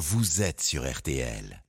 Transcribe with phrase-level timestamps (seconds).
[0.00, 1.62] vous êtes sur RTL.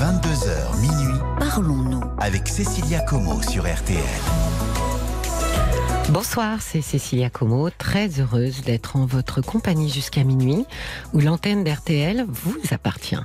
[0.00, 1.20] 22h minuit.
[1.38, 2.02] Parlons-nous.
[2.18, 4.02] Avec Cécilia Como sur RTL.
[6.12, 10.66] Bonsoir, c'est Cécilia Como, très heureuse d'être en votre compagnie jusqu'à minuit,
[11.14, 13.16] où l'antenne d'RTL vous appartient.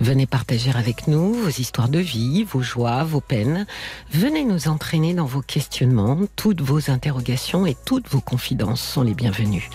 [0.00, 3.66] Venez partager avec nous vos histoires de vie, vos joies, vos peines.
[4.12, 9.14] Venez nous entraîner dans vos questionnements, toutes vos interrogations et toutes vos confidences sont les
[9.14, 9.68] bienvenues.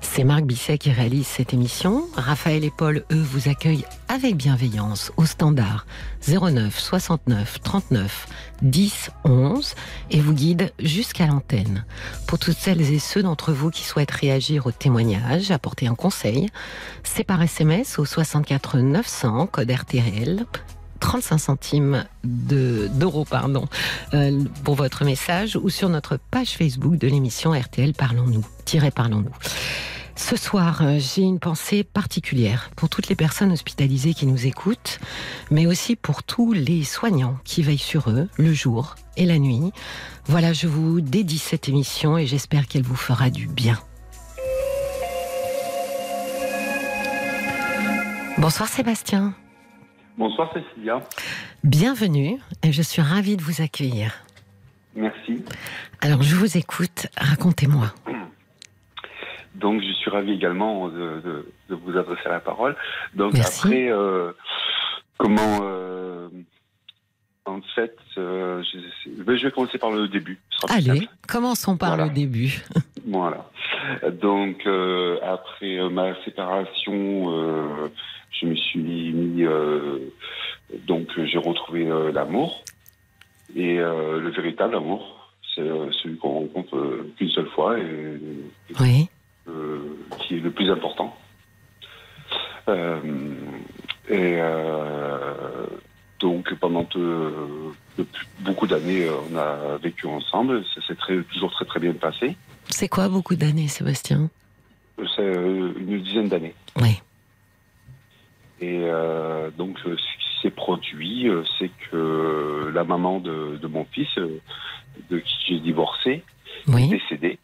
[0.00, 2.06] C'est Marc Bisset qui réalise cette émission.
[2.16, 5.86] Raphaël et Paul, eux, vous accueillent avec bienveillance au standard
[6.26, 8.28] 09 69 39
[8.62, 9.74] 10 11
[10.10, 11.84] et vous guident jusqu'à l'antenne.
[12.26, 16.48] Pour toutes celles et ceux d'entre vous qui souhaitent réagir au témoignage, apporter un conseil,
[17.02, 20.46] c'est par SMS au 64 900 code RTL
[21.00, 23.66] 35 centimes d'euros pardon,
[24.14, 28.44] euh, pour votre message ou sur notre page Facebook de l'émission RTL Parlons-nous.
[28.94, 29.30] Parlons-nous.
[30.16, 34.98] Ce soir, euh, j'ai une pensée particulière pour toutes les personnes hospitalisées qui nous écoutent,
[35.50, 39.72] mais aussi pour tous les soignants qui veillent sur eux le jour et la nuit.
[40.24, 43.78] Voilà, je vous dédie cette émission et j'espère qu'elle vous fera du bien.
[48.38, 49.34] Bonsoir Sébastien.
[50.16, 51.00] Bonsoir Cécilia.
[51.62, 54.14] Bienvenue et je suis ravie de vous accueillir.
[54.94, 55.44] Merci.
[56.00, 57.92] Alors je vous écoute, racontez-moi.
[59.56, 62.76] Donc, je suis ravi également de, vous adresser la parole.
[63.14, 64.32] Donc, après, euh,
[65.18, 65.60] comment.
[65.62, 66.28] Euh,
[67.46, 70.38] en fait, euh, je, vais commencer par le début.
[70.68, 72.62] Allez, commençons par le début.
[73.06, 73.48] voilà.
[74.12, 74.66] Donc,
[75.22, 77.90] après ma séparation,
[78.32, 79.44] je me suis mis.
[80.86, 82.62] donc, j'ai retrouvé l'amour.
[83.54, 85.62] Et le véritable amour, c'est
[86.02, 87.78] celui qu'on rencontre qu'une seule fois.
[87.78, 88.18] Et,
[88.80, 89.08] oui.
[89.48, 89.78] Euh,
[90.18, 91.16] qui est le plus important.
[92.68, 92.98] Euh,
[94.08, 95.66] et euh,
[96.18, 96.84] donc pendant
[98.40, 100.64] beaucoup d'années, on a vécu ensemble.
[100.74, 100.96] Ça s'est
[101.32, 102.36] toujours très très bien passé.
[102.70, 104.30] C'est quoi beaucoup d'années, Sébastien?
[105.14, 106.54] C'est une dizaine d'années.
[106.80, 107.00] Oui.
[108.60, 108.80] Et
[109.56, 111.28] donc, ce qui s'est produit,
[111.58, 116.24] c'est que la maman de, mon fils, de qui j'ai divorcé,
[116.66, 117.38] est décédée.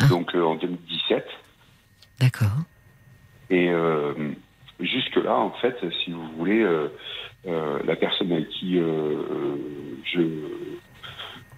[0.00, 0.06] Ah.
[0.08, 1.24] donc euh, en 2017.
[2.18, 2.48] D'accord.
[3.50, 4.12] Et euh,
[4.78, 6.88] jusque-là, en fait, si vous voulez, euh,
[7.84, 10.20] la personne avec qui je,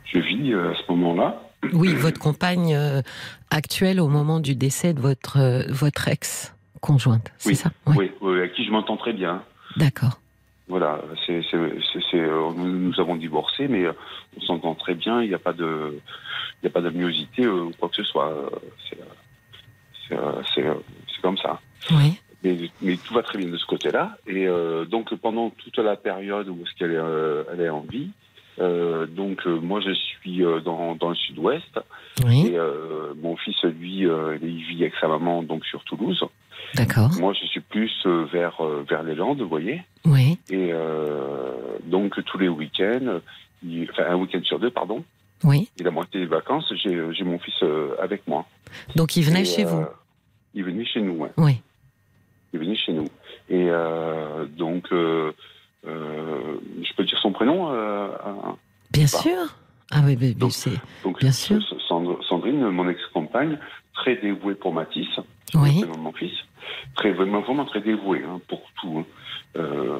[0.04, 1.42] je vis à ce moment-là.
[1.72, 2.76] Oui, votre compagne
[3.50, 7.70] actuelle au moment du décès de votre, votre ex-conjointe, c'est ça?
[7.86, 8.10] Oui.
[8.20, 9.42] oui, avec qui je m'entends très bien.
[9.76, 10.22] D'accord.
[10.69, 13.84] Voilà, c'est, nous, avons divorcé, mais
[14.37, 15.23] on s'entend très bien.
[15.23, 16.00] Il n'y a pas de,
[16.62, 18.50] il n'y a pas d'amiosité ou quoi que ce soit.
[20.55, 20.65] C'est
[21.21, 21.61] comme ça.
[21.91, 22.21] Oui.
[22.43, 24.17] Mais, tout va très bien de ce côté-là.
[24.27, 27.81] Et euh, donc pendant toute la période où est-ce qu'elle est, euh, elle est en
[27.81, 28.11] vie,
[28.60, 31.80] euh, donc moi je suis dans, dans le sud-ouest
[32.24, 32.48] oui.
[32.48, 32.58] et
[33.22, 34.06] mon fils lui
[34.42, 36.24] il vit avec sa maman donc sur Toulouse.
[36.74, 37.10] D'accord.
[37.18, 39.82] Moi je suis plus vers vers les Landes, vous voyez.
[40.04, 40.38] Oui.
[40.50, 40.72] Et
[41.84, 43.20] donc tous les week-ends,
[43.90, 45.04] enfin un week-end sur deux pardon,
[45.44, 45.69] oui.
[45.78, 48.46] Et la moitié des vacances, j'ai euh, mon fils euh, avec moi.
[48.96, 49.96] Donc il venait chez vous euh,
[50.54, 51.28] Il venait chez nous, oui.
[51.36, 51.60] Oui.
[52.52, 53.08] Il venait chez nous.
[53.48, 53.70] Et
[54.56, 54.88] donc,
[55.84, 57.70] je peux dire son prénom
[58.93, 59.56] Bien sûr.
[59.91, 60.70] Ah oui, mais, c'est
[61.20, 61.60] bien sûr.
[61.88, 63.59] Sandrine, mon ex-compagne,
[63.94, 65.20] très dévouée pour Matisse,
[65.54, 65.84] oui.
[65.98, 66.32] mon fils,
[66.94, 69.04] très vraiment très dévouée hein, pour tout.
[69.56, 69.98] Hein.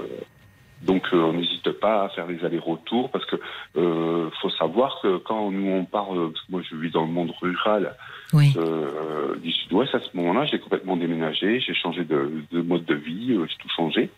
[0.82, 3.37] Donc euh, on n'hésite pas à faire les allers-retours parce que
[3.76, 7.12] euh, faut savoir que quand nous on parle, parce que moi je vis dans le
[7.12, 7.94] monde rural
[8.34, 12.94] euh, du Sud-Ouest, à ce moment-là j'ai complètement déménagé, j'ai changé de, de, mode de
[12.94, 14.10] vie, j'ai tout changé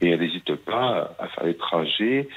[0.00, 2.28] et elle n'hésite pas à faire les trajets.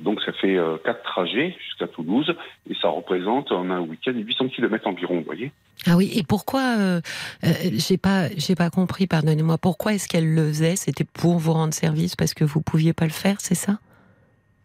[0.00, 2.34] donc ça fait quatre trajets jusqu'à Toulouse
[2.68, 5.52] et ça représente en un week-end 800 km environ, vous voyez.
[5.86, 7.00] Ah oui, et pourquoi euh,
[7.42, 10.76] j'ai pas j'ai pas compris, pardonnez-moi, pourquoi est-ce qu'elle le faisait?
[10.76, 13.78] C'était pour vous rendre service parce que vous pouviez pas le faire, c'est ça?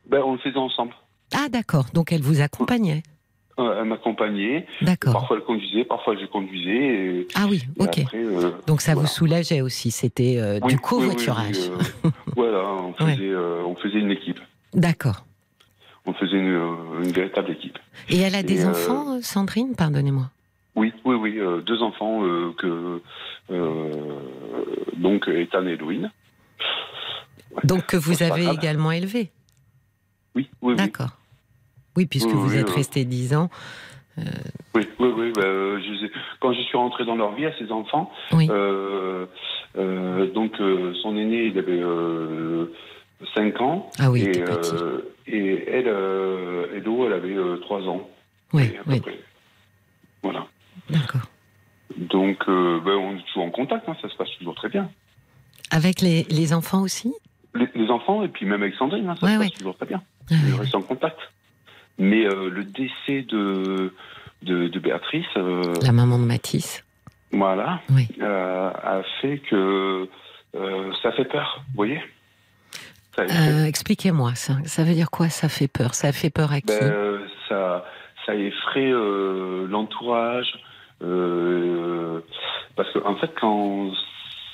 [0.07, 0.93] Ben on le faisait ensemble.
[1.33, 3.03] Ah d'accord, donc elle vous accompagnait.
[3.59, 4.65] Elle m'accompagnait.
[4.81, 5.13] D'accord.
[5.13, 7.27] Parfois elle conduisait, parfois je conduisais.
[7.35, 8.05] ah oui, ok.
[8.67, 11.71] donc ça vous soulageait aussi, c'était du covoiturage.
[12.35, 14.39] voilà, on faisait, on faisait une équipe.
[14.73, 15.25] D'accord.
[16.05, 17.77] On faisait une, véritable équipe.
[18.09, 19.75] Et elle a des enfants, Sandrine?
[19.75, 20.29] Pardonnez-moi.
[20.75, 23.01] Oui, oui, oui, euh, deux enfants euh, que
[23.51, 23.91] euh,
[24.95, 26.11] donc Ethan et Louine.
[27.63, 29.31] Donc que vous avez également élevés.
[30.35, 31.17] Oui, oui, D'accord.
[31.99, 33.49] Oui, puisque vous êtes resté dix ans
[34.73, 35.31] Oui, oui, oui.
[35.35, 36.07] bah, euh, je
[36.39, 38.47] quand je suis rentré dans leur vie à ces enfants, Oui.
[38.49, 39.25] euh,
[39.77, 42.71] euh, donc euh, son aîné, il avait euh,
[43.35, 43.89] 5 ans.
[43.99, 48.09] Ah oui, et, euh, et elle, euh, Edo, elle avait 3 ans.
[48.53, 49.19] Oui, oui, près.
[50.23, 50.47] Voilà.
[50.89, 51.21] d'accord.
[51.97, 54.89] Donc, euh, ben, on est toujours en contact, hein, ça se passe toujours très bien.
[55.69, 57.13] Avec les, les enfants aussi?
[57.55, 59.45] Les, les enfants, et puis même avec Sandrine, hein, ça Ouais, se ouais.
[59.49, 60.01] passe toujours très bien.
[60.31, 61.19] Ah On oui, reste en contact.
[61.99, 63.93] Mais euh, le décès de,
[64.43, 66.83] de, de Béatrice, euh, La maman de Matisse.
[67.31, 68.07] voilà, Oui.
[68.21, 70.07] euh, a fait que
[71.03, 72.01] ça fait peur, vous voyez?
[73.67, 74.53] Expliquez-moi ça.
[74.65, 75.93] Ça veut dire quoi Ça fait peur?
[75.93, 76.67] Ça fait peur à qui?
[76.67, 77.19] Ben,
[77.49, 77.85] ça,
[78.25, 78.91] ça effraie
[79.67, 80.53] l'entourage.
[82.75, 83.91] parce qu'en en fait, quand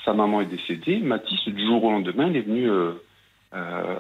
[0.04, 2.94] sa maman est décédée, Mathis, du jour au lendemain, il est venu euh,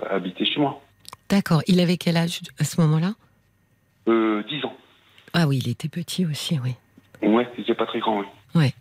[0.09, 0.81] habiter chez moi.
[1.29, 1.61] D'accord.
[1.67, 3.13] Il avait quel âge à ce moment-là?
[4.07, 4.75] Euh, 10 ans.
[5.33, 6.75] Ah oui, il était petit aussi, oui.
[7.21, 8.23] Ouais, il n'était pas très grand,
[8.55, 8.73] oui.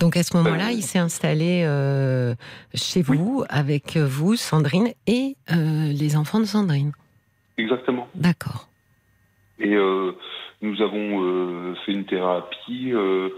[0.00, 2.34] Donc à ce moment-là, Euh, il s'est installé euh,
[2.74, 3.16] chez Oui.
[3.16, 6.90] vous, avec vous, Sandrine, et euh, les enfants de Sandrine.
[7.58, 8.08] Exactement.
[8.16, 8.66] D'accord.
[9.60, 10.12] Et euh,
[10.62, 13.28] nous avons euh, fait une thérapie euh,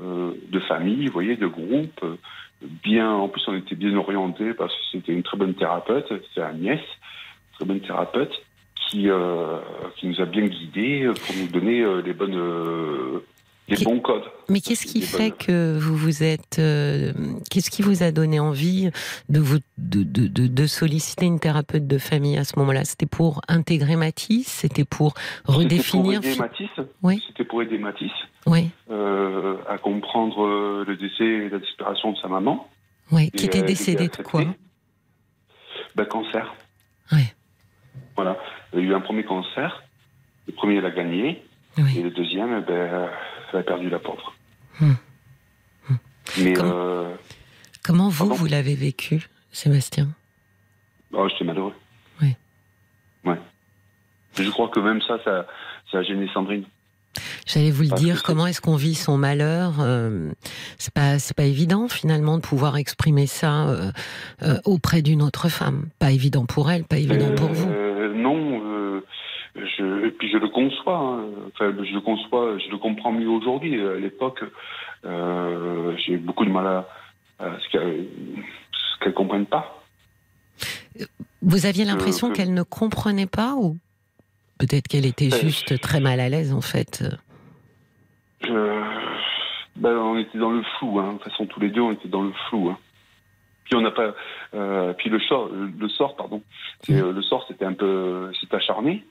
[0.00, 1.98] euh, de famille, vous voyez, de groupe.
[2.04, 2.16] euh,
[2.84, 6.40] Bien, en plus, on était bien orientés parce que c'était une très bonne thérapeute, c'est
[6.40, 6.80] Agnès,
[7.56, 8.32] très bonne thérapeute,
[8.88, 9.58] qui, euh,
[9.96, 13.24] qui nous a bien guidés pour nous donner euh, les bonnes, euh,
[13.68, 14.22] les bons codes.
[14.48, 16.58] Mais qu'est-ce qui fait bonnes- que vous vous êtes...
[16.60, 17.12] euh,
[17.50, 18.90] qu'est-ce qui vous a donné envie
[19.28, 22.84] de, vous, de, de, de, de solliciter une thérapeute de famille à ce moment-là?
[22.84, 24.46] C'était pour intégrer Matisse?
[24.46, 25.14] C'était pour
[25.46, 26.20] redéfinir...
[26.22, 26.86] C'était pour aider Matisse.
[27.02, 27.22] Oui.
[27.26, 28.12] C'était pour aider Matisse
[28.46, 32.68] Oui, euh, à comprendre euh, le décès et la disparition de sa maman.
[33.10, 33.30] oui.
[33.32, 34.42] Qui était euh, décédée de quoi?
[34.42, 34.60] Accepter.
[35.96, 36.54] Ben, cancer.
[37.10, 37.34] Ouais.
[38.16, 38.36] Voilà.
[38.72, 39.82] Il y a eu un premier cancer.
[40.46, 41.42] Le premier, elle a gagné.
[41.78, 43.08] Et le deuxième, eh ben,
[43.52, 44.32] elle a perdu la pauvre.
[44.80, 44.92] Hmm.
[45.90, 45.94] Hmm.
[46.42, 47.14] Mais Comment- euh,
[47.84, 50.08] Comment vous, Pardon vous l'avez vécu, Sébastien?
[51.12, 51.74] Oh, j'étais malheureux.
[52.22, 52.34] Oui.
[53.24, 53.38] Ouais.
[54.38, 55.46] Je crois que même ça, ça,
[55.92, 56.64] ça a gêné Sandrine.
[57.46, 60.30] J'allais vous le Parce dire, comment est-ce qu'on vit son malheur euh,
[60.78, 63.90] C'est pas, pas évident finalement de pouvoir exprimer ça euh,
[64.42, 65.88] euh, auprès d'une autre femme.
[65.98, 67.70] Pas évident pour elle, pas évident pour vous.
[68.16, 69.00] Euh, non, euh,
[69.56, 70.98] je, et puis je le conçois.
[70.98, 71.24] hein.
[71.54, 73.80] Enfin, je le conçois, je le comprends mieux aujourd'hui.
[73.80, 74.42] À l'époque,
[75.04, 76.88] euh, j'ai beaucoup de mal à,
[77.38, 78.06] à ce qu'elle
[78.72, 79.82] ce qu'elle comprenne pas.
[81.42, 83.76] Vous aviez l'impression euh, qu'elle ne comprenait pas ou
[84.58, 87.04] peut-être qu'elle était Euh, juste très mal à l'aise en fait.
[88.42, 88.82] Je-
[89.76, 90.98] ben, on était dans le flou.
[90.98, 91.12] Hein.
[91.14, 92.70] De toute façon, tous les deux, on était dans le flou.
[92.70, 92.78] Hein.
[93.66, 94.14] Puis on n'a pas.
[94.54, 96.40] euh, puis le sort, le sort, pardon.
[96.84, 99.04] C'est, euh, le sort, c'était un peu, c'était acharné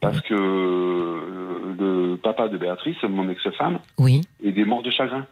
[0.00, 4.20] parce que euh, le papa de Béatrice, mon ex-femme, Oui.
[4.44, 5.26] est mort de chagrin.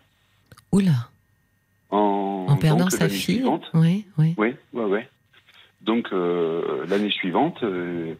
[0.70, 1.08] Oula.
[1.90, 3.18] En, En perdant donc, sa fille.
[3.36, 4.34] Suivante, Oui, oui.
[4.38, 5.08] oui, ouais, ouais.
[5.82, 8.14] Donc euh, l'année suivante, euh,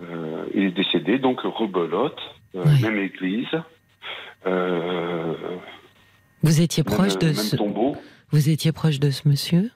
[0.00, 1.18] euh, il est décédé.
[1.18, 2.18] Donc rebelote,
[2.54, 2.80] euh, Ouais.
[2.82, 3.48] même église.
[6.44, 7.96] Vous étiez proche même, de même ce, tombeau.
[8.32, 9.70] Vous étiez proche de ce monsieur?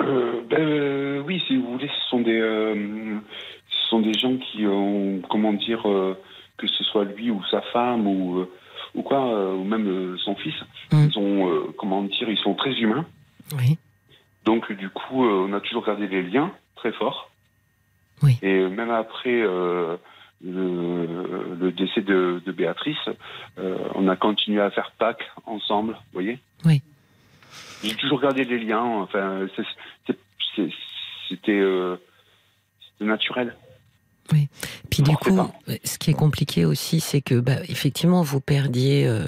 [0.00, 2.74] Euh, ben, euh, oui, si vous voulez, ce sont des, euh,
[3.70, 6.14] ce sont des gens qui ont, comment dire, euh,
[6.58, 8.46] que ce soit lui ou sa femme ou,
[8.94, 10.54] ou quoi, ou même son fils,
[10.92, 11.08] Mm.
[11.10, 13.06] ils ont, comment dire, ils sont très humains.
[13.56, 13.78] Oui.
[14.44, 17.30] Donc du coup, on a toujours gardé les liens très forts.
[18.22, 18.38] Oui.
[18.42, 19.98] Et même après le,
[20.44, 22.96] le décès de, de Béatrice,
[23.58, 26.38] euh, on a continué à faire Pâques ensemble, vous voyez?
[26.64, 26.82] Oui.
[27.82, 28.82] J'ai toujours gardé les liens.
[28.84, 29.46] Enfin,
[31.28, 31.96] c'était euh,
[32.98, 33.54] c'était naturel.
[34.90, 39.06] Puis du coup, euh, ce qui est compliqué aussi, c'est que bah, effectivement, vous perdiez
[39.06, 39.24] euh,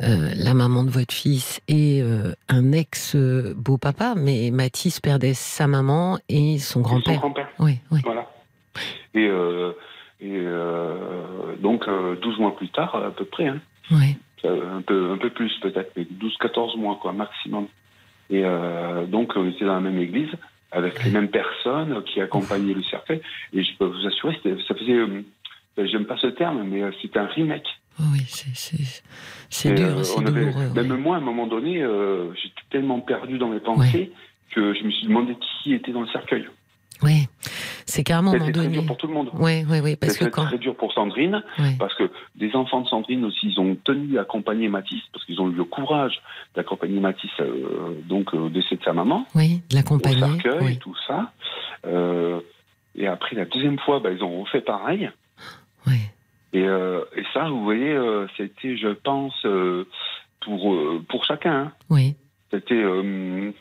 [0.00, 5.34] euh, la maman de votre fils et euh, un ex beau papa, mais Mathis perdait
[5.34, 7.18] sa maman et son Son grand-père.
[7.20, 7.48] grand-père.
[7.58, 8.26] Oui, oui, Voilà.
[9.14, 9.28] Et,
[10.20, 10.46] et
[11.60, 14.16] donc, euh, 12 mois plus tard, à peu près, hein, oui.
[14.42, 17.66] Un peu, un peu plus peut-être, mais 12-14 mois quoi, maximum.
[18.30, 20.30] Et euh, donc on était dans la même église
[20.72, 23.20] avec les mêmes personnes qui accompagnaient le cercueil.
[23.52, 25.22] Et je peux vous assurer, ça faisait, euh,
[25.78, 27.66] j'aime pas ce terme, mais euh, c'était un remake.
[27.98, 28.20] Oh oui,
[29.50, 30.70] c'est dur, euh, c'est avait- douloureux.
[30.74, 30.98] Même oui.
[30.98, 34.12] moi, à un moment donné, euh, j'étais tellement perdu dans mes pensées
[34.54, 36.46] que je me suis demandé qui était dans le cercueil.
[37.02, 37.26] Oui,
[38.06, 39.30] c'est moment C'était très dur pour tout le monde.
[39.34, 40.44] Oui, oui, oui, parce que quand.
[40.46, 41.76] très dur pour Sandrine, ouais.
[41.78, 45.40] parce que des enfants de Sandrine aussi, ils ont tenu à accompagner Mathis, parce qu'ils
[45.40, 46.20] ont eu le courage
[46.54, 50.18] d'accompagner Mathis euh, donc au décès de sa maman, Oui, de au l'accompagner.
[50.42, 51.32] cercueil et tout ça.
[51.86, 52.40] Euh,
[52.96, 55.10] et après, la deuxième fois, bah, ils ont refait pareil.
[55.86, 55.98] oui.
[56.52, 59.86] Et, euh, et ça, vous voyez, euh, c'était, je pense, euh,
[60.40, 61.72] pour, euh, pour chacun, hein.
[61.90, 62.16] Oui.
[62.50, 63.52] c'était euh,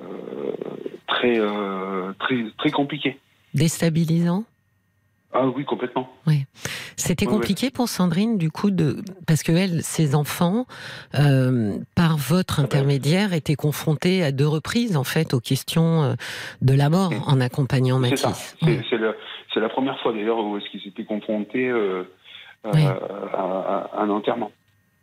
[0.00, 0.52] euh,
[1.06, 3.18] très, euh, très, très compliqué.
[3.54, 4.44] Déstabilisant?
[5.34, 6.08] Ah oui, complètement.
[6.96, 10.66] C'était Ouais, compliqué pour Sandrine, du coup, de parce que elle, ses enfants,
[11.14, 16.14] euh, par votre intermédiaire, étaient confrontés à deux reprises, en fait, aux questions euh,
[16.60, 17.98] de la mort en accompagnant.
[17.98, 18.56] Mathis.
[19.54, 22.04] C'est la, première fois d'ailleurs où est-ce qu'ils étaient confrontés euh,
[22.64, 22.84] à, Oui.
[22.84, 24.50] à- à un enterrement.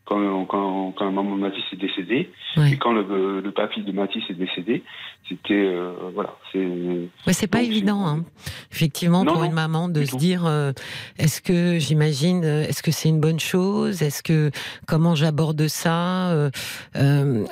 [0.10, 2.32] Quand, quand, quand maman Mathis est décédée,
[2.68, 4.84] et quand le, le papy de Mathis est décédé,
[5.30, 6.66] c'était euh, voilà, c'est
[7.28, 8.26] Ouais, c'est pas évident, hein.
[8.72, 10.18] effectivement, Non, pour non, une maman de se tout.
[10.18, 10.72] dire euh,
[11.20, 14.50] est-ce que j'imagine, euh, est-ce que c'est une bonne chose, est-ce que
[14.88, 16.32] comment j'aborde ça?
[16.32, 16.50] Euh,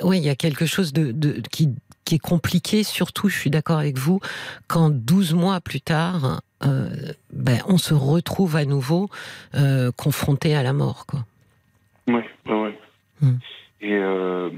[0.02, 1.68] Oui, il y a quelque chose de, de qui
[2.04, 4.18] qui est compliqué, surtout, je suis d'accord avec vous,
[4.66, 9.10] quand 12 mois plus tard, ben, on se retrouve à nouveau
[9.96, 11.04] confronté à la mort.
[11.06, 11.20] Quoi.
[12.08, 12.78] Ouais, ouais, ouais.
[13.20, 13.36] Hmm.
[13.80, 14.50] Et euh,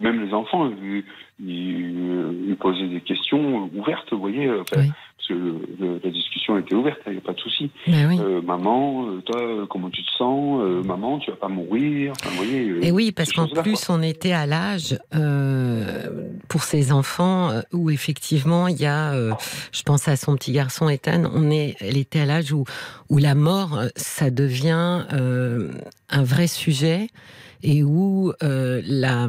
[0.00, 1.04] même les enfants, ils,
[1.40, 4.90] ils, ils posaient des questions ouvertes, vous voyez, euh, enfin, Oui.
[5.16, 7.70] parce que le- la discussion était ouverte, il n'y a pas de souci.
[7.86, 7.94] Oui.
[8.20, 10.60] Euh, maman, euh, toi, comment tu te sens?
[10.84, 12.12] Maman, tu vas pas mourir?
[12.20, 16.92] Enfin, vous voyez, Et oui, parce qu'en plus, on était à l'âge euh, pour ces
[16.92, 19.32] enfants où effectivement il y a, euh,
[19.72, 22.64] je pense à son petit garçon Ethan, on est, elle était à l'âge où
[23.10, 27.08] où la mort, ça devient un vrai sujet
[27.64, 29.26] et où euh, la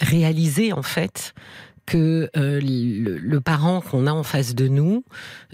[0.00, 1.34] réaliser en fait
[1.86, 5.04] que euh, le, le parent qu'on a en face de nous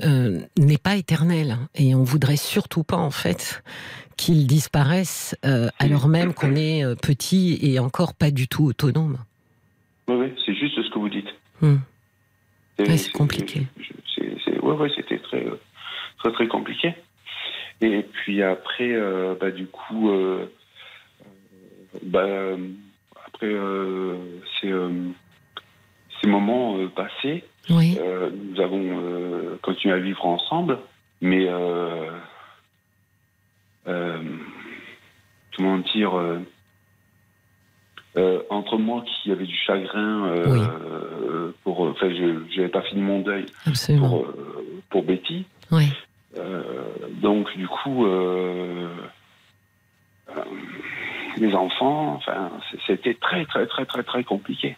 [0.04, 3.62] euh, n'est pas éternel et on voudrait surtout pas en fait
[4.16, 9.18] qu'il disparaisse euh, alors même qu'on est petit et encore pas du tout autonome.
[10.08, 11.28] Ouais, ouais, c'est juste ce que vous dites.
[11.62, 13.66] Ouais, c'est compliqué.
[14.16, 15.44] c'est- ouais, c'était très,
[16.18, 16.94] très, très compliqué.
[17.80, 18.92] Et puis après,
[19.40, 20.10] bah, du coup,
[22.02, 22.56] bah,
[23.26, 24.16] après euh,
[24.60, 24.90] ces, euh,
[26.20, 30.78] ces moments euh, passés, Oui, nous avons continué à vivre ensemble,
[31.20, 31.46] mais
[35.56, 36.12] comment dire,
[38.50, 40.60] entre moi qui avait du chagrin Oui.
[41.64, 44.08] pour, enfin, je n'avais pas fini mon deuil absolument.
[44.08, 44.26] pour
[44.90, 45.88] pour Betty, Oui.
[46.36, 46.62] euh,
[47.22, 48.06] donc du coup.
[48.06, 48.88] Euh,
[50.30, 50.42] euh,
[51.36, 52.50] les enfants, enfin,
[52.86, 54.76] c'était très, très, très, très, très compliqué.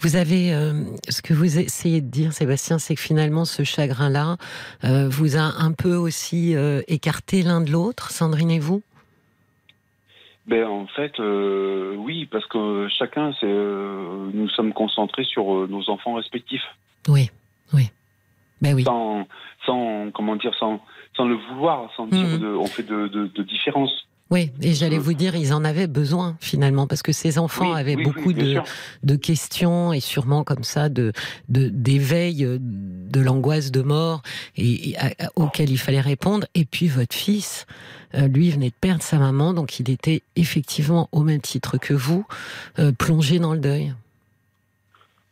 [0.00, 0.72] Vous avez, euh,
[1.08, 4.36] ce que vous essayez de dire, Sébastien, c'est que finalement, ce chagrin-là
[4.84, 8.82] euh, vous a un peu aussi euh, écarté l'un de l'autre, Sandrine et vous?
[10.46, 16.62] Ben en fait, oui, parce que chacun, c'est, nous sommes concentrés sur nos enfants respectifs,
[17.08, 17.30] Oui,
[17.72, 17.90] oui.
[18.62, 18.84] Ben oui.
[18.84, 19.26] sans,
[19.66, 20.80] sans, comment dire, sans,
[21.16, 24.05] sans le vouloir, sans dire de, on fait de, de, de différence.
[24.28, 27.72] Oui, et j'allais Euh, vous dire, ils en avaient besoin finalement, parce que ces enfants
[27.72, 28.56] Oui, avaient oui, beaucoup oui,
[29.04, 31.12] de, questions et sûrement comme ça de
[31.48, 34.22] d'éveil euh, de l'angoisse de mort
[34.56, 36.46] et, et à- auquel il fallait répondre.
[36.56, 37.66] Et puis votre fils,
[38.14, 41.94] euh, lui venait de perdre sa maman, donc il était effectivement au même titre que
[41.94, 42.26] vous
[42.80, 43.94] euh, plongé dans le deuil.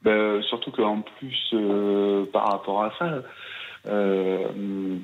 [0.03, 3.23] Ben, surtout qu'en plus, euh, par rapport à ça,
[3.87, 4.39] euh,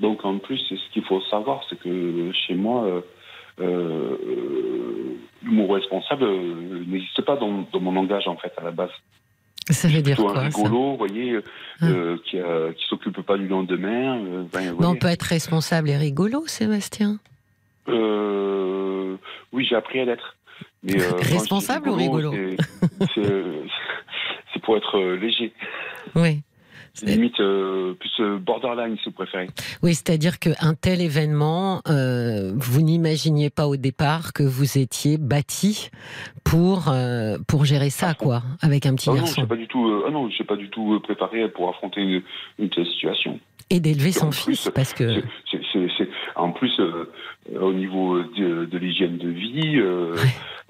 [0.00, 2.84] donc en plus, ce qu'il faut savoir, c'est que chez moi,
[3.60, 8.70] euh, euh, l'humour responsable euh, n'existe pas dans, dans mon langage en fait à la
[8.70, 8.90] base.
[9.70, 11.42] Ça veut dire un quoi ça rigolo, vous voyez, euh,
[11.80, 11.86] Ah.
[12.24, 14.18] qui, qui s'occupe pas du lendemain.
[14.52, 17.18] ben, Mais on peut être responsable et rigolo, Sébastien.
[19.52, 20.36] Oui, j'ai appris à l'être.
[20.82, 22.32] Mais, Responsable ou rigolo
[23.14, 25.52] c'est- pour être léger.
[26.14, 26.42] Oui.
[27.02, 29.48] Limite, euh, plus euh, borderline, si vous préférez.
[29.82, 35.90] Oui, c'est-à-dire qu'un tel événement, euh, vous n'imaginiez pas au départ que vous étiez bâti
[36.44, 39.66] pour euh, pour gérer ça, quoi, avec un petit Ah non, garçon j'ai pas du
[39.68, 39.88] tout.
[39.88, 42.22] euh, ah non, j'ai pas du tout euh, préparé pour affronter une,
[42.58, 43.38] une telle situation.
[43.70, 47.10] et d'élever son fils, parce que c'est- en plus, euh,
[47.54, 50.16] euh, au niveau de, de l'hygiène de vie, euh,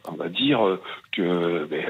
[0.08, 0.60] on va dire
[1.12, 1.84] que ben,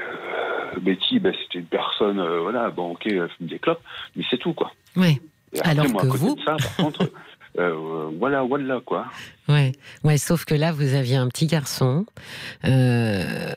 [0.81, 3.81] Betty, ben, c'était une personne, euh, voilà, bon, ok, elle fume des clopes,
[4.15, 4.71] mais c'est tout, quoi.
[4.95, 5.19] oui,
[5.57, 7.11] après, Alors moi, que à côté vous- de ça, par contre,
[8.19, 9.05] voilà, voilà, quoi.
[9.49, 9.71] ouais,
[10.03, 10.17] ouais.
[10.17, 12.05] Sauf que là, vous aviez un petit garçon.
[12.65, 13.53] euh,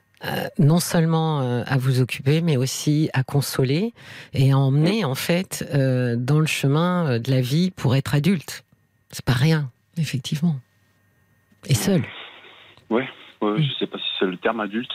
[0.59, 3.92] non seulement euh, à vous occuper, mais aussi à consoler
[4.33, 8.64] et à emmener en fait euh, dans le chemin de la vie pour être adulte.
[9.11, 10.56] C'est pas rien, effectivement.
[11.66, 12.02] Et seul.
[12.90, 13.08] Ouais,
[13.42, 14.90] je sais pas si c'est le terme adulte.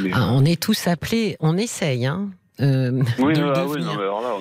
[0.00, 2.30] Mais, Ah, on est tous appelés, on essaye, hein.
[2.60, 4.34] euh, oui, de ah, oui, non, mais alors là,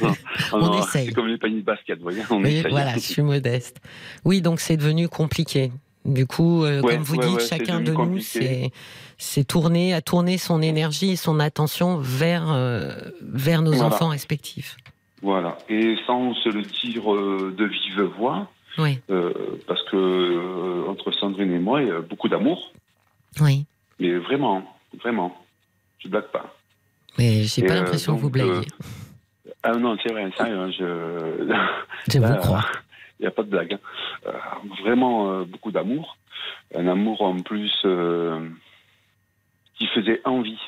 [0.00, 0.06] on,
[0.56, 1.06] On non, essaye.
[1.08, 2.70] C'est comme les paniers de basket, vous voyez, on essaye.
[2.70, 3.80] voilà, je suis modeste.
[4.24, 5.72] Oui, donc c'est devenu compliqué.
[6.04, 8.18] Du coup, euh, Ouais, comme vous ouais, dites, ouais, chacun de nous,
[9.18, 13.94] c'est tourner, à tourner son énergie et son attention vers euh, vers nos Voilà.
[13.94, 14.76] enfants respectifs.
[15.22, 15.58] Voilà.
[15.68, 19.32] Et sans se le dire euh, de vive voix, Oui, euh,
[19.66, 22.72] parce que euh, entre Sandrine et moi, il y a beaucoup d'amour.
[23.40, 23.66] oui.
[24.00, 24.62] Mais vraiment,
[25.02, 25.36] vraiment.
[25.98, 26.54] Je blague pas.
[27.18, 28.68] Mais j'ai pas euh, l'impression que vous blaguiez.
[29.64, 31.54] Ah non, c'est vrai, sérieux, hein, je...
[32.12, 32.64] Je vous crois.
[33.18, 33.72] Il n'y a pas de blague.
[33.72, 34.30] hein.
[34.84, 36.16] Vraiment beaucoup d'amour.
[36.76, 37.72] Un amour en plus
[39.76, 40.60] qui faisait envie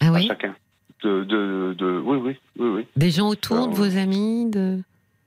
[0.00, 0.54] Ah à chacun.
[1.02, 1.98] De, de, de...
[2.04, 2.86] Oui, oui, oui, oui.
[2.94, 4.78] Des gens autour Alors, de vos amis de...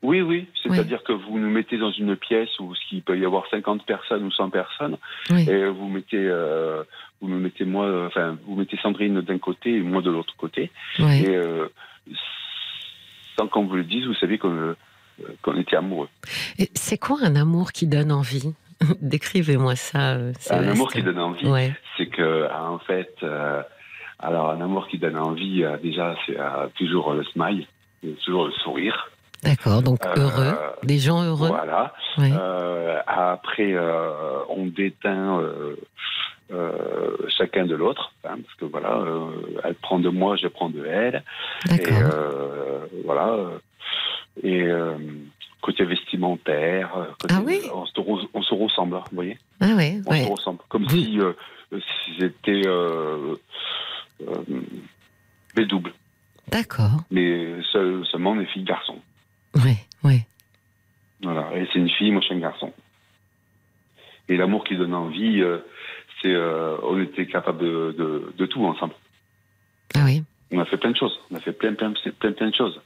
[0.05, 0.47] Oui, oui.
[0.61, 4.23] C'est-à-dire que vous nous mettez dans une pièce où il peut y avoir 50 personnes
[4.23, 4.97] ou 100 personnes
[5.31, 5.49] Oui.
[5.49, 6.83] et vous mettez, euh,
[7.21, 10.35] vous me mettez moi, euh, enfin, vous mettez Sandrine d'un côté et moi de l'autre
[10.37, 10.69] côté.
[10.99, 11.67] Et euh,
[13.37, 16.09] sans qu'on vous le dise, vous savez qu'on euh, était amoureux.
[16.75, 18.53] C'est quoi un amour qui donne envie?
[19.01, 20.17] Décrivez-moi ça.
[20.51, 21.73] Un amour qui donne envie, Ouais.
[21.97, 23.15] c'est que en fait,
[24.19, 26.37] alors un amour qui donne envie, déjà, c'est
[26.75, 27.65] toujours le smile,
[28.23, 29.09] toujours le sourire.
[29.45, 30.55] D'accord, donc Euh, heureux.
[30.83, 31.47] Des gens heureux.
[31.49, 31.93] Voilà.
[32.19, 35.39] Euh, après, euh, on déteint
[36.51, 39.29] euh, chacun de l'autre, hein, parce que voilà, euh,
[39.63, 41.23] elle prend de moi, je prends de elle,
[41.65, 41.97] et D'accord.
[42.13, 43.35] euh, voilà.
[44.43, 44.67] Et
[45.61, 49.99] côté vestimentaire, côté- Ah oui on, se, re- on se ressemble, vous voyez, Ah ouais,
[50.05, 50.23] on ouais.
[50.25, 51.17] se ressemble, comme si,
[51.71, 53.35] si c'était euh,
[55.55, 55.93] des doubles,
[56.51, 56.91] D'accord.
[57.11, 58.99] mais seul- seulement des filles garçons.
[59.55, 60.25] Ouais, ouais.
[61.23, 62.73] Voilà, et c'est une fille, moi je suis un garçon.
[64.27, 65.59] Et l'amour qui donne envie, euh,
[66.21, 68.93] c'est euh, on était capable de, de, de tout ensemble.
[69.95, 70.23] Ah oui.
[70.51, 71.17] On a fait plein de choses.
[71.31, 72.79] On a fait plein, plein, plein, plein de choses.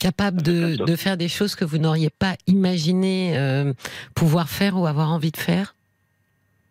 [0.00, 3.72] Capable de, de faire des choses que vous n'auriez pas imaginé euh,
[4.14, 5.74] pouvoir faire ou avoir envie de faire?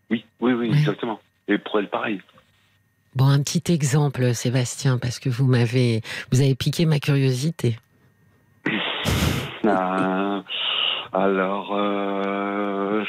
[0.10, 0.78] Oui, oui, oui, Ouais.
[0.78, 1.20] exactement.
[1.48, 2.22] Et pour elle, pareil.
[3.16, 7.78] Bon, un petit exemple, Sébastien, parce que vous m'avez, vous avez piqué ma curiosité.
[9.70, 10.44] Ah,
[11.14, 13.04] alors, euh,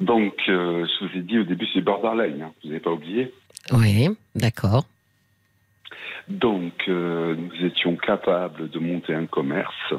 [0.00, 3.32] donc, euh, je vous ai dit au début, c'est borderline, hein, vous n'avez pas oublié.
[3.72, 4.84] Oui, d'accord.
[6.28, 9.94] Donc, euh, nous étions capables de monter un commerce,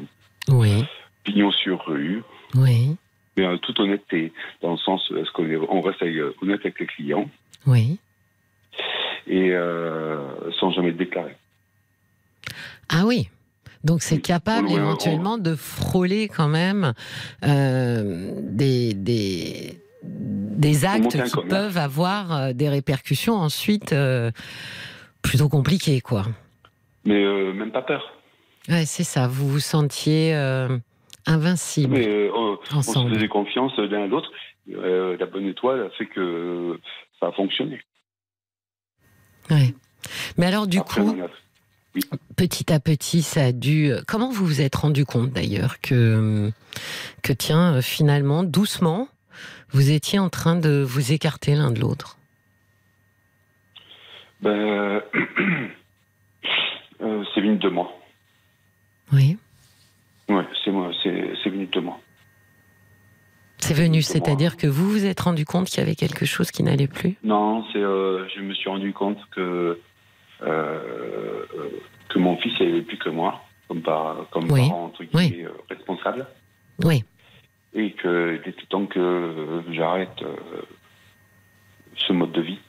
[0.49, 0.85] Oui,
[1.23, 2.21] pignon sur rue,
[2.55, 2.95] oui,
[3.35, 6.61] mais en toute honnêteté, dans le sens, est-ce qu'on est- on reste avec- euh, honnête
[6.61, 7.29] avec les clients
[7.65, 7.97] oui.
[9.25, 11.35] et euh, sans jamais le déclarer.
[12.89, 13.29] Ah oui.
[13.87, 16.93] Donc c'est capable On- on- éventuellement de frôler quand même
[17.45, 24.29] euh, des, des, des actes qui peuvent avoir euh, des répercussions ensuite euh,
[25.21, 26.25] plutôt compliquées, quoi.
[27.05, 28.03] Mais euh, même pas peur.
[28.67, 29.27] Ouais, c'est ça.
[29.27, 30.33] Vous vous sentiez
[31.25, 34.29] invincible Mais on, on se faisait confiance l'un à l'autre.
[34.67, 36.77] La bonne étoile a fait que
[37.21, 37.79] ça a fonctionné.
[39.49, 39.73] Ouais.
[40.37, 41.15] Mais alors du Après, coup,
[42.35, 43.91] petit à petit, ça a dû.
[44.07, 46.51] Comment vous vous êtes rendu compte d'ailleurs que
[47.23, 49.07] que tiens, euh, finalement, doucement,
[49.71, 52.17] vous étiez en train de vous écarter l'un de l'autre?
[54.41, 54.51] ben,
[57.01, 57.91] euh, c'est venu de moi.
[59.11, 59.37] Oui.
[60.29, 61.99] Ouais, c'est moi, c'est venu de moi.
[63.59, 66.63] C'est venu, c'est-à-dire que vous vous êtes rendu compte qu'il y avait quelque chose qui
[66.63, 67.15] n'allait plus?
[67.23, 69.75] Non, c'est, euh, je me suis rendu compte que euh, euh,
[70.39, 75.51] que mon fils avait plus que moi, comme, par, comme Oui, parent entre guillemets euh,
[75.69, 76.25] responsable,
[76.83, 77.03] Oui.
[77.73, 80.35] et qu'il était temps que euh, j'arrête euh,
[81.95, 82.59] ce mode de vie,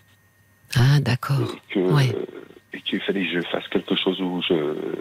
[0.77, 1.41] Ah, d'accord.
[1.41, 2.15] et que Ouais.
[2.15, 4.99] euh, qu'il fallait que je fasse quelque chose où je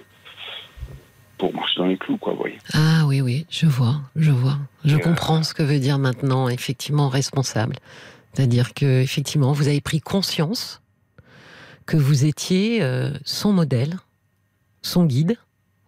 [1.38, 2.58] pour marcher dans les clous, quoi, vous voyez.
[2.74, 4.58] Ah oui, oui, je vois, je vois.
[4.84, 7.76] Je Et, euh, comprends ce que veut dire maintenant, effectivement, responsable.
[8.34, 10.82] C'est-à-dire que, effectivement, vous avez pris conscience
[11.88, 13.96] que vous étiez euh, son modèle,
[14.84, 15.38] son guide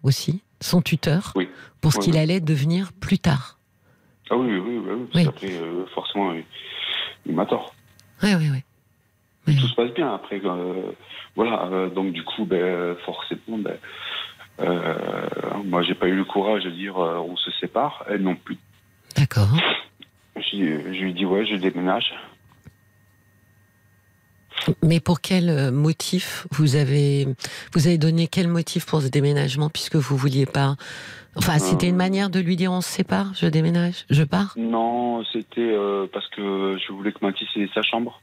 [0.02, 1.48] aussi, son tuteur, Oui.
[1.82, 2.20] pour ce Oui, qu'il oui.
[2.20, 3.60] allait devenir plus tard.
[4.32, 5.24] Ah oui, oui, oui, oui, parce Oui.
[5.26, 6.44] qu'après, euh, forcément, il,
[7.26, 7.76] il m'a tort.
[8.24, 9.56] Oui, oui, oui.
[9.60, 10.40] Tout se passe bien après.
[10.44, 10.92] euh,
[11.36, 13.78] voilà, euh, donc du coup, ben, forcément, ben,
[14.60, 14.98] euh,
[15.66, 18.58] moi, j'ai pas eu le courage de dire euh, on se sépare, elle non plus.
[19.18, 19.50] D'accord.
[20.36, 22.14] Je lui ai dit ouais, je déménage.
[24.84, 27.28] Mais pour quel euh, motif vous avez
[27.74, 30.76] vous avez donné quel motif pour ce déménagement puisque vous vouliez pas
[31.36, 31.98] Enfin, c'était une Euh.
[31.98, 34.54] manière de lui dire on se sépare, je déménage, je pars?
[34.58, 38.22] Non, c'était euh, parce que je voulais que Mathis ait sa chambre.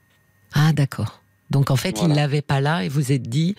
[0.54, 1.20] Ah d'accord.
[1.50, 2.14] Donc en fait, il Voilà.
[2.22, 3.54] l'avait pas là et vous êtes dit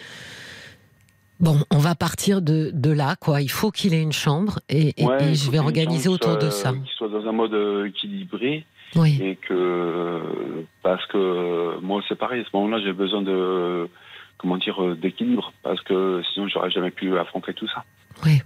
[1.39, 3.41] Bon, on va partir de, de là, quoi.
[3.41, 6.09] Il faut qu'il ait une chambre et, et- Ouais, et il je vais qu'il organiser
[6.09, 6.73] autour de ça.
[6.73, 12.41] Qui soit dans un mode euh, équilibré Oui, et que parce que moi c'est pareil.
[12.41, 13.89] À ce moment-là, j'ai besoin de
[14.37, 17.83] comment dire d'équilibre parce que sinon j'aurais jamais pu affronter tout ça.
[18.25, 18.41] oui.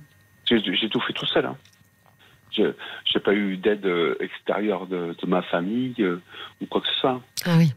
[0.50, 1.46] J'ai tout fait tout seul.
[1.46, 1.56] Hein.
[2.52, 2.74] Je
[3.06, 6.22] j'ai pas eu d'aide euh, extérieure de, de ma famille euh,
[6.62, 7.22] ou quoi que ce soit.
[7.46, 7.72] Ah oui,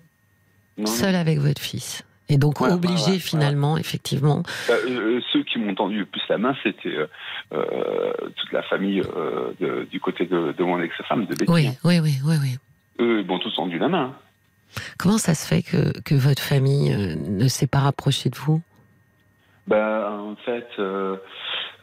[0.76, 2.04] Non, seul avec votre fils.
[2.28, 4.42] Et donc Ouais, obligé ouais, finalement, effectivement.
[4.68, 7.06] Bah, euh, ceux qui m'ont tendu le plus la main, c'était euh,
[7.52, 9.02] euh, toute la famille
[9.60, 11.50] de- du côté de, de mon ex-femme, de Betty.
[11.52, 12.56] Oui, oui, oui, oui, oui.
[13.00, 14.04] Eux m'ont tous tendu la main.
[14.04, 14.14] hein.
[14.98, 18.60] Comment ça se fait que, que votre famille ne s'est pas rapprochée de vous?
[19.66, 21.16] Bah, en fait, euh,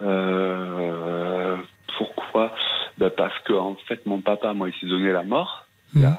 [0.02, 1.58] euh,
[1.98, 2.54] pourquoi?
[2.98, 6.06] Bah, Parce que en fait, mon papa, moi, il s'est donné la mort il y
[6.06, 6.18] a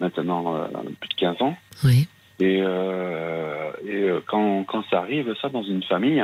[0.00, 0.66] maintenant euh,
[1.00, 1.56] plus de 15 ans.
[1.84, 6.22] Oui, Et, euh, et euh, quand, quand ça arrive, ça, dans une famille,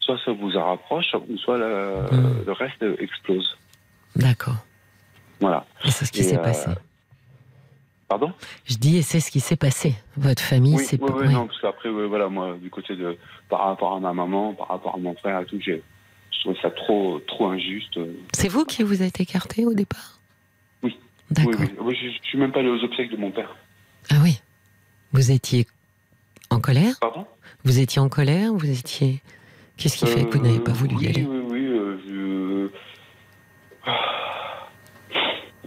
[0.00, 2.44] soit ça vous en rapproche, ou soit le, Mhm.
[2.46, 3.56] le reste explose.
[4.16, 4.56] d'accord.
[5.40, 5.64] Voilà.
[5.84, 6.70] Et c'est ce qui s'est euh, passé.
[8.08, 8.32] Pardon?
[8.64, 9.94] Je dis, et c'est ce qui s'est passé.
[10.16, 11.32] Votre famille, Oui, c'est oui, oui, oui.
[11.34, 13.16] non, parce qu'après, voilà, moi, du côté de,
[13.48, 15.82] par rapport à ma maman, par rapport à mon frère et tout, j'ai,
[16.32, 18.00] je trouve ça trop, trop injuste.
[18.32, 20.18] C'est vous qui vous êtes écarté au départ?
[20.82, 20.98] Oui.
[21.30, 21.52] D'accord.
[21.60, 21.76] Oui, oui.
[21.80, 23.54] Oui, je, je suis même pas allé aux obsèques de mon père.
[24.10, 24.40] Ah oui.
[25.12, 25.66] Vous étiez
[26.50, 27.26] en colère Pardon?
[27.64, 29.22] Vous étiez en colère Vous étiez.
[29.76, 31.24] Qu'est-ce qui fait que vous n'avez pas voulu oui, y aller?
[31.24, 32.70] Oui, oui, euh, je...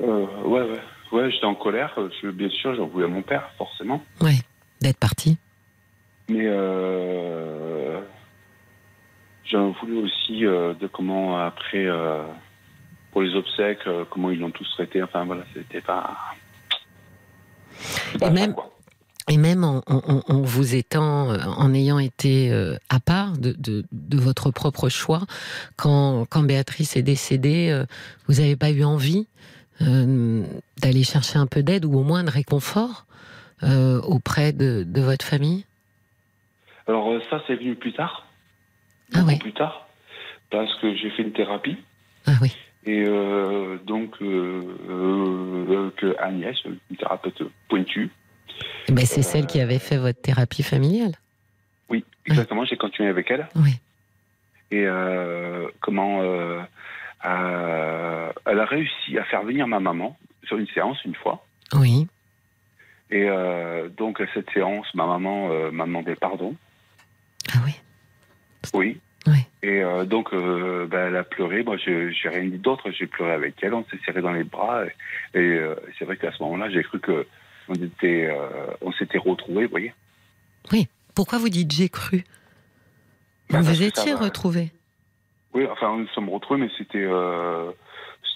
[0.01, 0.79] Euh, ouais, ouais.
[1.11, 1.97] Ouais, j'étais en colère.
[2.21, 4.03] Je, bien sûr, j'en voulais à mon père, forcément.
[4.21, 4.41] Oui.
[4.81, 5.37] D'être parti
[6.29, 8.01] Mais euh,
[9.45, 12.23] j'en voulais aussi euh, de comment, après, euh,
[13.11, 15.03] pour les obsèques, euh, comment ils l'ont tous traité.
[15.03, 16.17] Enfin, voilà, c'était pas...
[18.15, 18.55] Et ça, même-.
[19.29, 23.53] Et même en, en- en vous étant, euh, en ayant été euh, à part de,
[23.57, 25.21] de- de votre propre choix,
[25.77, 27.85] quand, quand Béatrice est décédée, euh,
[28.27, 29.27] vous n'avez pas eu envie
[29.81, 30.43] euh,
[30.81, 33.05] d'aller chercher un peu d'aide ou au moins de réconfort
[33.63, 35.65] euh, auprès de, de votre famille?
[36.87, 38.25] Alors ça, c'est venu plus tard.
[39.13, 39.37] Ah ouais.
[39.37, 39.87] plus tard.
[40.49, 41.77] Parce que j'ai fait une thérapie.
[42.25, 42.51] Ah oui,
[42.85, 48.09] Et euh, donc, que Agnès, une thérapeute pointue,
[48.91, 51.13] Eh ben, c'est celle qui avait fait votre thérapie familiale.
[51.89, 53.47] oui, exactement, j'ai continué avec elle.
[53.55, 53.79] Oui.
[54.69, 56.59] Et euh, comment euh,
[57.23, 61.45] euh, elle a réussi à faire venir ma maman sur une séance une fois.
[61.71, 62.05] Oui.
[63.11, 66.53] Et euh, donc, à cette séance, ma maman euh, m'a demandé pardon.
[67.53, 67.79] Ah oui.
[68.73, 68.99] Oui.
[69.25, 69.45] Oui.
[69.63, 71.63] Et donc, ben, elle a pleuré.
[71.63, 72.89] Moi, j'ai rien dit d'autre.
[72.91, 73.75] J'ai pleuré avec elle.
[73.75, 74.83] On s'est serré dans les bras.
[75.33, 75.61] Et, et,
[75.97, 77.27] c'est vrai qu'à ce moment-là, j'ai cru que
[77.71, 79.65] on était, euh, on s'était retrouvés.
[79.65, 79.93] Vous voyez.
[81.15, 82.23] Pourquoi vous dites j'ai cru?
[83.49, 84.71] Bah, Vous étiez retrouvés
[85.53, 85.65] Oui.
[85.71, 87.71] Enfin, nous nous sommes retrouvés, mais c'était, euh,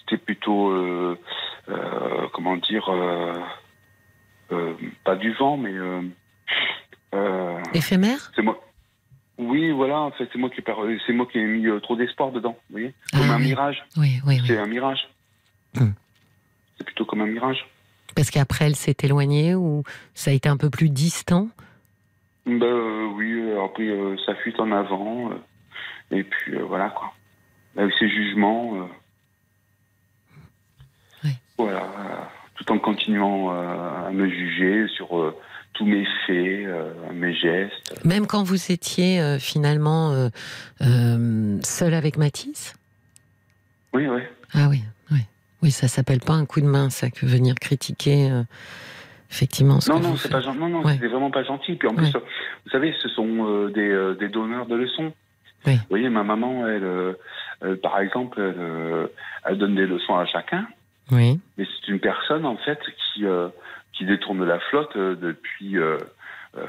[0.00, 1.16] c'était plutôt, euh,
[2.32, 2.88] comment dire,
[5.04, 5.72] pas du vent, mais
[7.74, 8.30] Éphémère?
[8.34, 8.60] c'est moi.
[9.38, 10.00] Oui, voilà.
[10.00, 10.62] En fait, c'est moi qui
[11.06, 12.56] c'est moi qui ai mis trop d'espoir dedans.
[12.70, 12.94] Vous voyez.
[13.12, 13.44] Comme Ah un oui.
[13.48, 13.84] mirage.
[13.98, 14.46] Oui, oui, oui.
[14.46, 15.08] C'est un mirage.
[15.74, 15.90] Hmm.
[16.78, 17.66] C'est plutôt comme un mirage.
[18.16, 21.48] Parce qu'après, elle s'est éloignée ou ça a été un peu plus distant?
[22.46, 25.30] Ben euh, oui, euh, après euh, ça fuite en avant.
[25.30, 25.34] euh,
[26.10, 27.12] et puis voilà quoi.
[27.76, 28.88] Avec ses jugements.
[31.24, 31.30] Oui.
[31.58, 32.30] Voilà.
[32.54, 35.34] tout en continuant à me juger sur
[35.74, 38.04] tous mes faits, euh, mes gestes.
[38.04, 40.12] Même quand vous étiez euh, finalement
[40.80, 42.74] euh, seul avec Matisse
[43.92, 44.22] Oui, oui.
[44.54, 44.82] Ah oui,
[45.62, 45.68] oui.
[45.68, 48.42] Oui, ça s'appelle pas un coup de main, ça, que venir critiquer euh,
[49.30, 50.94] effectivement ce Non, que non, c'est pas gen- non, non, Ouais.
[50.94, 51.74] c'était vraiment pas gentil.
[51.76, 52.02] Puis en Ouais.
[52.10, 52.20] plus, euh,
[52.64, 55.12] vous savez, ce sont euh, des, des donneurs de leçons.
[55.66, 55.74] Oui.
[55.76, 57.16] Vous voyez, ma maman, elle,
[57.62, 59.08] elle, par exemple, elle,
[59.44, 60.66] elle donne des leçons à chacun.
[61.10, 62.78] Oui, Mais c'est une personne, en fait,
[63.14, 63.24] qui,
[63.92, 65.76] qui détourne la flotte depuis,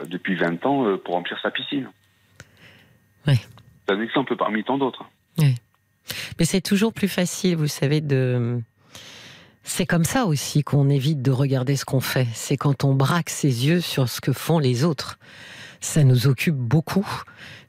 [0.08, 1.90] depuis 20 ans pour remplir sa piscine.
[3.28, 3.36] Oui.
[3.88, 5.06] C'est un exemple parmi tant d'autres.
[5.38, 8.60] mais c'est toujours plus facile, vous savez, de...
[9.70, 12.28] C'est comme ça aussi qu'on évite de regarder ce qu'on fait.
[12.34, 15.20] C'est quand on braque ses yeux sur ce que font les autres.
[15.82, 17.06] Ça nous occupe beaucoup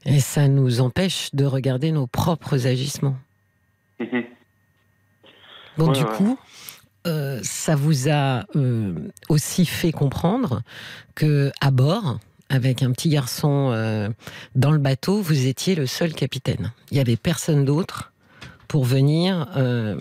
[0.06, 3.16] et ça nous empêche de regarder nos propres agissements.
[5.76, 6.16] Donc Ouais, du ouais.
[6.16, 6.38] coup,
[7.08, 8.94] euh, ça vous a euh,
[9.28, 10.62] aussi fait comprendre
[11.16, 14.08] que à bord, avec un petit garçon euh,
[14.54, 16.72] dans le bateau, vous étiez le seul capitaine.
[16.92, 18.12] Il y avait personne d'autre
[18.68, 19.96] pour venir euh,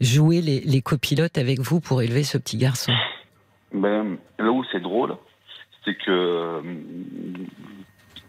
[0.00, 2.92] jouer les, les copilotes avec vous pour élever ce petit garçon.
[3.72, 5.16] Ben, là où c'est drôle,
[5.84, 6.62] c'est que euh,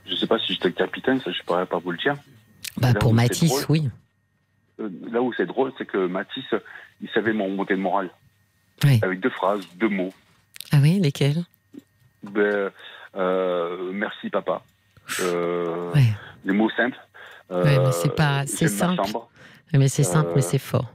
[0.05, 2.15] Je sais pas si j'étais capitaine, ça je pourrais pas vous le dire.
[2.77, 3.63] Bah, pour Matisse, drôle.
[3.69, 3.89] oui.
[4.79, 6.45] Euh, Là où c'est drôle, c'est que Mathis,
[7.01, 8.09] il savait mon monter le moral.
[8.83, 8.99] Oui.
[9.03, 10.13] Avec deux phrases, deux mots.
[10.71, 11.43] Ah oui, lesquels
[12.23, 12.71] Ben,
[13.15, 14.63] euh, merci papa.
[15.19, 16.13] Euh, Ouais.
[16.45, 16.97] Des mots simples.
[17.51, 18.95] Euh, Ouais, c'est pas- c'est ma simple.
[19.05, 19.29] chambre.
[19.73, 20.91] Mais c'est simple, Euh, mais c'est fort.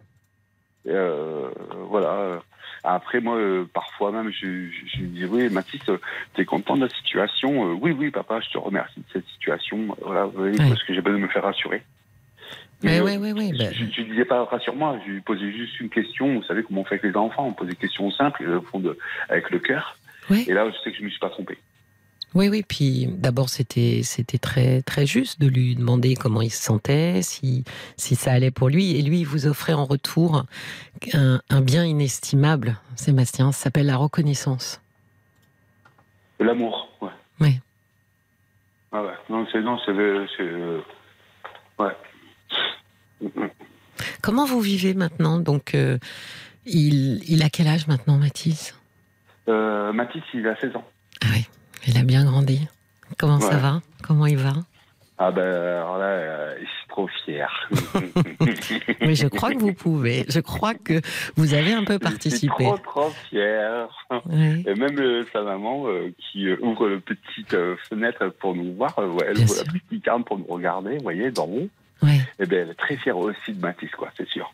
[0.86, 1.50] Euh,
[1.88, 2.40] voilà.
[2.84, 5.98] Après, moi, euh, parfois même, je, je, je lui dis oui, Mathis, euh,
[6.34, 9.88] t'es content de la situation Euh, Oui, oui, papa, je te remercie de cette situation.
[10.00, 10.68] Voilà, oui, Ouais.
[10.68, 11.82] parce que j'ai besoin de me faire rassurer.
[12.84, 13.52] Mais, oui, euh, oui, oui.
[13.58, 16.34] bah, Je, je disais pas rassure-moi, je lui posais juste une question.
[16.36, 18.62] Vous savez comment on fait avec les enfants On pose des questions simples, euh, au
[18.62, 18.96] fond de,
[19.28, 19.98] avec le cœur.
[20.30, 20.44] Ouais.
[20.46, 21.58] Et là, je sais que je me suis pas trompé.
[22.34, 22.62] Oui, oui.
[22.66, 27.64] Puis d'abord, c'était c'était très très juste de lui demander comment il se sentait, si
[27.96, 30.44] si ça allait pour lui, et lui il vous offrait en retour
[31.14, 33.52] un, un bien inestimable, Sébastien.
[33.52, 34.80] Ça s'appelle la reconnaissance.
[36.40, 37.10] L'amour, ouais.
[37.40, 37.60] Oui.
[38.92, 39.14] Ah ouais.
[39.28, 40.80] Non, c'est non, c'est euh,
[41.78, 41.96] ouais.
[44.22, 45.38] Comment vous vivez maintenant?
[45.38, 45.98] Donc, euh,
[46.64, 48.74] il il a quel âge maintenant, Mathis?
[49.48, 50.84] Euh, Mathis, il a 16 ans.
[51.22, 51.46] Ah oui,
[51.86, 52.66] il a bien grandi.
[53.18, 53.80] Comment ça va?
[54.02, 54.52] Comment il va?
[55.20, 57.70] Ah ben alors là, euh, je suis trop fier.
[59.00, 60.24] Oui, je crois que vous pouvez.
[60.28, 61.00] Je crois que
[61.36, 62.64] vous avez un peu Je suis participé.
[62.64, 63.88] trop trop fier.
[64.26, 64.64] Oui.
[64.66, 67.56] Et même euh, sa maman euh, qui euh, ouvre la petite
[67.88, 71.30] fenêtre pour nous voir, elle Bien ouvre la petite lucarne pour nous regarder, vous voyez,
[71.30, 71.68] d'en haut.
[72.02, 72.20] Ouais.
[72.38, 74.52] Et ben elle est très fière aussi de Mathis, quoi, c'est sûr.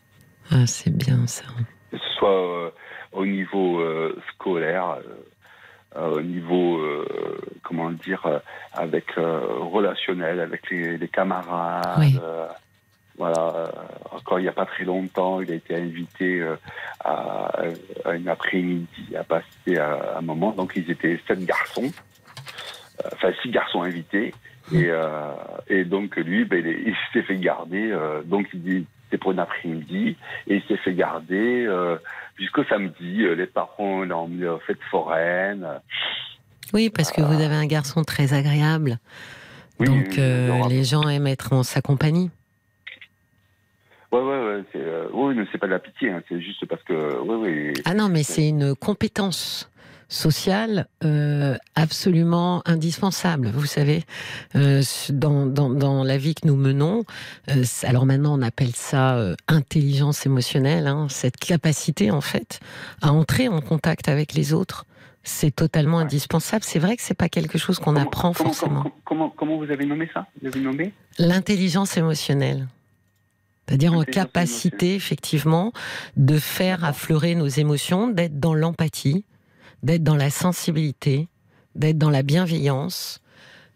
[0.51, 1.43] Ah, c'est bien ça.
[1.91, 2.73] Que ce soit
[3.11, 3.83] au niveau
[4.33, 4.97] scolaire,
[5.99, 7.05] au niveau, euh,
[7.63, 8.39] comment dire, euh,
[8.73, 9.39] avec euh,
[9.71, 11.99] relationnel, avec les, les camarades.
[11.99, 12.17] Oui.
[12.21, 12.47] euh,
[13.17, 13.67] voilà, euh,
[14.11, 16.55] encore il n'y a pas très longtemps, il a été invité euh,
[17.03, 17.49] à,
[18.03, 20.51] à une après-midi à passer à un moment.
[20.51, 21.89] Donc ils étaient sept garçons,
[23.03, 24.33] euh, enfin six garçons invités.
[24.73, 25.31] Et, euh,
[25.69, 27.91] et donc lui, ben, il, est- il s'est fait garder.
[27.91, 31.97] euh, donc il dit c'était pour une après-midi et il s'est fait garder euh,
[32.37, 33.23] jusqu'au samedi.
[33.23, 35.65] Euh, Les parents l'ont emmené aux fêtes foraines.
[36.73, 38.97] Oui, parce que vous avez un garçon très agréable.
[39.79, 42.29] Oui, Donc, euh, les gens aiment être en sa compagnie.
[44.11, 44.63] Ouais, ouais, ouais.
[44.75, 46.09] Euh, oui, mais c'est pas de la pitié.
[46.09, 46.93] hein, c'est juste parce que.
[47.85, 49.69] Ah non, mais c'est une compétence
[50.07, 53.49] sociale euh, absolument indispensable.
[53.53, 54.03] Vous savez,
[54.55, 57.03] euh, dans, dans, dans la vie que nous menons,
[57.49, 62.59] euh, alors maintenant on appelle ça euh, intelligence émotionnelle, hein, cette capacité en fait
[63.01, 64.85] à entrer en contact avec les autres.
[65.27, 66.63] C'est totalement indispensable.
[66.63, 68.81] C'est vrai que c'est pas quelque chose qu'on apprend comment, forcément.
[68.83, 70.27] Comment, comment, comment vous avez nommé ça?
[70.39, 70.93] Vous avez nommé?
[71.17, 72.67] L'intelligence émotionnelle.
[73.67, 75.73] C'est-à-dire en capacité, effectivement,
[76.15, 79.25] de faire affleurer nos émotions, d'être dans l'empathie,
[79.83, 81.27] d'être dans la sensibilité,
[81.75, 83.19] d'être dans la bienveillance.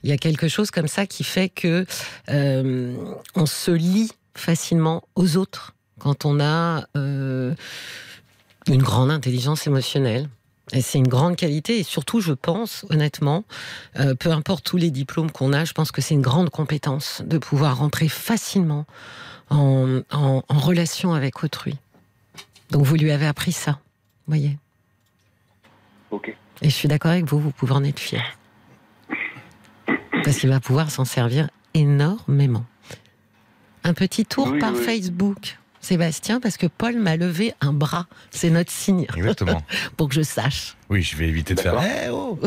[0.03, 1.85] Il y a quelque chose comme ça qui fait que
[2.29, 2.95] euh,
[3.35, 7.53] on se lie facilement aux autres quand on a euh,
[8.67, 10.29] une grande intelligence émotionnelle.
[10.71, 11.79] Et c'est une grande qualité.
[11.79, 13.43] Et surtout, je pense, honnêtement,
[13.99, 17.23] euh, peu importe tous les diplômes qu'on a, je pense que c'est une grande compétence
[17.25, 18.85] de pouvoir rentrer facilement
[19.49, 21.75] en, en- relation avec autrui.
[22.69, 23.79] Donc vous lui avez appris ça,
[24.27, 24.57] voyez.
[26.11, 26.35] Ok.
[26.61, 28.23] Et je suis d'accord avec vous, vous pouvez en être fier.
[30.23, 32.65] Parce qu'il va pouvoir s'en servir énormément.
[33.83, 34.83] Un petit tour Oui, par oui.
[34.83, 35.57] Facebook.
[35.81, 38.07] Sébastien, parce que Paul m'a levé un bras.
[38.31, 39.63] C'est notre signe Exactement.
[39.97, 40.75] pour que je sache.
[40.89, 41.75] Oui, je vais éviter de faire.
[42.05, 42.39] Eh oh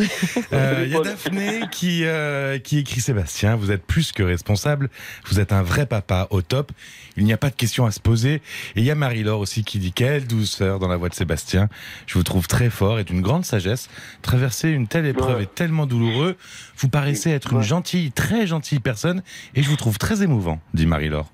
[0.52, 4.90] Euh, Il y a Daphné qui, euh, qui écrit Sébastien, vous êtes plus que responsable,
[5.26, 6.72] vous êtes un vrai papa au top,
[7.16, 8.34] il n'y a pas de question à se poser.
[8.34, 8.42] Et
[8.80, 11.68] il y a Marie-Laure aussi qui dit quelle douceur dans la voix de Sébastien,
[12.06, 13.88] je vous trouve très fort et d'une grande sagesse.
[14.22, 15.42] Traverser une telle épreuve Ouais.
[15.44, 16.36] est tellement douloureux,
[16.76, 19.22] vous paraissez être une gentille, très gentille personne
[19.54, 21.30] et je vous trouve très émouvant, dit Marie-Laure.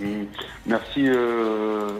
[0.00, 0.24] Mm.
[0.66, 1.04] Merci.
[1.08, 1.90] Euh...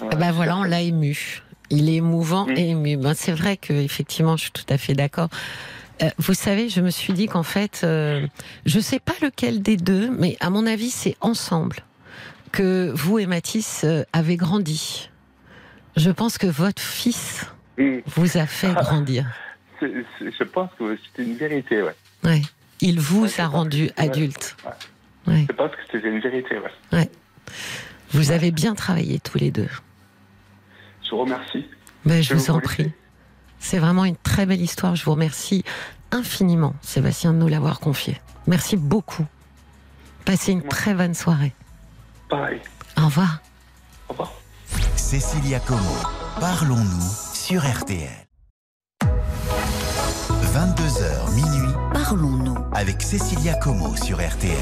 [0.00, 1.40] Ah bah voilà, on l'a ému.
[1.70, 2.56] Il est émouvant Mm.
[2.56, 2.96] et ému.
[2.96, 5.28] Ben, c'est vrai que effectivement, je suis tout à fait d'accord.
[6.02, 8.26] Euh, vous savez, je me suis dit qu'en fait, euh,
[8.66, 11.76] je sais pas lequel des deux, mais à mon avis, c'est ensemble
[12.52, 15.10] que vous et Mathis avez grandi.
[15.96, 17.46] Je pense que votre fils
[17.78, 17.98] Mm.
[18.16, 18.82] vous a fait Ah.
[18.82, 19.26] grandir.
[19.80, 21.94] C'est- c'est- Je pense que c'était une vérité, ouais.
[22.22, 22.42] Ouais.
[22.80, 24.56] Il vous Ouais, a rendu adulte.
[24.64, 24.70] Ouais.
[25.26, 25.46] Ouais.
[25.48, 26.56] Je pense que c'était une vérité,
[26.92, 27.10] ouais.
[28.10, 29.68] Vous avez bien travaillé tous les deux.
[31.04, 31.66] Je vous remercie.
[32.04, 32.92] Ben, je Je vous vous en prie.
[33.58, 34.94] C'est vraiment une très belle histoire.
[34.94, 35.64] Je vous remercie
[36.10, 38.20] infiniment, Sébastien, de nous l'avoir confié.
[38.46, 39.26] Merci beaucoup.
[40.24, 41.52] Passez une très bonne soirée.
[42.28, 42.60] Pareil.
[42.98, 43.40] Au revoir.
[44.08, 44.32] Au revoir.
[44.96, 45.96] Cécilia Como,
[46.40, 48.08] parlons-nous sur RTL.
[50.54, 51.53] 22h minuit,
[52.06, 54.52] Parlons-nous avec Cécilia Como sur RTL.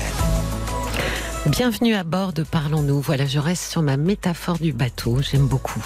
[1.46, 3.00] Bienvenue à bord de Parlons-nous.
[3.00, 5.20] Voilà, je reste sur ma métaphore du bateau.
[5.22, 5.84] J'aime beaucoup.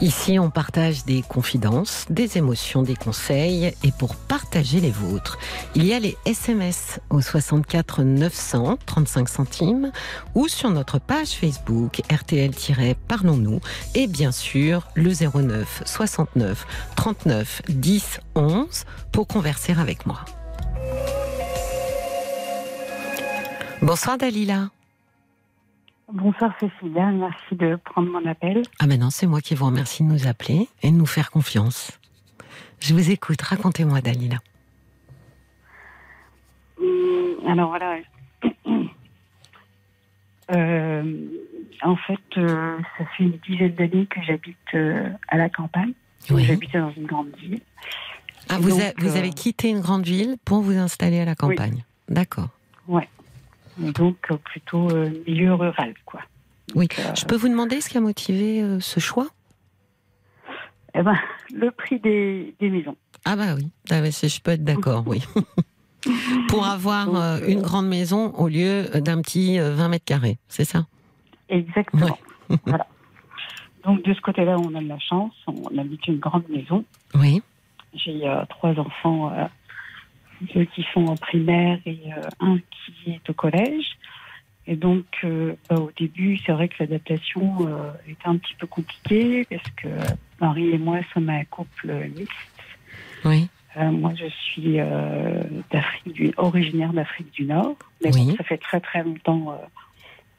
[0.00, 3.74] Ici, on partage des confidences, des émotions, des conseils.
[3.84, 5.36] Et pour partager les vôtres,
[5.74, 9.92] il y a les SMS au 64 900 35 centimes
[10.34, 13.60] ou sur notre page Facebook RTL-Parlons-nous.
[13.94, 20.24] Et bien sûr, le 09 69 39 10 11 pour converser avec moi.
[23.80, 24.70] Bonsoir Dalila.
[26.12, 28.62] Bonsoir Cécilia, merci de prendre mon appel.
[28.78, 31.98] Ah maintenant c'est moi qui vous remercie de nous appeler et de nous faire confiance.
[32.80, 34.36] Je vous écoute, racontez-moi Dalila.
[36.80, 37.96] Hum, alors voilà,
[40.54, 41.02] euh,
[41.82, 45.92] en fait, euh, ça fait une dizaine d'années que j'habite euh, à la campagne.
[46.30, 46.44] Oui.
[46.44, 47.60] J'habitais dans une grande ville.
[48.48, 51.24] Ah, vous, donc, a- vous euh, avez quitté une grande ville pour vous installer à
[51.24, 51.84] la campagne.
[52.08, 52.48] D'accord.
[52.88, 53.08] Ouais.
[53.78, 56.20] Donc euh, plutôt euh, milieu rural, quoi.
[56.74, 56.86] Oui.
[56.88, 59.28] Donc, euh, Je peux vous demander ce qui a motivé euh, ce choix?
[60.94, 61.16] Eh ben,
[61.54, 62.96] le prix des, des maisons.
[63.24, 65.22] Ah bah oui, Ah bah, je peux être d'accord, oui.
[66.48, 70.04] pour avoir Donc, euh, euh, une grande maison au lieu d'un petit euh, 20 mètres
[70.04, 70.86] carrés, c'est ça?
[71.48, 72.18] Exactement.
[72.66, 72.86] voilà.
[73.84, 75.32] Donc de ce côté-là, on a de la chance.
[75.46, 76.84] On habite une grande maison.
[77.14, 77.42] Oui.
[77.94, 79.46] J'ai euh, trois enfants, euh,
[80.54, 83.96] deux qui sont en primaire et euh, un qui est au collège.
[84.66, 88.66] Et donc, euh, bah, au début, c'est vrai que l'adaptation euh, était un petit peu
[88.66, 89.88] compliquée parce que
[90.40, 92.32] Marie et moi sommes un couple mixte.
[93.24, 93.48] Oui.
[93.76, 94.78] Euh, moi, je suis
[95.70, 97.76] d'Afrique du, originaire d'Afrique du Nord.
[98.02, 98.26] Mais Oui.
[98.26, 99.58] bon, ça fait très très longtemps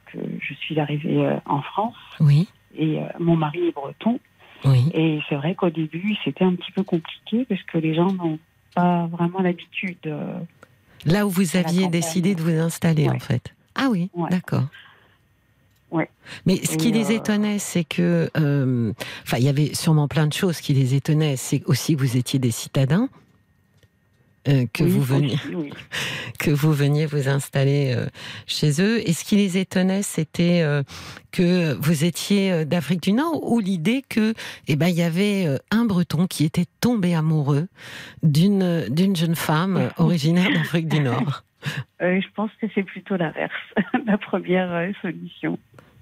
[0.06, 1.96] que je suis arrivée en France.
[2.20, 2.48] Oui.
[2.78, 4.20] Et mon mari est breton.
[4.66, 4.90] Oui.
[4.94, 8.40] Et c'est vrai qu'au début, c'était un petit peu compliqué parce que les gens n'ont
[8.76, 9.98] pas vraiment l'habitude.
[10.06, 10.40] euh,
[11.06, 13.16] Là où vous aviez décidé de vous installer, Ouais.
[13.16, 13.54] en fait.
[13.76, 14.30] Ah oui, Ouais.
[14.30, 14.64] d'accord.
[15.92, 16.10] Ouais.
[16.46, 20.08] Mais ce Et, qui les euh, étonnait, c'est que, euh, enfin, il y avait sûrement
[20.08, 21.36] plein de choses qui les étonnaient.
[21.36, 23.10] C'est aussi que vous étiez des citadins,
[24.48, 25.74] euh, que oui, vous veniez, aussi, oui.
[26.40, 28.08] que vous veniez vous installer euh,
[28.46, 29.00] chez eux.
[29.08, 30.84] Et ce qui les étonnait, c'était euh,
[31.32, 34.34] que vous étiez d'Afrique du Nord, ou l'idée que,
[34.68, 37.68] eh ben, il y avait un Breton qui était tombé amoureux
[38.22, 41.44] d'une d'une jeune femme originaire d'Afrique du Nord.
[42.02, 43.54] Je pense que c'est plutôt l'inverse,
[44.06, 45.58] la première solution.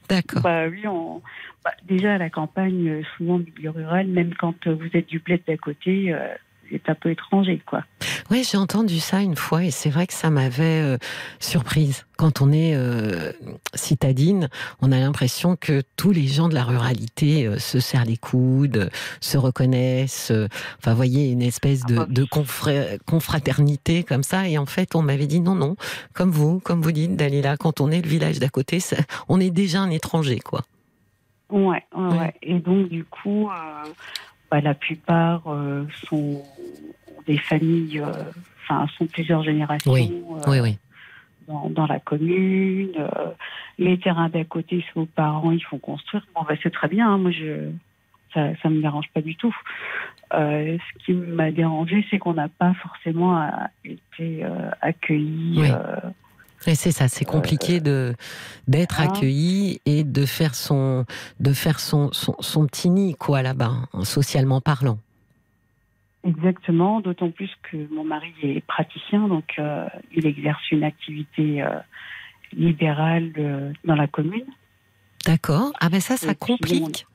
[0.09, 0.41] D'accord.
[0.41, 1.21] Bah oui, on...
[1.63, 5.57] bah, déjà à la campagne, souvent milieu rural, même quand vous êtes du bled d'à
[5.57, 6.13] côté,
[6.71, 7.83] c'est un peu étranger, quoi.
[8.29, 10.97] Oui, j'ai entendu ça une fois et c'est vrai que ça m'avait euh,
[11.39, 12.05] surprise.
[12.17, 13.31] Quand on est euh,
[13.73, 14.47] citadine,
[14.81, 18.89] on a l'impression que tous les gens de la ruralité euh, se serrent les coudes,
[19.19, 20.31] se reconnaissent.
[20.79, 22.05] enfin, vous voyez, une espèce de, Ah bah.
[22.09, 24.47] de confra- confraternité comme ça.
[24.47, 25.75] Et en fait, on m'avait dit non, non,
[26.13, 29.39] comme vous, comme vous dites, Dalila, quand on est le village d'à côté, ça- on
[29.39, 30.61] est déjà un étranger, quoi.
[31.49, 32.17] Ouais, ouais, Ouais.
[32.17, 32.33] ouais.
[32.43, 33.89] Et donc, du coup, euh,
[34.51, 36.43] bah, la plupart euh, sont
[37.25, 38.23] des familles, euh,
[38.63, 40.77] enfin, sont plusieurs générations Oui, euh, Oui, oui.
[41.47, 42.91] dans, dans la commune.
[43.79, 46.25] les terrains d'à côté, c'est aux parents, ils font construire.
[46.35, 47.09] Bon, bah, c'est très bien.
[47.09, 47.69] hein, moi, je,
[48.33, 49.55] ça, ça me dérange pas du tout.
[50.33, 53.49] Euh, ce qui m'a dérangé, c'est qu'on n'a pas forcément
[53.83, 55.59] été euh, accueillis.
[55.61, 55.69] Oui.
[55.71, 56.09] euh,
[56.67, 58.13] Et c'est ça, c'est compliqué de
[58.67, 59.09] d'être hein.
[59.09, 61.05] accueilli et de faire son
[61.39, 64.99] de faire son son, son petit nid quoi là-bas, hein, socialement parlant.
[66.23, 71.79] Exactement, d'autant plus que mon mari est praticien, donc euh, il exerce une activité euh,
[72.53, 74.45] libérale euh, dans la commune.
[75.25, 75.71] D'accord.
[75.79, 77.07] Ah ben ça, ça Et complique.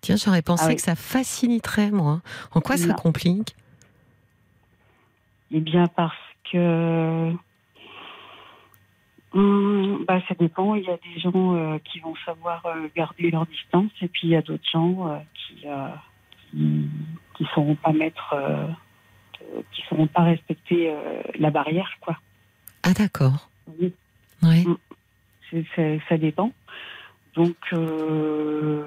[0.00, 0.76] Tiens, j'aurais pensé Ah oui.
[0.76, 2.20] que ça faciliterait moi.
[2.52, 3.54] En quoi ça complique?
[5.52, 6.14] Eh bien parce
[6.50, 7.32] que
[9.34, 10.74] hum, bah, ça dépend.
[10.74, 14.28] Il y a des gens euh, qui vont savoir euh, garder leur distance, et puis
[14.28, 15.88] il y a d'autres gens euh, qui euh,
[16.50, 16.88] qui
[17.36, 18.34] qui sauront pas mettre,
[19.72, 20.92] qui sauront pas respecter
[21.38, 22.16] la barrière, quoi.
[22.82, 23.48] Ah d'accord.
[23.78, 23.92] Oui.
[25.50, 26.52] C'est- c'est- ça dépend.
[27.34, 28.84] Donc, euh,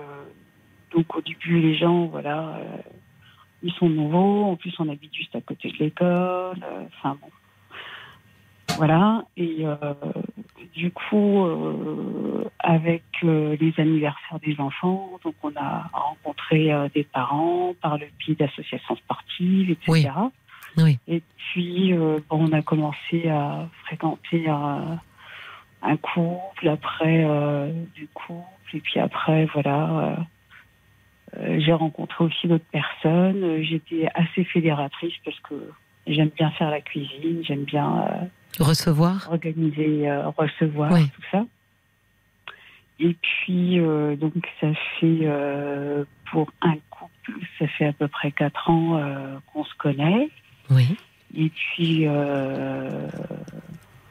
[0.93, 2.59] donc au début, les gens, voilà,
[3.63, 4.43] ils sont nouveaux.
[4.45, 6.57] En plus, on habite juste à côté de l'école.
[6.87, 7.29] Enfin bon,
[8.81, 9.25] voilà.
[9.37, 9.75] Et euh,
[10.73, 17.75] du coup, euh, avec euh, les anniversaires des enfants, donc on a rencontré des parents
[17.79, 20.09] par le biais d'associations sportives, etc.
[20.77, 20.83] Oui.
[20.83, 20.97] Oui.
[21.07, 24.99] Et puis, euh, bon, on a commencé à fréquenter un,
[25.83, 30.25] un couple, après euh, du couple, et puis après, voilà,
[31.59, 33.61] j'ai rencontré aussi d'autres personnes.
[33.61, 35.69] J'étais assez fédératrice parce que
[36.07, 38.29] j'aime bien faire la cuisine, j'aime bien
[38.59, 41.03] recevoir, organiser, recevoir, Ouais.
[41.15, 41.45] tout ça.
[42.99, 44.67] Et puis, euh, donc, ça
[44.99, 49.73] fait euh, pour un couple, ça fait à peu près quatre ans euh, qu'on se
[49.75, 50.29] connaît.
[50.69, 50.95] oui,
[51.35, 53.07] Et puis, euh,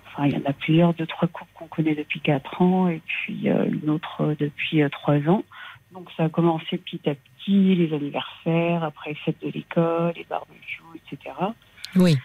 [0.07, 3.01] enfin, il y en a plusieurs, deux, trois couples qu'on connaît depuis quatre ans, et
[3.07, 5.45] puis euh, une autre euh, depuis euh, trois ans.
[5.93, 10.25] Donc, ça a commencé petit à petit, les anniversaires, après les fêtes de l'école, les
[10.29, 11.35] barbecues, etc.
[11.97, 12.17] oui,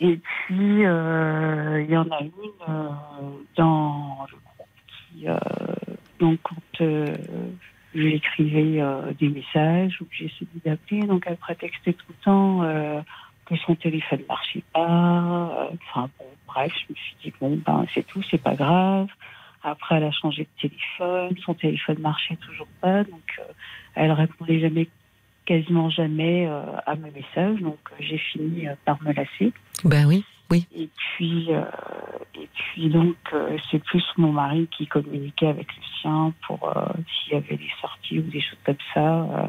[0.00, 2.30] Et puis, euh, il y en a une
[2.68, 2.88] euh,
[3.54, 5.36] dans le groupe qui, euh,
[6.18, 7.16] donc, quand euh,
[7.94, 12.24] je lui écrivais euh, des messages ou que j'essayais d'appeler, donc elle prétextait tout le
[12.24, 13.02] temps
[13.44, 15.70] que son téléphone ne marchait pas.
[15.74, 19.08] Enfin, bon, bref, je me suis dit, bon, ben, c'est tout, c'est pas grave.
[19.62, 23.40] Après, elle a changé de téléphone, son téléphone marchait toujours pas, donc
[23.94, 24.88] elle répondait jamais,
[25.46, 29.52] quasiment jamais euh, à mes messages, donc euh, j'ai fini euh, par me lasser.
[29.84, 30.24] ben oui,
[30.76, 33.16] Et puis, et puis donc,
[33.70, 36.74] c'est plus mon mari qui communiquait avec le sien pour
[37.06, 39.48] s'il y avait des sorties ou des choses comme ça.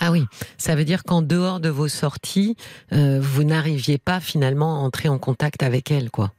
[0.00, 0.24] Ah oui,
[0.58, 2.56] ça veut dire qu'en dehors de vos sorties,
[2.90, 6.32] vous n'arriviez pas finalement à entrer en contact avec elle, quoi.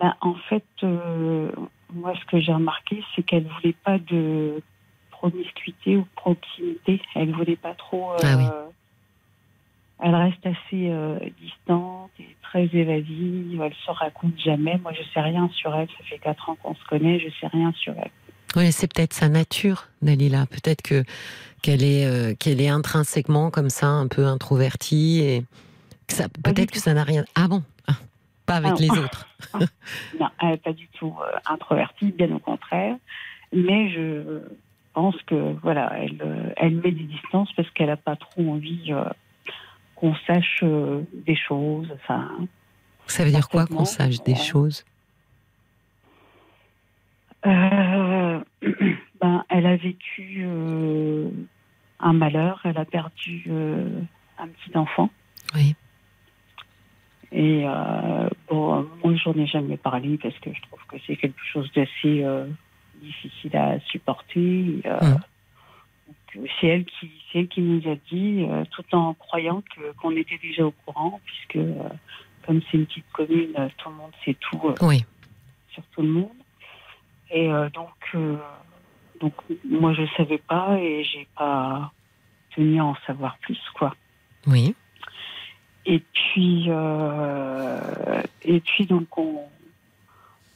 [0.00, 1.50] Ben, en fait, euh,
[1.92, 4.62] moi, ce que j'ai remarqué, c'est qu'elle voulait pas de
[5.20, 7.00] promiscuité ou proximité.
[7.14, 8.12] Elle voulait pas trop.
[8.12, 8.44] euh, Ah oui.
[10.02, 13.60] Elle reste assez euh, distante et très évasive.
[13.62, 14.78] Elle se raconte jamais.
[14.78, 15.88] Moi, je sais rien sur elle.
[15.88, 17.18] Ça fait quatre ans qu'on se connaît.
[17.20, 18.10] Je sais rien sur elle.
[18.56, 20.46] Oui, c'est peut-être sa nature, Dalila.
[20.46, 21.04] Peut-être que
[21.62, 25.42] qu'elle est euh, qu'elle est intrinsèquement comme ça, un peu introvertie et
[26.08, 27.24] que ça peut-être que ça n'a rien.
[27.34, 27.62] Ah bon?
[27.86, 27.92] Ah,
[28.46, 28.80] Pas avec Ah.
[28.80, 29.26] les autres.
[30.18, 32.96] Non, elle n'est pas du tout euh, introvertie, bien au contraire.
[33.52, 34.40] Mais je
[35.00, 38.92] pense que voilà, elle, euh, elle met des distances parce qu'elle n'a pas trop envie
[38.92, 39.04] euh,
[39.96, 41.90] qu'on sache euh, des choses.
[41.94, 42.30] Enfin,
[43.06, 44.84] Ça veut dire quoi qu'on sache des choses?
[47.46, 48.40] Euh,
[49.22, 51.30] ben, elle a vécu euh,
[51.98, 52.60] un malheur.
[52.64, 54.02] Elle a perdu euh,
[54.38, 55.08] un petit enfant.
[55.54, 55.74] Oui.
[57.32, 57.64] Et
[58.50, 62.26] bon, moi, j'en ai jamais parlé parce que je trouve que c'est quelque chose d'assez
[63.00, 64.80] difficile à supporter.
[64.84, 65.00] Euh,
[66.34, 69.92] donc, c'est elle qui, c'est elle qui nous a dit, euh, tout en croyant que
[70.00, 71.88] qu'on était déjà au courant, puisque euh,
[72.46, 75.04] comme c'est une petite commune, tout le monde sait tout Oui.
[75.72, 76.28] sur tout le monde.
[77.32, 78.16] Et donc,
[79.20, 79.34] donc,
[79.64, 81.92] moi, je savais pas et j'ai pas
[82.56, 83.94] tenu à en savoir plus, quoi.
[84.48, 84.74] Oui.
[85.86, 86.68] Et puis,
[88.42, 89.44] et puis donc on,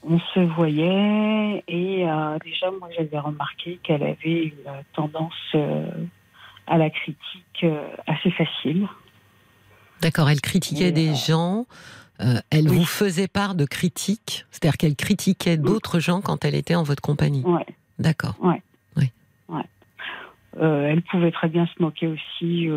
[0.07, 5.87] on se voyait et euh, déjà moi j'avais remarqué qu'elle avait une tendance euh,
[6.67, 8.87] à la critique euh, assez facile.
[10.03, 10.29] D'accord.
[10.29, 11.67] Elle critiquait Et, des gens.
[12.19, 12.77] elle oui.
[12.77, 17.03] vous faisait part de critiques, c'est-à-dire qu'elle critiquait d'autres gens quand elle était en votre
[17.03, 17.43] compagnie.
[17.43, 17.67] Ouais.
[17.99, 18.37] D'accord.
[20.57, 22.69] Euh, elle pouvait très bien se moquer aussi.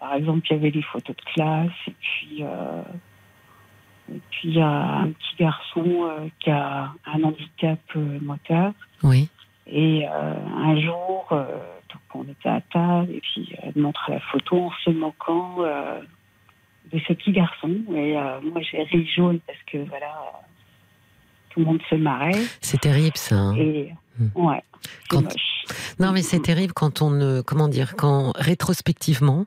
[0.00, 2.42] par exemple, il y avait des photos de classe et puis
[4.14, 8.72] et puis il y a un petit garçon euh, qui a un handicap euh, moteur.
[9.02, 9.28] Oui.
[9.66, 14.66] Et euh, un jour, donc on était à table et puis elle montre la photo
[14.66, 15.56] en se moquant
[16.90, 17.70] de ce petit garçon.
[17.94, 20.14] Et moi j'ai ri jaune parce que voilà,
[21.50, 22.32] tout le monde se marrait.
[22.62, 23.36] C'est terrible ça.
[23.36, 23.56] hein.
[23.56, 24.30] Et Mm.
[24.46, 25.64] ouais, c'est Quand- moche.
[26.00, 29.44] Non, mais c'est terrible quand on ne, comment dire, quand rétrospectivement,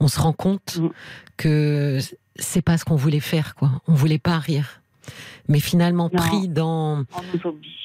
[0.00, 0.88] on se rend compte Mm.
[1.36, 1.98] que
[2.38, 3.70] c'est pas ce qu'on voulait faire, quoi.
[3.88, 4.80] On voulait pas rire.
[5.48, 6.18] Mais finalement, Non.
[6.18, 7.04] pris dans,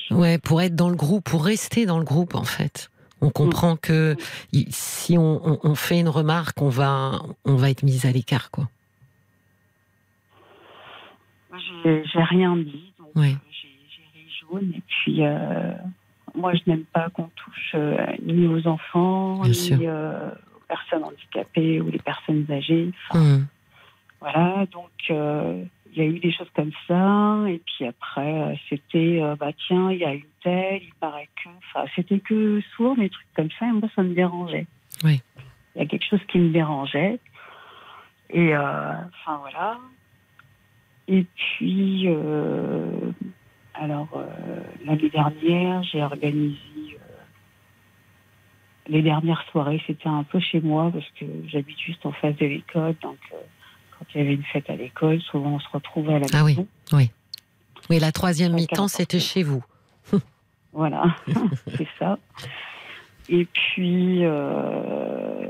[0.10, 2.89] ouais, pour être dans le groupe, pour rester dans le groupe, en fait.
[3.22, 4.16] On comprend que
[4.70, 8.49] si on, on- on fait une remarque, on va, on va être mis à l'écart,
[8.49, 8.68] quoi.
[11.52, 13.34] Moi, J'ai rien dit, donc Ouais.
[13.34, 13.68] euh, j'ai
[14.20, 14.72] ri jaune.
[14.76, 15.74] Et puis, euh,
[16.36, 21.04] moi, je n'aime pas qu'on touche euh, ni aux enfants, Bien ni euh, aux personnes
[21.04, 22.91] handicapées ou les personnes âgées.
[23.10, 23.47] Enfin, Hum.
[24.22, 27.43] Voilà, donc euh, il y a eu des choses comme ça.
[27.49, 31.28] Et puis après, euh, c'était, euh, bah tiens, il y a une telle, il paraît
[31.43, 31.49] que.
[31.57, 33.67] Enfin, c'était que sourd, des trucs comme ça.
[33.67, 34.67] Et moi, ça me dérangeait.
[35.03, 35.22] Oui.
[35.76, 37.19] Il y a quelque chose qui me dérangeait.
[38.30, 39.78] Et enfin, voilà.
[41.07, 43.11] Et puis, euh,
[43.74, 46.57] alors, euh, l'année dernière, j'ai organisé.
[46.93, 46.97] euh,
[48.88, 52.45] les dernières soirées, c'était un peu chez moi parce que j'habite juste en face de
[52.45, 52.95] l'école.
[53.01, 53.17] Donc,
[54.02, 56.43] quand il y avait une fête à l'école, souvent on se retrouvait à la Ah
[56.43, 56.52] oui.
[56.52, 56.68] maison.
[57.89, 59.64] Oui, la troisième mi-temps, c'était chez vous.
[60.74, 61.04] Voilà,
[61.78, 62.18] c'est ça.
[63.30, 65.47] Et puis, euh,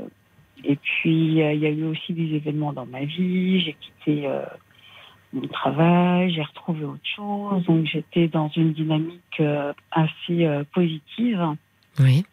[0.64, 3.60] Et puis, euh, il y a eu aussi des événements dans ma vie.
[3.60, 4.42] J'ai quitté euh,
[5.32, 7.64] mon travail, j'ai retrouvé autre chose.
[7.66, 9.40] Donc, j'étais dans une dynamique
[9.92, 11.40] assez positive.
[12.00, 12.24] Oui.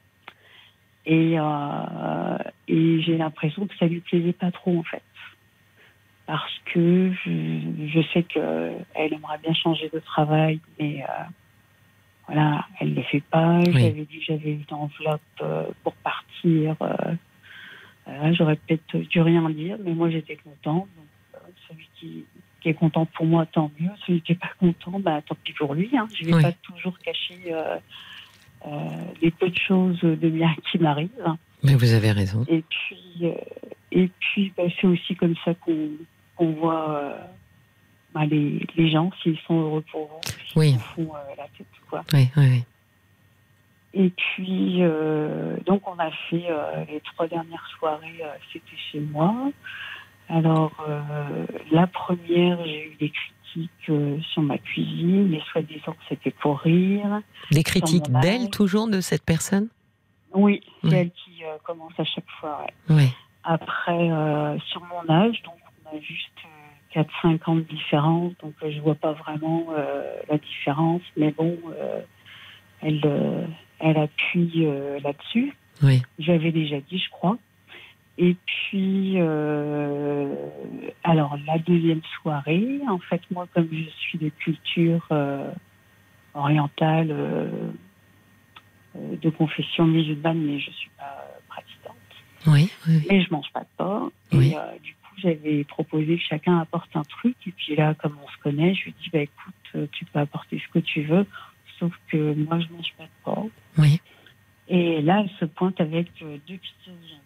[1.05, 1.35] Et,
[2.67, 5.03] et j'ai l'impression que ça lui plaisait pas trop, en fait.
[6.29, 11.23] Parce que je, je sais qu'elle aimerait bien changer de travail, mais euh,
[12.27, 13.63] voilà, elle le fait pas.
[13.65, 16.75] J'avais dit que j'avais une enveloppe euh, pour partir.
[16.83, 17.15] euh,
[18.33, 20.37] J'aurais peut-être dû rien dire, mais moi j'étais.
[20.63, 20.87] Donc,
[21.33, 22.25] euh, celui qui,
[22.61, 23.89] qui est content pour moi, tant mieux.
[24.05, 25.89] Celui qui n'est pas content, bah, tant pis pour lui.
[25.97, 26.07] Hein.
[26.13, 26.41] Je ne vais Oui.
[26.43, 27.39] pas toujours cacher
[29.19, 31.09] les peu de choses de bien qui m'arrivent.
[31.63, 32.45] Mais vous avez raison.
[32.47, 33.25] Et puis,
[33.91, 35.89] et puis bah, c'est aussi comme ça qu'on
[36.39, 37.17] qu'on voit euh,
[38.13, 40.19] bah, les, les gens, s'ils sont heureux pour vous,
[40.59, 40.75] Oui.
[40.95, 41.67] font euh, la tête.
[41.89, 42.03] Quoi.
[42.13, 42.63] Oui, oui, oui.
[43.93, 48.99] Et puis, euh, donc, on a fait euh, les trois dernières soirées, euh, c'était chez
[48.99, 49.51] moi.
[50.29, 50.71] Alors,
[51.71, 53.91] la première, j'ai eu des critiques
[54.31, 57.21] sur ma cuisine, mais soi-disant que c'était pour rire.
[57.51, 59.69] Des critiques d'elle, toujours, de cette personne?
[60.31, 62.61] Oui, c'est elle qui commence à chaque fois.
[62.89, 62.95] ouais.
[62.95, 63.09] Oui.
[63.43, 64.07] Après,
[64.67, 66.31] sur mon âge, donc on a juste
[66.95, 71.31] euh, 4-5 ans de différence, donc euh, je vois pas vraiment euh, la différence, mais
[71.31, 72.01] bon, euh,
[72.81, 73.45] elle, euh,
[73.79, 75.53] elle appuie euh, là-dessus.
[75.83, 76.01] Oui.
[76.17, 77.37] J'avais déjà dit, je crois.
[78.17, 80.35] Et puis, euh,
[81.03, 85.49] alors la deuxième soirée, en fait, moi, comme je suis de culture euh,
[86.33, 87.47] orientale, euh,
[88.95, 91.95] euh, de confession musulmane, mais je suis pas euh, pratiquante
[92.47, 93.05] Oui, oui.
[93.09, 94.11] mais je mange pas de porc.
[94.33, 94.49] Oui.
[94.49, 97.35] Et euh, du j'avais proposé que chacun apporte un truc.
[97.47, 100.19] Et puis là, comme on se connaît, je lui dis bah écoute, euh, tu peux
[100.19, 101.25] apporter ce que tu veux,
[101.79, 103.49] sauf que moi, je mange pas de porc.
[103.77, 103.99] oui.
[104.71, 107.23] Et là, elle se pointe avec euh, deux pizzas au jambon.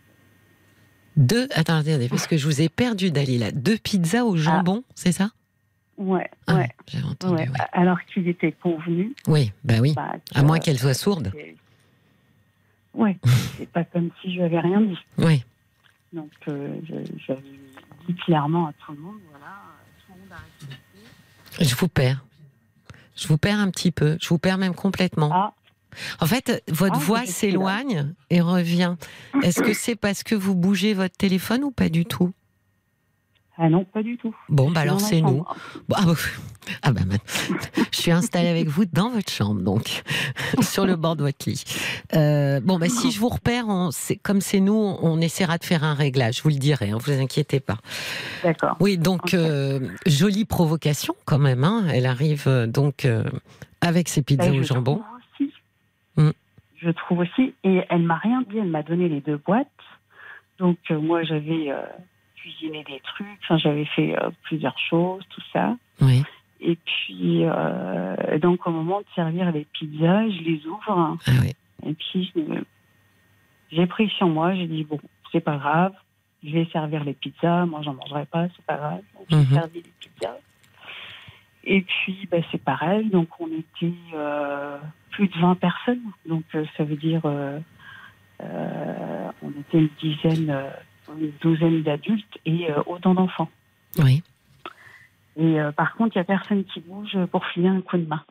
[1.18, 3.52] Deux, attendez, attendez, parce que je vous ai perdu, Dalila.
[3.52, 5.30] Deux pizzas au jambon, c'est ça?
[5.98, 7.48] Ouais, Ah, ouais, J'avais entendu, ouais.
[7.50, 7.58] oui.
[7.74, 9.14] Alors qu'il était convenu.
[9.28, 9.94] Oui, bah oui.
[9.94, 11.32] bah, À moins euh, qu'elle soit sourde.
[11.36, 11.56] c'est-
[12.94, 13.18] Ouais,
[13.58, 14.98] c'est pas comme si je lui avais rien dit.
[15.18, 15.44] Oui.
[16.14, 16.78] Donc, euh,
[17.28, 17.42] j'avais
[18.08, 19.46] dit clairement à tout le monde, voilà,
[20.06, 20.80] tout le monde arrête.
[21.60, 22.24] de Je vous perds.
[23.16, 24.18] Je vous perds un petit peu.
[24.22, 25.30] Je vous perds même complètement.
[25.32, 25.54] Ah,
[26.20, 28.96] En fait, votre Ah, voix s'éloigne et revient.
[29.44, 32.34] Est-ce que c'est parce que vous bougez votre téléphone ou pas du tout?
[33.58, 34.36] Ah non, pas du tout.
[34.50, 35.46] Bon, bah alors c'est nous.
[35.88, 36.14] Bon, ah, bah,
[36.82, 37.02] ah bah,
[37.92, 40.02] je suis installée avec vous dans votre chambre, donc
[40.62, 41.64] sur le bord de votre lit.
[42.16, 43.90] Euh, bon, bah si je vous repère, on,
[44.24, 46.38] comme c'est nous, on essaiera de faire un réglage.
[46.38, 47.78] Je vous le dirai, hein, vous inquiétez pas.
[48.44, 48.76] D'accord.
[48.80, 51.64] Oui, donc euh, jolie provocation quand même.
[51.64, 51.86] Hein.
[51.94, 53.08] Elle arrive euh, donc
[53.82, 54.96] avec ses pizzas Ben, au je jambon.
[54.96, 55.54] trouve aussi.
[56.18, 56.32] Mm.
[56.78, 57.54] Je trouve aussi.
[57.64, 58.58] Et elle m'a rien dit.
[58.58, 59.68] Elle m'a donné les deux boîtes.
[60.58, 61.72] Donc moi j'avais
[62.44, 63.28] cuisiné des trucs.
[63.44, 65.76] Enfin j'avais fait euh, plusieurs choses, tout ça.
[66.02, 66.24] Oui.
[66.60, 71.18] Et puis euh, donc au moment de servir les pizzas, je les ouvre.
[71.28, 71.54] Ah oui.
[71.86, 72.34] Et puis
[73.72, 74.54] j'ai pris sur moi.
[74.56, 75.00] J'ai dit bon,
[75.32, 75.94] c'est pas grave.
[76.44, 77.66] Je vais servir les pizzas.
[77.66, 78.48] Moi j'en mangerai pas.
[78.56, 79.02] C'est pas grave.
[79.18, 79.46] Donc j'ai Mhm.
[79.54, 80.38] servi les pizzas.
[81.66, 83.10] Et puis, bah, c'est pareil.
[83.10, 84.78] Donc, on était euh,
[85.12, 86.02] plus de 20 personnes.
[86.28, 86.44] Donc,
[86.76, 87.22] ça veut dire,
[88.42, 90.54] on était une dizaine,
[91.18, 93.50] une douzaine d'adultes et euh, autant d'enfants.
[94.00, 94.24] Oui.
[95.36, 98.06] Et euh, par contre, il n'y a personne qui bouge pour filer un coup de
[98.06, 98.24] main.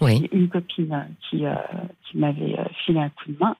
[0.00, 0.28] Oui.
[0.32, 1.44] Une copine euh, qui,
[2.04, 3.56] qui m'avait filé un coup de main.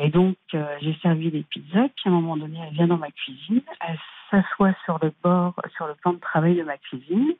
[0.00, 1.88] Et donc, euh, j'ai servi les pizzas.
[1.96, 3.62] Puis, à un moment donné, elle vient dans ma cuisine.
[3.80, 3.98] Elle
[4.30, 7.34] s'assoit sur le bord, sur le plan de travail de ma cuisine.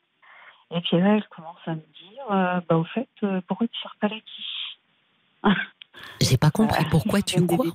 [0.71, 3.81] Et puis là, elle commence à me dire, euh, bah, au fait, euh, pourquoi tu
[3.81, 4.79] sers pas la quiche?
[6.21, 6.83] J'ai pas compris.
[6.85, 7.67] Euh, Pourquoi tu quoi.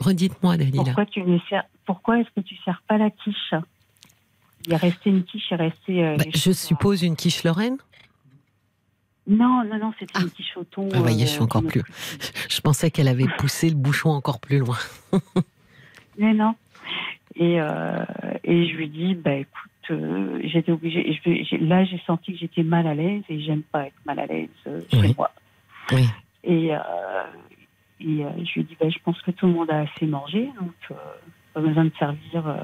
[0.00, 0.82] Redites-moi, Dalila.
[0.84, 3.54] Pourquoi tu ne sers Pourquoi est-ce que tu sers pas la quiche
[4.66, 6.04] Il est resté une quiche, il est resté.
[6.04, 7.76] euh, Bah, je suppose une quiche Lorraine.
[9.26, 10.20] Non, non, non, c'était Ah.
[10.22, 10.88] une quiche au thon.
[10.92, 11.82] Ah, voyez, je suis euh, encore plus-.
[12.50, 14.76] Je pensais qu'elle avait poussé le bouchon encore plus loin.
[16.18, 16.54] Mais non.
[17.36, 18.04] Et, euh,
[18.44, 21.18] et je lui dis, bah écoute, euh, j'étais obligée.
[21.24, 24.26] je- là, j'ai senti que j'étais mal à l'aise et j'aime pas être mal à
[24.26, 25.14] l'aise chez Oui.
[25.16, 25.30] moi.
[25.92, 26.06] Oui.
[26.44, 26.78] Et, euh,
[28.04, 30.50] et euh, je lui dis, bah, je pense que tout le monde a assez mangé,
[30.60, 30.94] donc euh,
[31.54, 32.56] pas besoin de servir euh,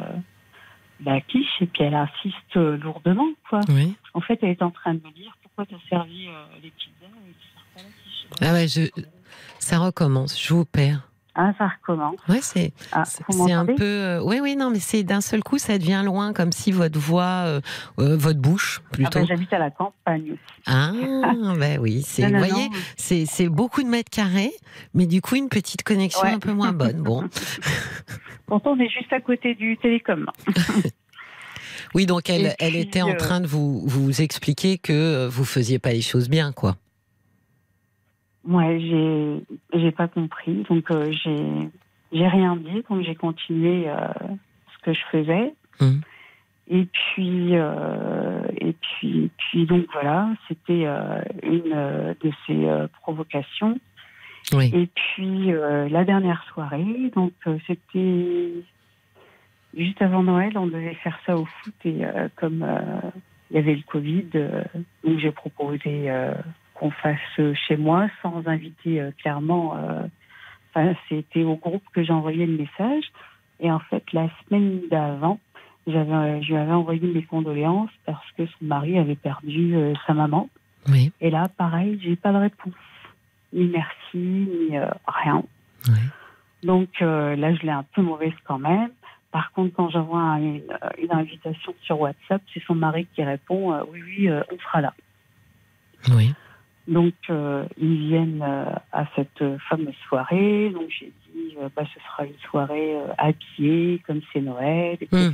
[1.04, 1.60] la quiche.
[1.60, 3.60] Et puis elle insiste lourdement, quoi.
[3.68, 3.94] Oui.
[4.14, 6.28] En fait, elle est en train de me dire, pourquoi tu as servi
[6.62, 8.26] les pizzas et tu sers pas la quiche?
[8.40, 9.02] Ah ouais, je...
[9.58, 10.40] ça recommence.
[10.40, 11.09] Je vous perds.
[11.42, 12.16] Ah, ça recommence.
[12.28, 13.04] Ouais, c'est Ah,
[13.50, 14.20] un peu.
[14.22, 17.44] Oui, oui, non, mais c'est d'un seul coup, ça devient loin, comme si votre voix,
[17.46, 17.60] euh,
[17.98, 19.18] euh, votre bouche Ah, plutôt.
[19.20, 20.36] ben, J'habite à la campagne.
[20.66, 20.92] Ah,
[21.58, 22.26] ben oui, c'est.
[22.30, 22.68] Vous voyez,
[22.98, 24.52] c'est c'est beaucoup de mètres carrés,
[24.92, 26.32] mais du coup une petite connexion Ouais.
[26.34, 27.00] un peu moins bonne.
[27.00, 27.24] Bon,
[28.46, 30.26] Pourtant, on est juste à côté du télécom.
[31.94, 35.46] oui, donc elle, elle était en euh, train de vous vous expliquer que euh, vous
[35.46, 36.76] faisiez pas les choses bien, quoi.
[38.44, 39.42] Moi, j'ai
[39.74, 41.68] j'ai pas compris, donc euh, j'ai
[42.12, 43.96] j'ai rien dit, donc j'ai continué euh,
[44.72, 45.54] ce que je faisais.
[45.80, 46.00] Mhm.
[46.72, 52.86] Et puis euh, et puis puis donc voilà, c'était euh, une euh, de ces euh,
[53.02, 53.78] provocations.
[54.52, 54.70] Oui.
[54.72, 58.52] Et puis euh, la dernière soirée, donc euh, c'était
[59.76, 63.10] juste avant Noël, on devait faire ça au foot et euh, comme euh,
[63.50, 64.62] il y avait le Covid, euh,
[65.04, 66.32] donc j'ai proposé euh,
[66.80, 69.76] qu'on fasse euh, chez moi sans inviter euh, clairement.
[69.76, 70.02] euh,
[70.72, 73.04] Enfin, c'était au groupe que j'ai envoyé le message.
[73.58, 75.40] Et en fait, la semaine d'avant,
[75.86, 80.14] j'avais, je lui avais envoyé mes condoléances parce que son mari avait perdu euh, sa
[80.14, 80.48] maman.
[80.88, 81.10] Oui.
[81.20, 82.72] Et là, pareil, j'ai pas de réponse.
[83.52, 85.42] Ni merci, ni euh, rien.
[85.88, 85.98] Oui.
[86.62, 88.90] Donc euh, là, je l'ai un peu mauvaise quand même.
[89.32, 90.62] Par contre, quand j'envoie un- une,
[91.02, 94.94] une invitation sur WhatsApp, c'est son mari qui répond Oui, oui, on sera là.
[96.12, 96.32] Oui.
[96.90, 100.70] Donc, euh, ils viennent euh, à cette euh, fameuse soirée.
[100.70, 105.30] Donc, j'ai dit bah, Ce sera une soirée euh, habillée, comme c'est Noël, etc.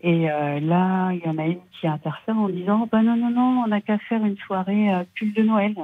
[0.00, 3.30] Et euh, là, il y en a une qui interfère en disant bah, Non, non,
[3.30, 5.76] non, on n'a qu'à faire une soirée euh, pull de Noël.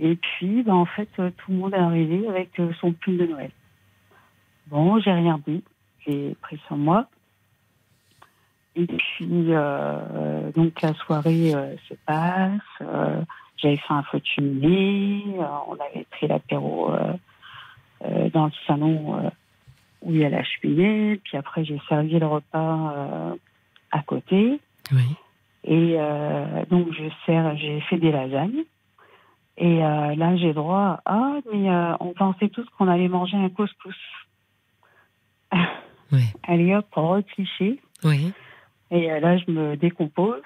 [0.00, 3.26] Et puis, bah, en fait, euh, tout le monde est arrivé avec son pull de
[3.26, 3.52] Noël.
[4.66, 5.62] Bon, j'ai rien dit.
[6.04, 7.06] J'ai pris sur moi.
[8.76, 12.60] Et puis, euh, donc la soirée euh, se passe.
[12.80, 13.20] Euh,
[13.56, 16.92] J'avais fait un euh, on avait pris l'apéro
[18.34, 19.30] dans le salon
[20.02, 21.20] où il y a la cheminée.
[21.24, 23.36] Puis après, j'ai servi le repas
[23.90, 24.60] à côté.
[24.92, 25.16] Oui.
[25.64, 25.96] Et
[26.68, 28.64] donc, je sers, j'ai fait des lasagnes.
[29.56, 31.70] Et là, j'ai droit à Ah, mais
[32.00, 33.96] on pensait tous qu'on allait manger un couscous.
[36.12, 36.24] Oui.
[36.42, 37.80] Allez hop, recliché.
[38.02, 38.34] Oui.
[38.94, 40.40] Et euh, là, je me décompose.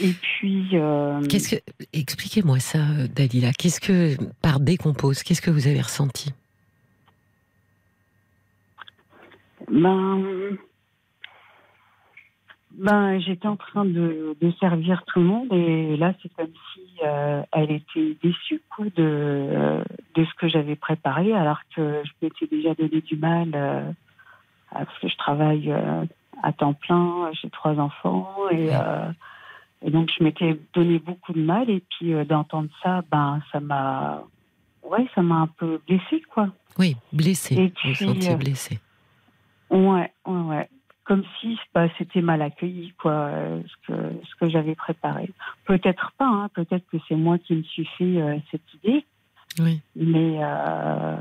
[0.00, 1.62] Et puis, euh, Qu'est-ce que
[1.92, 3.50] expliquez-moi ça, euh, Dalila.
[3.52, 6.32] Qu'est-ce que par décompose Qu'est-ce que vous avez ressenti?
[9.68, 10.56] Ben,
[12.72, 16.82] ben, j'étais en train de, de servir tout le monde et là, c'est comme si
[17.04, 19.82] euh, elle était déçue quoi, de,
[20.14, 23.96] de ce que j'avais préparé, alors que je m'étais déjà donné du mal
[24.72, 26.04] parce que je travaille euh,
[26.42, 29.10] à temps plein, j'ai trois enfants et, euh,
[29.82, 33.60] et donc je m'étais donné beaucoup de mal et puis euh, d'entendre ça, ben, ça
[33.60, 34.22] m'a,
[34.82, 36.48] ouais, ça m'a un peu blessée quoi.
[36.78, 37.54] Oui, blessé.
[37.56, 38.78] Et Vous sentiez euh, blessé.
[39.70, 40.68] Ouais, ouais, ouais.
[41.04, 43.30] Comme si bah, c'était mal accueilli, quoi,
[43.64, 43.92] ce que,
[44.28, 45.30] ce que j'avais préparé.
[45.64, 49.04] Peut-être pas, hein, peut-être que c'est moi qui me suis fait euh, cette idée,
[49.60, 49.80] Oui.
[49.94, 51.16] mais, euh,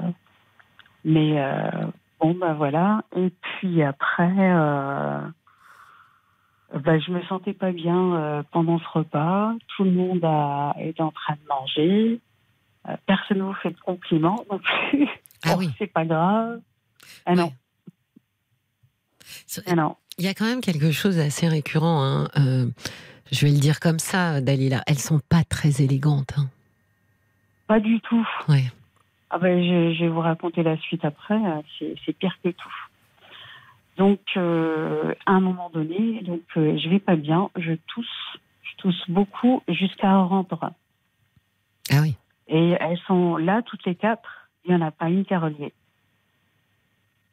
[1.05, 1.87] mais euh,
[2.19, 3.03] bon, bah voilà.
[3.15, 5.21] Et puis après, euh,
[6.73, 9.53] bah, je me sentais pas bien euh, pendant ce repas.
[9.75, 12.19] Tout le monde a, est en train de manger.
[12.87, 15.07] Euh, personne ne vous fait de compliments non plus.
[15.45, 15.69] Ah Bon, oui.
[15.77, 16.59] C'est pas grave.
[17.25, 17.51] Ah non, Ouais.
[19.67, 19.95] Ah non.
[20.17, 22.03] Il y a quand même quelque chose d'assez récurrent.
[22.03, 22.27] hein.
[22.37, 22.67] Euh,
[23.31, 24.81] je vais le dire comme ça, Dalila.
[24.87, 26.33] Elles sont pas très élégantes.
[26.37, 26.47] hein.
[27.67, 28.25] Pas du tout.
[28.47, 28.65] Ouais.
[29.29, 31.35] Ah ben, je, je vais vous raconter la suite après.
[31.35, 32.75] euh, C'est pire que tout.
[33.97, 38.75] Donc, euh, à un moment donné, donc euh, je vais pas bien, je tousse, je
[38.77, 40.71] tousse beaucoup jusqu'à rendre.
[41.91, 42.15] Ah oui.
[42.47, 44.49] Et elles sont là toutes les quatre.
[44.65, 45.73] Il y en a pas une qui a relevé.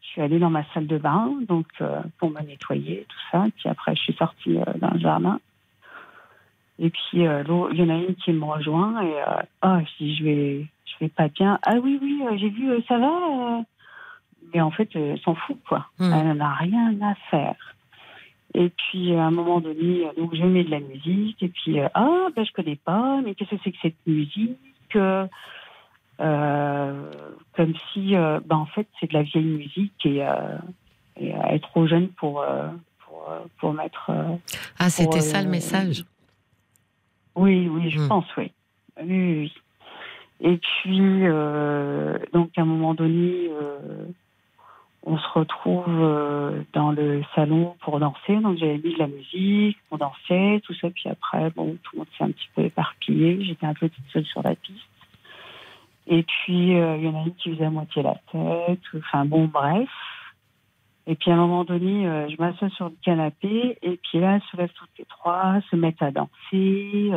[0.03, 3.47] Je suis allée dans ma salle de bain, donc euh, pour me nettoyer, tout ça.
[3.57, 5.41] Puis après, je suis sortie euh, dans le jardin.
[6.79, 9.15] Et puis, il y en a une qui me rejoint et
[9.61, 11.59] ah, je dis, je vais, je vais pas bien.
[11.63, 13.07] Ah oui, oui, euh, j'ai vu, euh, ça va.
[13.59, 13.63] euh.
[14.55, 15.87] Mais en fait, elle s'en fout, quoi.
[15.99, 16.13] Hmm.
[16.13, 17.57] Elle n'en a rien à faire.
[18.55, 21.43] Et puis, à un moment donné, donc je mets de la musique.
[21.43, 24.59] Et puis, ah, ben, je connais pas, mais qu'est-ce que c'est que cette musique
[26.21, 27.11] Euh,
[27.57, 30.59] Comme si, euh, ben, en fait, c'est de la vieille musique et, euh,
[31.19, 32.45] et est trop jeune pour,
[33.07, 33.29] pour,
[33.59, 34.11] pour mettre.
[34.79, 36.05] Ah, c'était ça le message.
[37.35, 38.09] Oui, oui, je Hmm.
[38.09, 38.53] pense, oui.
[39.03, 39.53] Oui, oui, oui.
[40.45, 44.07] Et puis, euh, donc, à un moment donné, euh,
[45.05, 48.37] on se retrouve euh, dans le salon pour danser.
[48.41, 50.91] Donc, j'avais mis de la musique, on dansait, tout ça.
[50.91, 53.45] Puis après, bon, tout le monde s'est un petit peu éparpillé.
[53.45, 54.81] J'étais un peu toute seule sur la piste.
[56.09, 58.81] Et puis, il y en a une qui faisait à moitié la tête.
[58.97, 59.89] Enfin, bon, bref.
[61.07, 63.79] Et puis, à un moment donné, je m'assois sur le canapé.
[63.83, 67.13] Et puis là, elles se lèvent toutes les trois, se mettent à danser.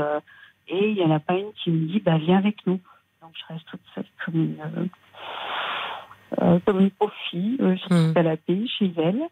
[0.68, 2.80] et il n'y en a pas une qui me dit, bah, viens avec nous.
[3.26, 4.86] Donc, je reste toute seule comme une, euh,
[6.44, 9.24] euh, comme une pauvre fille sur le canapé chez elle.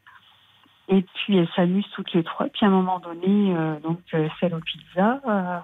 [0.87, 2.47] Et puis, elles s'amusent toutes les trois.
[2.47, 5.59] Puis, à un moment donné, euh, donc, euh, celle aux pizzas, euh,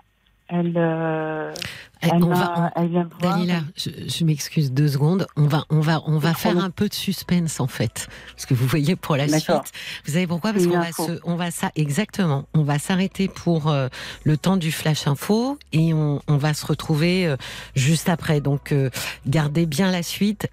[0.50, 1.54] elle, euh,
[2.02, 3.36] Eh, elle, on va, on- elle vient me voir.
[3.38, 5.28] Dalila, je, je m'excuse deux secondes.
[5.36, 8.54] On va, on va, on va faire un peu de suspense en fait, parce que
[8.54, 9.28] vous voyez pour la
[9.64, 9.74] suite.
[10.06, 10.54] Vous savez pourquoi?
[10.54, 12.46] Parce qu'on va se, on va ça exactement.
[12.54, 13.90] On va s'arrêter pour euh,
[14.24, 17.36] le temps du flash info et on, on va se retrouver euh,
[17.76, 18.40] juste après.
[18.40, 18.90] Donc euh,
[19.28, 20.48] gardez bien la suite.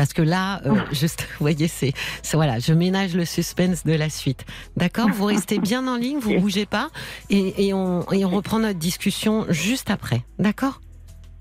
[0.00, 1.92] Parce que là, euh, juste, vous voyez, c'est,
[2.22, 4.46] c'est- voilà, je ménage le suspense de la suite.
[4.74, 5.10] D'accord?
[5.12, 6.88] Vous restez bien en ligne, vous bougez pas,
[7.28, 10.22] et, et on, et on reprend notre discussion juste après.
[10.38, 10.80] D'accord?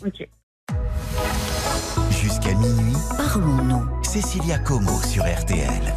[0.05, 0.27] Ok.
[2.21, 3.85] Jusqu'à minuit, parlons-nous.
[4.03, 5.93] Cécilia Como sur RTL.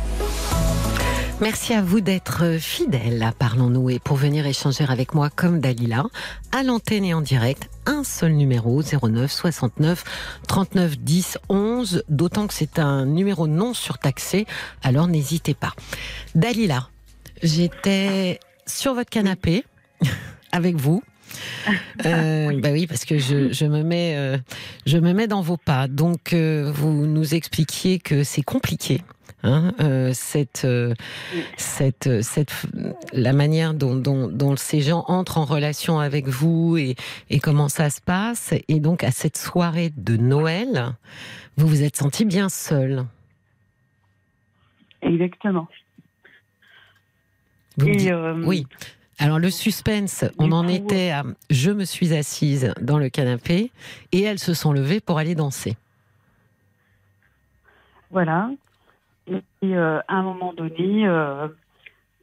[1.41, 6.05] Merci à vous d'être fidèles à Parlons-nous et pour venir échanger avec moi comme Dalila,
[6.53, 10.05] à l'antenne et en direct, un seul numéro 09 69
[10.47, 14.47] 39 10 11, d'autant que c'est un numéro non surtaxé,
[14.83, 15.73] alors n'hésitez pas.
[16.35, 16.89] Dalila,
[17.43, 19.65] j'étais sur votre canapé
[20.53, 21.03] avec vous.
[22.05, 24.37] Euh, bah oui, parce que je, je me mets, euh,
[24.87, 25.87] je me mets dans vos pas.
[25.87, 29.03] Donc, euh, vous nous expliquiez que c'est compliqué.
[29.45, 30.95] Hein, euh, cette, euh,
[31.57, 32.53] cette, cette,
[33.13, 36.95] la manière dont, dont, dont ces gens entrent en relation avec vous et,
[37.29, 38.55] et comment ça se passe.
[38.69, 40.95] Et donc, à cette soirée de Noël,
[41.57, 43.05] vous vous êtes senti bien seul.
[45.03, 45.67] Exactement.
[47.79, 48.67] Vous me Et, dites- euh, oui.
[49.19, 53.71] Alors le suspense, on en était à je me suis assise dans le canapé
[54.13, 55.77] et elles se sont levées pour aller danser.
[58.11, 58.51] Voilà.
[59.29, 61.49] Et euh, à un moment donné, euh,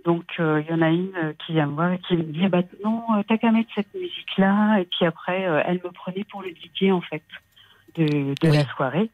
[0.06, 2.42] donc euh, il y en a une qui vient me voir et qui me dit
[2.46, 4.80] ah bah non, t'as qu'à mettre cette musique-là.
[4.80, 7.24] Et puis après, elle me prenait pour le DJ en fait
[7.96, 8.58] de, de Oui.
[8.58, 9.10] la soirée.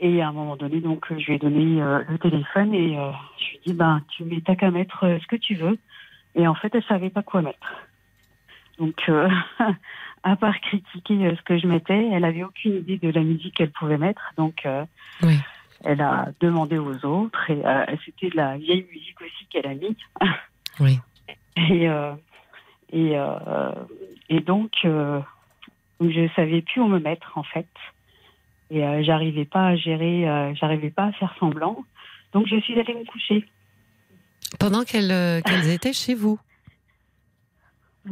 [0.00, 3.10] Et à un moment donné, donc je lui ai donné euh, le téléphone et euh,
[3.38, 5.78] je lui ai dit ben tu mets t'as qu'à mettre euh, ce que tu veux.
[6.34, 7.74] Et en fait, elle savait pas quoi mettre.
[8.78, 9.28] Donc euh,
[10.22, 13.72] à part critiquer ce que je mettais, elle avait aucune idée de la musique qu'elle
[13.72, 14.32] pouvait mettre.
[14.36, 14.84] Donc euh,
[15.22, 15.36] Oui.
[15.84, 19.74] Elle a demandé aux autres et euh, c'était de la vieille musique aussi qu'elle a
[19.74, 19.96] mis.
[20.80, 21.00] Oui.
[21.56, 22.12] Et, euh,
[22.92, 23.72] et, euh,
[24.28, 27.66] et donc, je savais plus où me mettre en fait.
[28.70, 31.84] Et j'arrivais pas à gérer, j'arrivais pas à faire semblant.
[32.32, 33.44] Donc je suis allée me coucher.
[34.60, 36.38] Pendant qu'elles qu'elles étaient chez vous.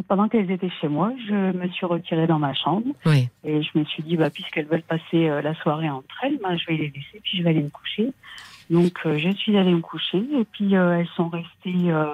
[0.09, 3.29] Pendant qu'elles étaient chez moi, je me suis retirée dans ma chambre Oui.
[3.45, 6.57] et je me suis dit, bah, puisqu'elles veulent passer euh, la soirée entre elles, bah,
[6.57, 8.13] je vais les laisser puis je vais aller me coucher.
[8.69, 11.91] Donc euh, je suis allée me coucher et puis euh, elles sont restées.
[11.91, 12.07] euh,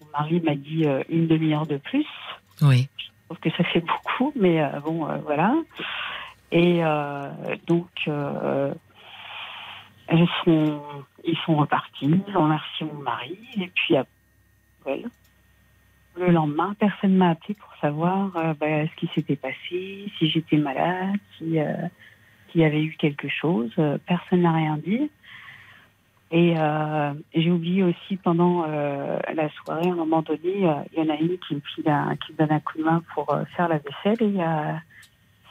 [0.00, 2.06] mon mari m'a dit euh, une demi-heure de plus.
[2.62, 2.88] Oui.
[2.98, 5.54] Je trouve que ça fait beaucoup, mais euh, bon, euh, voilà.
[6.50, 7.30] Et euh,
[7.66, 8.72] donc, euh,
[10.08, 10.82] elles sont,
[11.24, 15.02] ils sont repartis, ils ont remercié mon mari, et puis après,
[16.18, 20.56] le lendemain, personne m'a appelé pour savoir euh, bah, ce qui s'était passé, si j'étais
[20.56, 21.74] malade, si, euh,
[22.50, 23.70] s'il y avait eu quelque chose.
[23.78, 25.10] Euh, Personne n'a rien dit.
[26.30, 26.56] Et
[27.34, 30.40] j'ai oublié aussi pendant la soirée, à un moment donné,
[30.92, 33.34] il y en a une qui me, qui me donne un coup de main pour
[33.56, 34.82] faire la vaisselle et il y a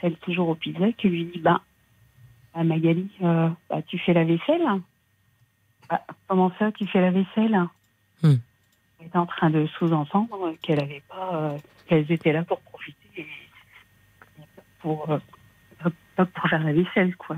[0.02, 4.68] celle toujours au pizza qui lui dit ah, Magali, bah, tu fais la vaisselle?
[5.90, 7.60] Ah, Comment ça, tu fais la vaisselle?
[8.22, 8.36] Hmm.
[9.00, 13.28] Était en train de sous-entendre qu'elle avait pas, euh, qu'elles étaient là pour profiter et
[14.80, 15.20] pour, euh,
[16.16, 17.38] pas- pour faire la vaisselle, quoi.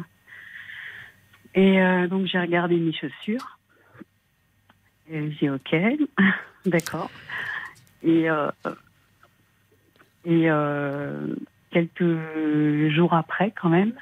[1.53, 3.57] Et euh, donc j'ai regardé mes chaussures.
[5.10, 5.76] Et j'ai dit ok,
[6.66, 7.10] d'accord.
[8.03, 8.28] Et,
[10.26, 10.47] et
[11.72, 13.93] quelques jours après, quand même,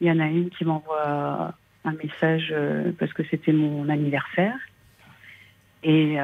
[0.00, 1.54] il y en a une qui m'envoie
[1.84, 2.54] un message
[2.98, 4.56] parce que c'était mon anniversaire.
[5.82, 6.16] Et,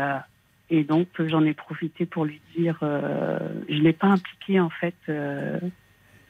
[0.70, 3.38] et donc j'en ai profité pour lui dire, euh,
[3.68, 4.94] je ne l'ai pas impliqué en fait.
[5.08, 5.58] euh,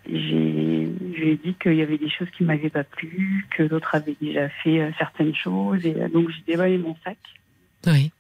[0.09, 4.49] j'ai, dit qu'il y avait des choses qui m'avaient pas plu, que l'autre avait déjà
[4.49, 7.19] fait euh, certaines choses, et euh, donc j'ai déballé mon sac.
[7.87, 8.11] Oui.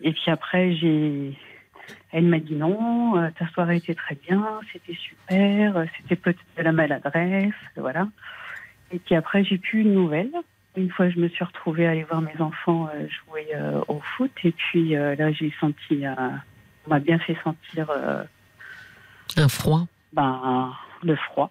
[0.00, 1.36] Et puis après, j'ai,
[2.12, 6.40] elle m'a dit non, euh, ta soirée était très bien, c'était super, euh, c'était peut-être
[6.56, 8.08] de la maladresse, voilà.
[8.90, 10.30] Et puis après, j'ai plus une nouvelle.
[10.76, 14.00] Une fois, je me suis retrouvée à aller voir mes enfants euh, jouer euh, au
[14.00, 16.02] foot, et puis euh, là, j'ai senti,
[16.86, 18.24] on m'a bien fait sentir, euh,
[19.36, 19.86] Un froid.
[20.12, 20.72] ben,
[21.02, 21.50] le froid.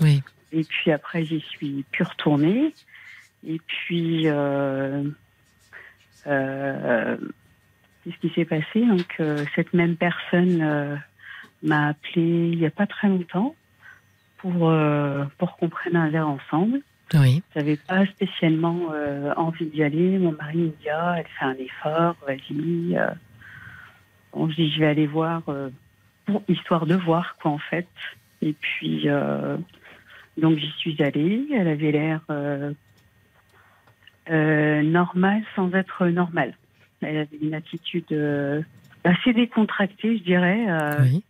[0.00, 0.22] Oui.
[0.52, 2.74] Et puis après, j'y suis plus retournée.
[3.46, 5.04] Et puis, euh,
[6.26, 7.16] euh,
[8.04, 8.84] qu'est-ce qui s'est passé?
[8.86, 10.96] Donc, euh, cette même personne euh,
[11.62, 13.54] m'a appelé il n'y a pas très longtemps
[14.38, 16.80] pour, euh, pour qu'on prenne un verre ensemble.
[17.14, 17.42] Oui.
[17.54, 20.18] J'avais pas spécialement euh, envie d'y aller.
[20.18, 22.96] Mon mari me dit ah, elle fait un effort, vas-y.
[22.96, 23.10] euh.
[24.32, 25.70] Bon, je dis je vais aller voir euh,
[26.26, 27.88] pour histoire de voir quoi en fait.
[28.42, 29.56] Et puis euh,
[30.36, 31.46] donc j'y suis allée.
[31.52, 32.72] Elle avait l'air euh,
[34.30, 36.54] euh, normale sans être normale.
[37.02, 38.62] Elle avait une attitude euh,
[39.04, 40.66] assez décontractée, je dirais.
[40.68, 41.24] euh, Oui.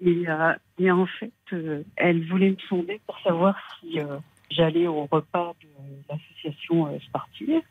[0.00, 4.16] et, euh, et en fait, euh, elle voulait me sonder pour savoir si euh,
[4.50, 5.68] j'allais au repas de
[6.08, 7.62] l'association euh, sportive.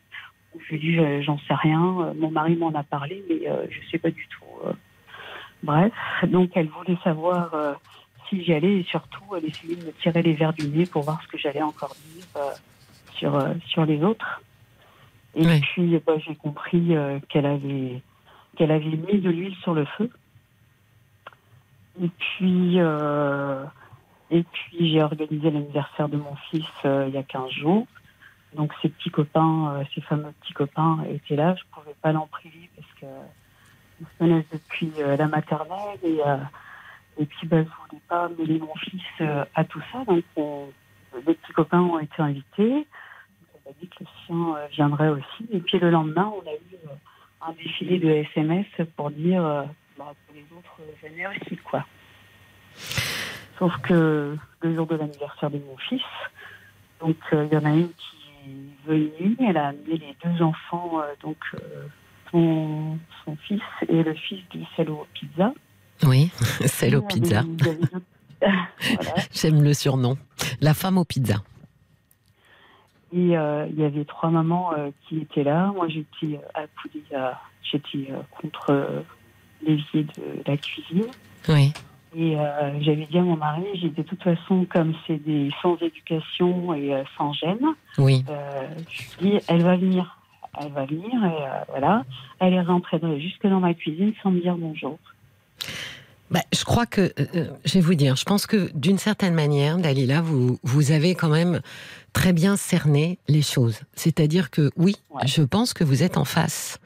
[0.58, 2.02] Je lui ai dit, euh, j'en sais rien.
[2.02, 4.46] Euh, Mon mari m'en a parlé, mais je sais pas du tout.
[5.62, 5.92] Bref,
[6.28, 7.74] donc elle voulait savoir euh,
[8.28, 11.04] si j'y allais et surtout, elle essayait de me tirer les verres du nez pour
[11.04, 12.52] voir ce que j'allais encore dire euh,
[13.16, 14.42] sur, euh, sur les autres.
[15.36, 16.96] Et puis, bah, j'ai compris
[17.30, 18.02] qu'elle avait,
[18.58, 20.10] qu'elle avait mis de l'huile sur le feu.
[22.02, 22.80] Et puis,
[24.32, 27.88] et puis j'ai organisé l'anniversaire de mon fils euh, il y a 15 jours.
[28.56, 31.56] Donc ces petits copains, euh, ces fameux petits copains étaient là.
[31.56, 33.06] Je pouvais pas l'en priver parce que
[34.02, 36.38] ils se connaissent depuis euh, la maternelle et, euh,
[37.20, 39.04] et puis bah, je voulais pas mêler mon fils
[39.56, 40.04] à tout ça.
[40.06, 40.70] Donc on-
[41.28, 42.88] les petits copains ont été invités.
[43.66, 45.48] On a dit que le sien viendrait aussi.
[45.52, 46.78] Et puis le lendemain, on a eu
[47.42, 49.64] un défilé de SMS pour dire euh,
[49.98, 51.86] bah, que les autres venaient aussi quoi.
[53.60, 56.02] Sauf que le jour de l'anniversaire de mon fils,
[57.02, 60.42] donc euh, il y en a une qui est venue, elle a amené les deux
[60.42, 61.88] enfants, euh, donc euh,
[62.32, 65.54] son, son fils et le fils du salaud pizza.
[66.04, 66.32] Oui.
[66.62, 67.44] Euh, pizza.
[68.42, 69.14] voilà.
[69.34, 70.18] J'aime le surnom.
[70.62, 71.44] La femme au pizza.
[73.12, 74.72] Et il y avait trois mamans
[75.08, 75.72] qui étaient là.
[75.76, 78.08] Moi, j'étais accoudée à- j'étais
[78.40, 79.04] contre
[79.66, 81.08] l'évier de la cuisine.
[81.50, 81.74] Oui.
[82.16, 85.50] Et euh, j'avais dit à mon mari, j'ai dit de toute façon, comme c'est des
[85.62, 87.60] sans éducation et euh, sans gêne,
[88.00, 88.26] Oui.
[88.30, 90.16] euh, je lui ai dit, elle va venir.
[90.60, 92.04] Elle va venir et voilà.
[92.40, 94.98] Elle est rentrée jusque dans ma cuisine sans me dire bonjour.
[96.32, 97.12] Bah, je crois que,
[97.66, 101.30] je vais vous dire, je pense que d'une certaine manière, Dalila, vous, vous avez quand
[101.30, 101.62] même
[102.14, 103.82] très bien cerné les choses.
[103.96, 105.22] C'est-à-dire que oui, Ouais.
[105.28, 106.80] je pense que vous êtes en face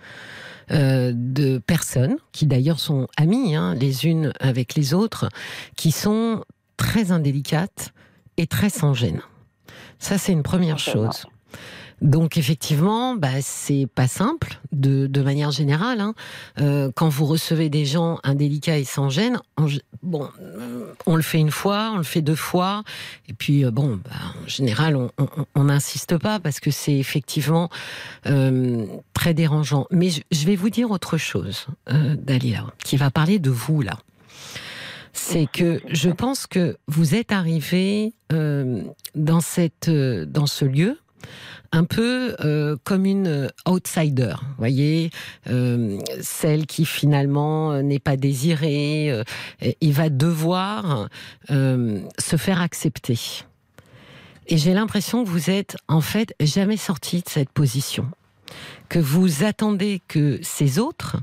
[0.71, 5.29] euh, de personnes qui d'ailleurs sont amies hein, les unes avec les autres,
[5.75, 6.43] qui sont
[6.77, 7.93] très indélicates
[8.37, 9.21] et très sans gêne.
[9.99, 11.25] Ça, c'est une première chose.
[12.03, 16.01] Donc effectivement, bah, c'est pas simple de, de manière générale.
[16.01, 16.13] hein.
[16.59, 21.21] Euh, quand vous recevez des gens indélicats et sans gêne, gé- bon, euh, on le
[21.21, 22.83] fait une fois, on le fait deux fois,
[23.29, 24.11] et puis euh, bon, bah,
[24.43, 27.69] en général, on- on on n'insiste pas parce que c'est effectivement
[28.25, 29.87] euh, très dérangeant.
[29.89, 33.81] Mais je, je vais vous dire autre chose, euh, Dalila, qui va parler de vous
[33.81, 33.97] là.
[35.13, 38.81] C'est que je pense que vous êtes arrivé euh,
[39.15, 40.97] dans cette dans ce lieu
[41.73, 45.09] un peu euh, comme une euh, outsider, voyez,
[45.49, 49.23] euh, celle qui finalement n'est pas désirée, euh,
[49.81, 51.09] il va devoir
[51.49, 53.19] se faire accepter.
[54.47, 58.07] Et j'ai l'impression que vous êtes en fait jamais sorti de cette position,
[58.89, 61.17] que vous attendez que ces autres,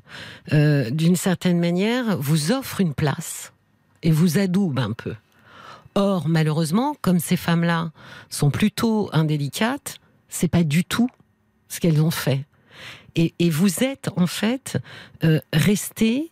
[0.51, 3.53] d'une certaine manière, vous offrent une place
[4.03, 5.15] et vous adoubent un peu.
[5.95, 7.91] Or, malheureusement, comme ces femmes-là
[8.29, 11.09] sont plutôt indélicates, c'est pas du tout
[11.69, 12.47] ce qu'elles ont fait.
[13.17, 14.79] Et, et vous êtes en fait
[15.25, 16.31] euh, resté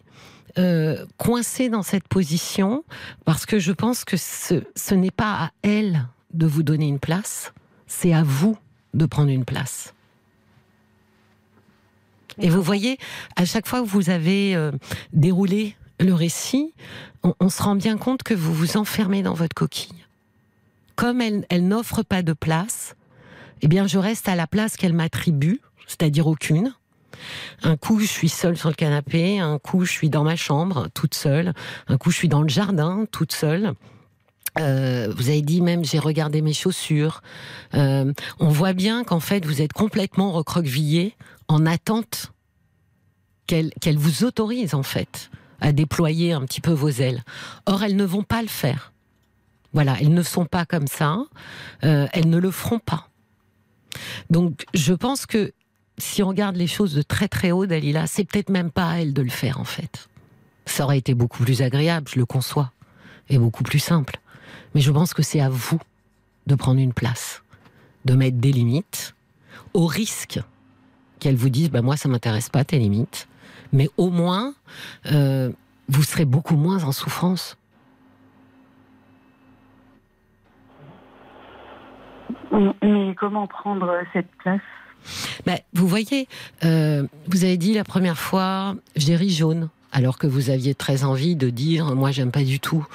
[0.59, 2.85] euh, coincé dans cette position
[3.25, 6.99] parce que je pense que ce, ce n'est pas à elles de vous donner une
[6.99, 7.53] place,
[7.87, 8.57] c'est à vous
[8.95, 9.95] de prendre une place.
[12.41, 12.99] Et vous voyez,
[13.37, 14.71] à chaque fois que vous avez euh,
[15.13, 16.74] déroulé le récit,
[17.22, 20.05] on, se rend bien compte que vous vous enfermez dans votre coquille.
[20.96, 22.96] Comme elle, elle n'offre pas de place,
[23.62, 26.74] eh bien, je reste à la place qu'elle m'attribue, c'est-à-dire aucune.
[27.62, 30.88] Un coup, je suis seule sur le canapé, un coup, je suis dans ma chambre,
[30.94, 31.53] toute seule,
[31.88, 33.74] un coup, je suis dans le jardin, toute seule.
[34.59, 37.22] Euh, vous avez dit même, j'ai regardé mes chaussures.
[37.74, 41.14] Euh, on voit bien qu'en fait, vous êtes complètement recroquevillé
[41.49, 42.32] en attente
[43.46, 45.30] qu'elle vous autorise, en fait,
[45.61, 47.23] à déployer un petit peu vos ailes.
[47.67, 48.93] Or, elles ne vont pas le faire.
[49.73, 51.19] Voilà, elles ne sont pas comme ça.
[51.85, 53.09] Euh, elles ne le feront pas.
[54.31, 55.53] Donc, je pense que
[55.99, 58.97] si on regarde les choses de très très haut, Dalila, c'est peut-être même pas à
[58.99, 60.09] elle de le faire en fait.
[60.67, 62.73] Ça aurait été beaucoup plus agréable, je le conçois,
[63.29, 64.21] et beaucoup plus simple.
[64.75, 65.81] Mais je pense que c'est à vous
[66.47, 67.43] de prendre une place,
[68.05, 69.15] de mettre des limites,
[69.75, 70.41] au risque
[71.19, 73.29] qu'elle vous dise bah, Moi, ça m'intéresse pas, tes limites.
[73.73, 74.55] Mais au moins,
[75.12, 75.51] euh,
[75.89, 77.57] vous serez beaucoup moins en souffrance.
[82.83, 84.61] Mais comment prendre cette place?
[85.47, 86.29] Bah, Vous voyez,
[86.64, 91.05] euh, vous avez dit la première fois, j'ai ri jaune alors que vous aviez très
[91.05, 92.87] envie de dire moi j'aime pas du tout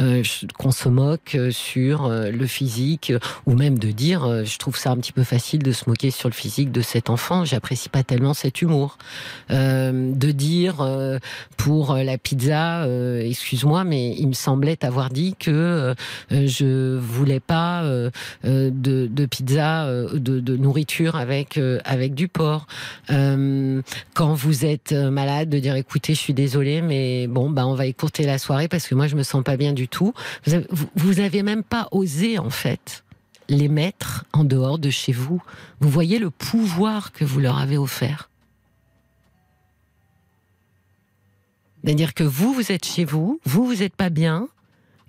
[0.00, 0.22] euh,
[0.58, 3.12] qu'on se moque euh, sur euh, le physique
[3.46, 6.28] ou même de dire je trouve ça un petit peu facile de se moquer sur
[6.28, 7.44] le physique de cet enfant.
[7.44, 8.98] J'apprécie pas tellement cet humour.
[9.50, 10.86] De dire
[11.56, 12.86] pour la pizza
[13.20, 15.94] excuse-moi mais il me semblait avoir dit que
[16.30, 17.82] je voulais pas
[18.44, 22.66] de, pizza de, nourriture avec avec du porc.
[23.08, 27.86] Quand vous êtes malade de dire écoutez je suis désolée, mais bon, bah, on va
[27.86, 30.14] écourter la soirée parce que moi, je me sens pas bien du tout.
[30.94, 33.04] Vous n'avez même pas osé, en fait,
[33.48, 35.42] les mettre en dehors de chez vous.
[35.80, 38.30] Vous voyez le pouvoir que vous leur avez offert.
[41.82, 44.48] C'est-à-dire que vous, vous êtes chez vous, vous, vous n'êtes pas bien,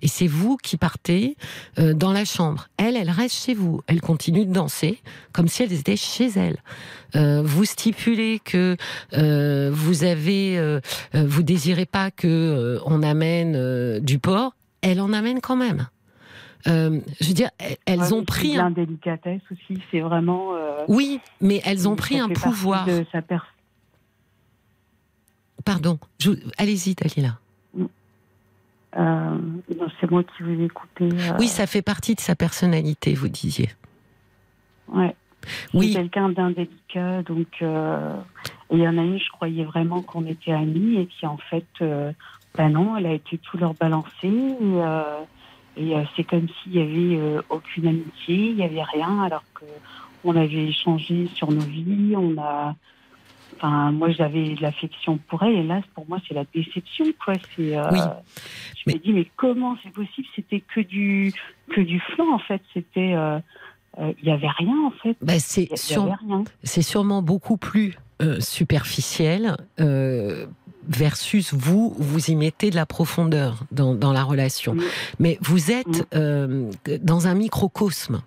[0.02, 1.36] et c'est vous qui partez
[1.78, 2.68] euh, dans la chambre.
[2.76, 3.82] Elle, elle reste chez vous.
[3.86, 4.98] Elle continue de danser
[5.32, 6.58] comme si elle était chez elle.
[7.14, 8.76] Euh, vous stipulez que
[9.12, 10.80] euh, vous avez,
[11.14, 14.54] vous désirez pas que on amène du porc.
[14.82, 15.86] Elle en amène quand même.
[16.66, 17.50] je veux dire,
[17.86, 19.80] elles ont pris un délicatesse aussi.
[19.90, 20.52] C'est vraiment.
[20.88, 22.86] oui, mais elles ont pris un pouvoir.
[22.86, 23.22] De sa
[25.64, 25.98] Pardon.
[26.58, 27.38] Allez-y, Dalila.
[28.96, 29.38] Euh,
[30.00, 31.08] c'est moi qui vous ai écouté.
[31.12, 31.36] Euh.
[31.38, 33.70] Oui, ça fait partie de sa personnalité, vous disiez.
[34.88, 35.14] Ouais.
[35.74, 35.92] Oui.
[35.92, 38.14] quelqu'un d'indélicat, donc euh,
[38.70, 41.66] il y en a une, je croyais vraiment qu'on était amis, et puis en fait,
[42.54, 44.56] ben non, elle a été tout leur balancée,
[45.76, 49.64] et, et c'est comme s'il y avait aucune amitié, il y avait rien, alors que
[50.24, 52.74] on avait échangé sur nos vies, on a
[53.56, 57.34] Enfin, moi, j'avais de l'affection pour elle, et là, pour moi, c'est la déception, quoi.
[57.54, 57.90] C'est, euh,
[58.74, 60.26] Je me dis, mais comment c'est possible?
[60.34, 61.32] C'était que du
[61.70, 62.60] que du flanc, en fait.
[62.74, 63.38] C'était, euh,
[63.98, 65.16] euh, il n'y avait rien, en fait.
[65.20, 67.96] Bah, c'est, c'est sûrement beaucoup plus
[68.40, 69.56] superficiel.
[70.88, 74.76] Versus vous, vous y mettez de la profondeur dans, dans la relation.
[75.18, 76.06] Mais vous êtes
[77.02, 78.22] dans un microcosme.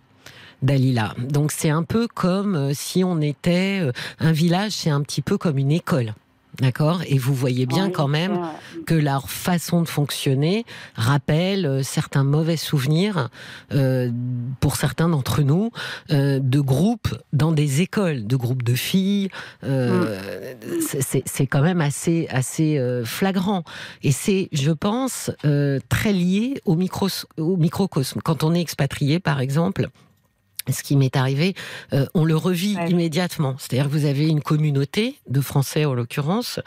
[0.62, 1.14] Dalila.
[1.18, 5.22] Donc c'est un peu comme euh, si on était euh, un village, c'est un petit
[5.22, 6.14] peu comme une école.
[6.60, 8.40] D'accord Et vous voyez bien quand même
[8.86, 13.30] que leur façon de fonctionner rappelle euh, certains mauvais souvenirs,
[14.60, 15.72] pour certains d'entre nous,
[16.10, 19.30] de groupes dans des écoles, de groupes de filles.
[19.64, 19.68] Mm.
[21.26, 23.64] C'est quand même assez, assez flagrant.
[24.04, 25.32] Et c'est, je pense,
[25.90, 28.22] très lié au, micro, au microcosme.
[28.24, 29.90] Quand on est expatrié, par exemple,
[30.72, 31.56] ce qui m'est arrivé,
[31.94, 33.56] euh, on le revit immédiatement.
[33.58, 36.60] C'est-à-dire que vous avez une communauté de Français en l'occurrence,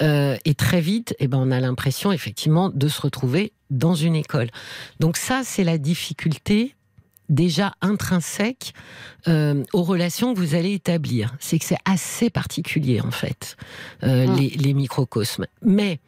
[0.00, 4.16] euh, et très vite, eh ben, on a l'impression effectivement de se retrouver dans une
[4.16, 4.50] école.
[4.98, 6.74] Donc ça, c'est la difficulté
[7.30, 8.74] déjà intrinsèque
[9.28, 11.34] euh, aux relations que vous allez établir.
[11.38, 13.56] C'est que c'est assez particulier en fait,
[14.02, 15.46] euh, les, les, microcosmes.
[15.62, 16.00] Mais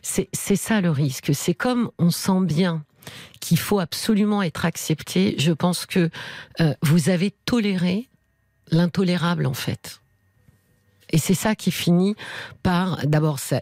[0.00, 1.30] c'est ça le risque.
[1.34, 2.82] C'est comme on sent bien
[3.40, 5.34] qu'il faut absolument être accepté.
[5.38, 6.10] Je pense que
[6.60, 8.08] euh, vous avez toléré
[8.70, 10.00] l'intolérable en fait.
[11.12, 12.16] Et c'est ça qui finit
[12.62, 13.60] par, d'abord, ça,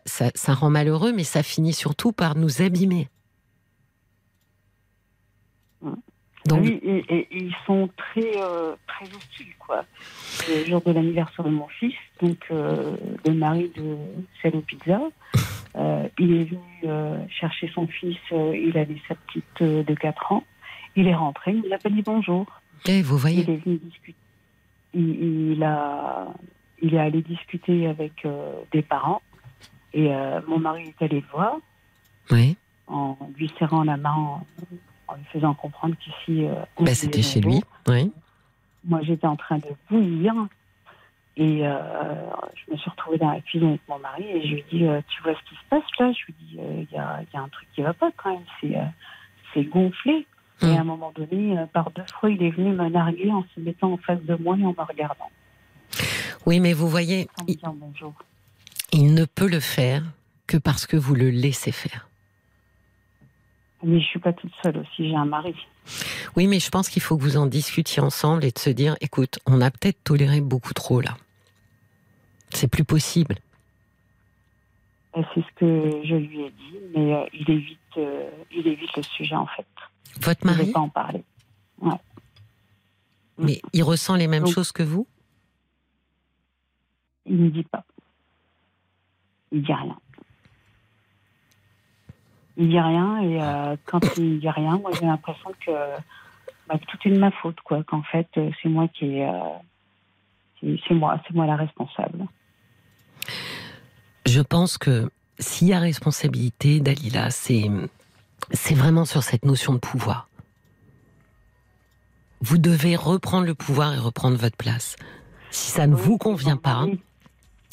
[0.54, 3.08] rend malheureux, mais ça finit surtout par nous abîmer.
[6.46, 6.62] Donc...
[6.62, 9.84] Oui, et, ils sont très, euh, très hostiles, quoi.
[10.48, 13.96] Le jour de l'anniversaire de mon fils, donc euh, le mari de
[14.40, 15.00] Celle Pizza,
[15.76, 20.44] euh, il est venu euh, chercher son fils, il avait sa petite de 4 ans.
[20.96, 22.46] Il est rentré, il n'a pas dit bonjour.
[22.86, 24.18] Et eh, vous voyez Il est venu discuter.
[24.94, 26.34] Il, a,
[26.82, 28.26] il est allé discuter avec
[28.72, 29.22] des parents.
[29.92, 30.08] Et
[30.48, 31.58] mon mari est allé le voir.
[32.30, 32.56] Oui.
[32.88, 34.40] En lui serrant la main,
[35.10, 36.46] en, lui faisant comprendre qu'ici.
[36.78, 38.12] Bah, C'était chez lui, oui.
[38.84, 40.34] Moi, j'étais en train de bouillir.
[41.36, 41.78] Et euh,
[42.54, 44.84] je me suis retrouvée dans la cuisine avec mon mari et je lui ai dit
[44.84, 46.12] euh, Tu vois ce qui se passe là?
[46.12, 48.10] Je lui ai dit euh, Il y, a, y, a, un truc qui va pas
[48.16, 48.82] quand même,
[49.54, 50.26] c'est gonflé.
[50.62, 50.88] Et à un hum.
[50.88, 54.20] moment donné, par deux fois, il est venu me narguer en se mettant en face
[54.22, 55.30] de moi et en me regardant.
[56.44, 57.56] Oui, mais vous voyez, il,
[58.92, 60.02] il ne peut le faire
[60.46, 62.09] que parce que vous le laissez faire.
[63.82, 65.54] Mais je suis pas toute seule aussi, j'ai un mari.
[66.36, 68.96] Oui, mais je pense qu'il faut que vous en discutiez ensemble et de se dire,
[69.00, 71.16] écoute, on a peut-être toléré beaucoup trop là.
[72.50, 73.36] C'est plus possible.
[75.14, 79.02] C'est ce que je lui ai dit, mais euh, il, évite, euh, il évite le
[79.02, 79.66] sujet en fait.
[80.20, 81.24] Votre ne mari vais pas en parler.
[83.38, 85.06] Mais il ressent les mêmes Donc- choses que vous?
[87.26, 87.84] Il ne dit pas.
[89.50, 89.98] Il dit rien.
[92.60, 95.72] Il dit rien et euh, quand il dit rien, moi j'ai l'impression que,
[96.68, 97.82] bah, tout est de ma faute, quoi.
[97.84, 102.26] Qu'en fait euh, c'est moi qui est, euh, c'est moi, c'est moi la responsable.
[104.26, 107.70] Je pense que s'il y a responsabilité, Dalila, c'est
[108.50, 110.28] c'est vraiment sur cette notion de pouvoir.
[112.42, 114.96] Vous devez reprendre le pouvoir et reprendre votre place.
[115.50, 116.84] Si ça ne vous convient pas,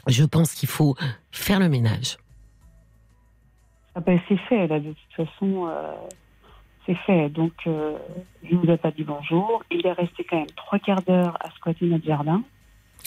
[0.07, 0.95] je pense qu'il faut
[1.31, 2.17] faire le ménage.
[3.97, 5.91] Ah ben, c'est fait, là, de toute façon, euh,
[6.85, 7.29] c'est fait.
[7.29, 7.97] Donc, euh,
[8.43, 9.63] il ne nous a pas dit bonjour.
[9.71, 12.43] Il est resté quand même trois quarts d'heure à squatter notre jardin.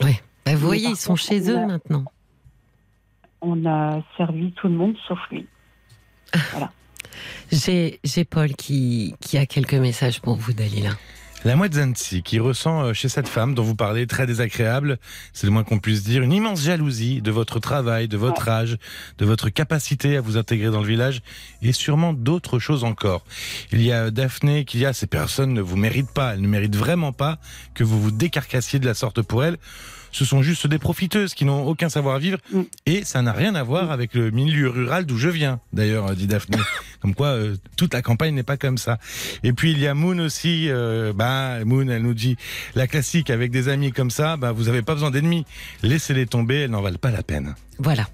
[0.01, 0.09] Bah,
[0.57, 2.05] vous voyez, ils sont contre, chez on eux a- maintenant.
[3.41, 5.47] On a servi tout le monde sauf lui.
[7.53, 10.91] J'ai j'ai Paul qui, qui a quelques messages pour vous, Dalila.
[11.47, 14.99] La Moitzansi, qui ressent euh, chez cette femme dont vous parlez très désagréable,
[15.32, 18.76] c'est le moins qu'on puisse dire, une immense jalousie de votre travail, de votre âge,
[19.16, 21.22] de votre capacité à vous intégrer dans le village
[21.62, 23.24] et sûrement d'autres choses encore.
[23.72, 26.49] Il y a Daphné qui dit ah, ces personnes ne vous méritent pas, elles ne
[26.49, 27.38] méritent vraiment pas
[27.72, 29.57] que vous vous décarcassiez de la sorte pour elles.
[30.13, 32.63] Ce sont juste des profiteuses qui n'ont aucun savoir-vivre Mm.
[32.87, 36.15] et ça n'a rien à voir avec le milieu rural d'où je viens, d'ailleurs, euh,
[36.15, 36.59] dit Daphné.
[37.01, 38.99] Comme quoi, euh, toute la campagne n'est pas comme ça.
[39.43, 40.67] Et puis il y a Moon aussi.
[40.69, 42.37] Euh, bah, Moon, elle nous dit
[42.75, 44.37] la classique avec des amis comme ça.
[44.37, 45.47] Bah, vous avez pas besoin d'ennemis.
[45.83, 47.55] Laissez-les tomber, elles n'en valent pas la peine.
[47.79, 48.07] Voilà.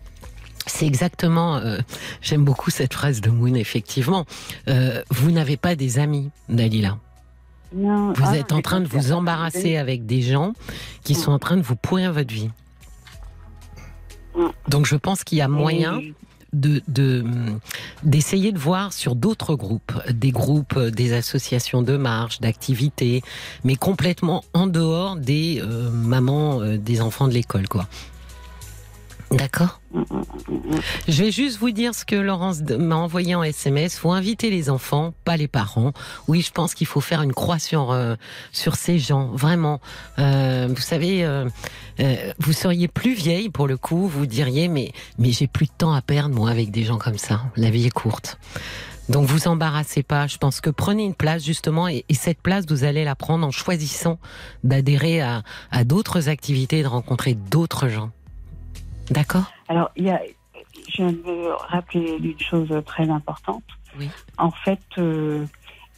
[0.66, 1.56] C'est exactement.
[1.56, 1.78] euh,
[2.22, 4.24] J'aime beaucoup cette phrase de Moon, effectivement.
[4.68, 6.98] Euh, vous n'avez pas des amis, Dalila.
[7.74, 10.52] Non, Vous ah, êtes en train de vous embarrasser avec des gens
[11.02, 12.50] qui sont en train de vous pourrir votre vie.
[14.68, 16.00] Donc je pense qu'il y a moyen
[16.52, 16.82] de
[18.02, 23.22] d'essayer de, voir sur d'autres groupes, des groupes, des associations de marche, d'activités,
[23.64, 27.86] mais complètement en dehors des euh, mamans, euh, des enfants de l'école, quoi.
[29.32, 29.80] D'accord.
[31.08, 33.98] Je vais juste vous dire ce que Laurence m'a envoyé en SMS.
[33.98, 35.92] Faut inviter les enfants, pas les parents.
[36.28, 38.14] Oui, je pense qu'il faut faire une croix sur euh,
[38.52, 39.80] sur ces gens, vraiment.
[40.18, 41.48] Euh, vous savez, euh,
[41.98, 45.72] euh, vous seriez plus vieille pour le coup, vous diriez mais mais j'ai plus de
[45.76, 47.42] temps à perdre moi avec des gens comme ça.
[47.56, 48.38] La vie est courte.
[49.08, 50.28] Donc vous embarrassez pas.
[50.28, 53.46] Je pense que prenez une place justement et, et cette place vous allez la prendre
[53.46, 54.18] en choisissant
[54.62, 58.10] d'adhérer à, à d'autres activités, et de rencontrer d'autres gens.
[59.10, 60.20] D'accord Alors, il y a,
[60.88, 63.64] je viens de me rappeler d'une chose très importante.
[63.98, 64.08] Oui.
[64.38, 65.44] En fait, euh,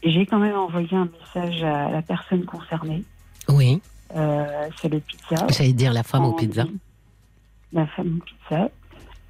[0.04, 3.04] j'ai quand même envoyé un message à la personne concernée.
[3.48, 3.80] Oui.
[4.16, 5.46] Euh, c'est le pizza.
[5.50, 6.64] J'allais dire la femme aux En- pizzas.
[7.72, 8.68] La femme aux pizzas.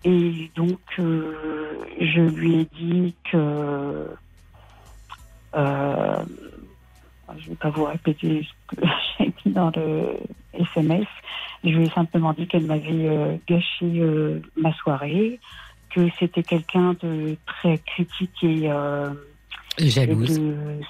[0.05, 4.07] Et donc, euh, je lui ai dit que.
[7.37, 8.83] Je ne vais pas vous répéter ce que
[9.19, 10.17] j'ai mis dans le
[10.55, 11.07] SMS.
[11.65, 15.39] Je lui ai simplement dit qu'elle m'avait euh, gâché euh, ma soirée,
[15.91, 19.11] que c'était quelqu'un de très critique et, euh,
[19.79, 20.39] et Jalouse.
[20.39, 20.81] de,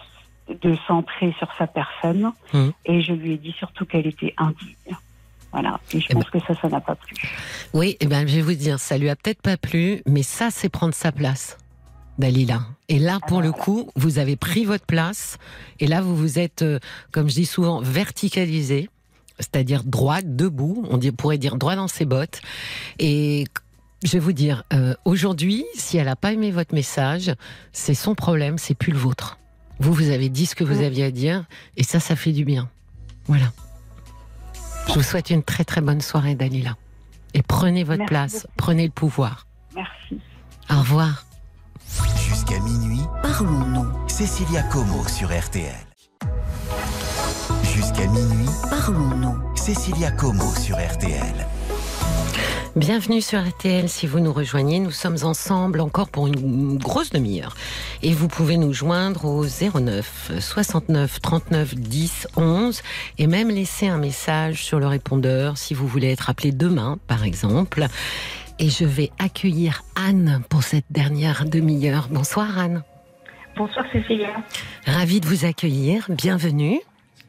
[0.61, 2.33] de centrer sur sa personne.
[2.53, 2.73] Mhm.
[2.87, 4.97] Et je lui ai dit surtout qu'elle était indigne.
[5.53, 5.81] Voilà.
[5.95, 7.17] Et je Eh pense que ça, ça n'a pas plu.
[7.73, 10.51] Oui, eh ben, je vais vous dire, ça lui a peut-être pas plu, mais ça,
[10.51, 11.57] c'est prendre sa place,
[12.19, 12.63] Dalila.
[12.89, 15.39] Et là, pour le coup, vous avez pris votre place,
[15.81, 16.79] et là, vous vous êtes, euh,
[17.13, 18.89] comme je dis souvent, verticalisé,
[19.39, 22.41] c'est-à-dire droit, debout, on pourrait dire droit dans ses bottes.
[22.99, 23.45] Et
[24.05, 27.33] je vais vous dire, euh, aujourd'hui, si elle n'a pas aimé votre message,
[27.73, 29.39] c'est son problème, c'est plus le vôtre.
[29.79, 30.85] Vous, vous avez dit ce que vous Mm.
[30.85, 31.45] aviez à dire,
[31.77, 32.69] et ça, ça fait du bien.
[33.27, 33.53] Voilà.
[34.89, 36.77] Je vous souhaite une très très bonne soirée, Dalila.
[37.35, 38.53] Et prenez votre Merci place, beaucoup.
[38.57, 39.47] prenez le pouvoir.
[39.77, 40.19] Merci.
[40.71, 41.28] Au revoir.
[42.17, 43.87] Jusqu'à minuit, parlons-nous.
[44.09, 45.73] Cécilia Como sur RTL.
[47.63, 49.57] Jusqu'à minuit, parlons-nous.
[49.57, 51.47] Cécilia Como sur RTL.
[52.77, 54.79] Bienvenue sur RTL si vous nous rejoignez.
[54.79, 57.57] Nous sommes ensemble encore pour une grosse demi-heure.
[58.03, 62.83] Et vous pouvez nous joindre au 09 69 39 10 11
[63.19, 67.25] et même laisser un message sur le répondeur si vous voulez être appelé demain, par
[67.25, 67.89] exemple.
[68.59, 72.09] Et je vais accueillir Anne pour cette dernière demi-heure.
[72.11, 72.83] Bonsoir Anne.
[73.57, 74.29] Bonsoir Cécilia.
[74.87, 76.07] Ravie de vous accueillir.
[76.09, 76.79] Bienvenue.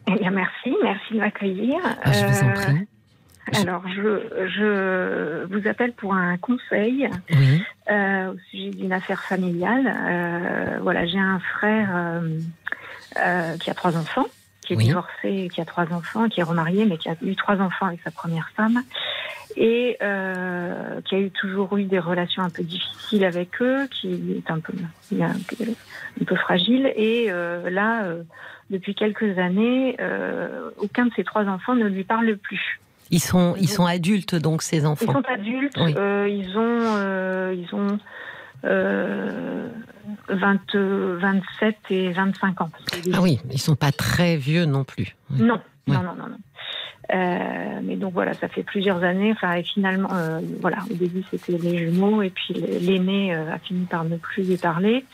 [0.07, 1.77] Eh bien, merci, merci de m'accueillir.
[2.03, 2.87] Ah, je vous en Euh, prie.
[3.61, 7.63] Alors, je, je vous appelle pour un conseil Oui.
[7.91, 9.87] euh, au sujet d'une affaire familiale.
[9.87, 12.39] Euh, voilà, j'ai un frère euh,
[13.19, 14.25] euh, qui a trois enfants,
[14.69, 14.85] qui est Oui.
[14.85, 18.01] divorcé, qui a trois enfants, qui est remarié, mais qui a eu trois enfants avec
[18.03, 18.83] sa première femme.
[19.57, 24.35] et euh, qui a eu toujours eu des relations un peu difficiles avec eux, qui
[24.37, 24.73] est un peu,
[25.19, 25.65] un peu,
[26.21, 26.93] un peu fragile.
[26.95, 28.21] Et euh, là, euh,
[28.69, 29.97] depuis quelques années,
[30.77, 32.79] aucun de ses trois enfants ne lui parle plus.
[33.09, 35.05] Ils sont, ils sont adultes donc ces enfants.
[35.07, 35.77] Ils sont adultes.
[35.77, 37.97] Ils ont, ils ont
[38.63, 39.15] 20,
[40.27, 42.69] 27 et 25 ans.
[43.13, 45.15] Ah oui, ils sont pas très vieux non plus.
[45.29, 46.37] Non, non, non, non, non.
[47.11, 49.31] Euh, mais donc voilà, ça fait plusieurs années.
[49.31, 53.57] Enfin, et finalement, euh, voilà, au début c'était les jumeaux, et puis l'aîné euh, a
[53.59, 55.05] fini par ne plus y parler.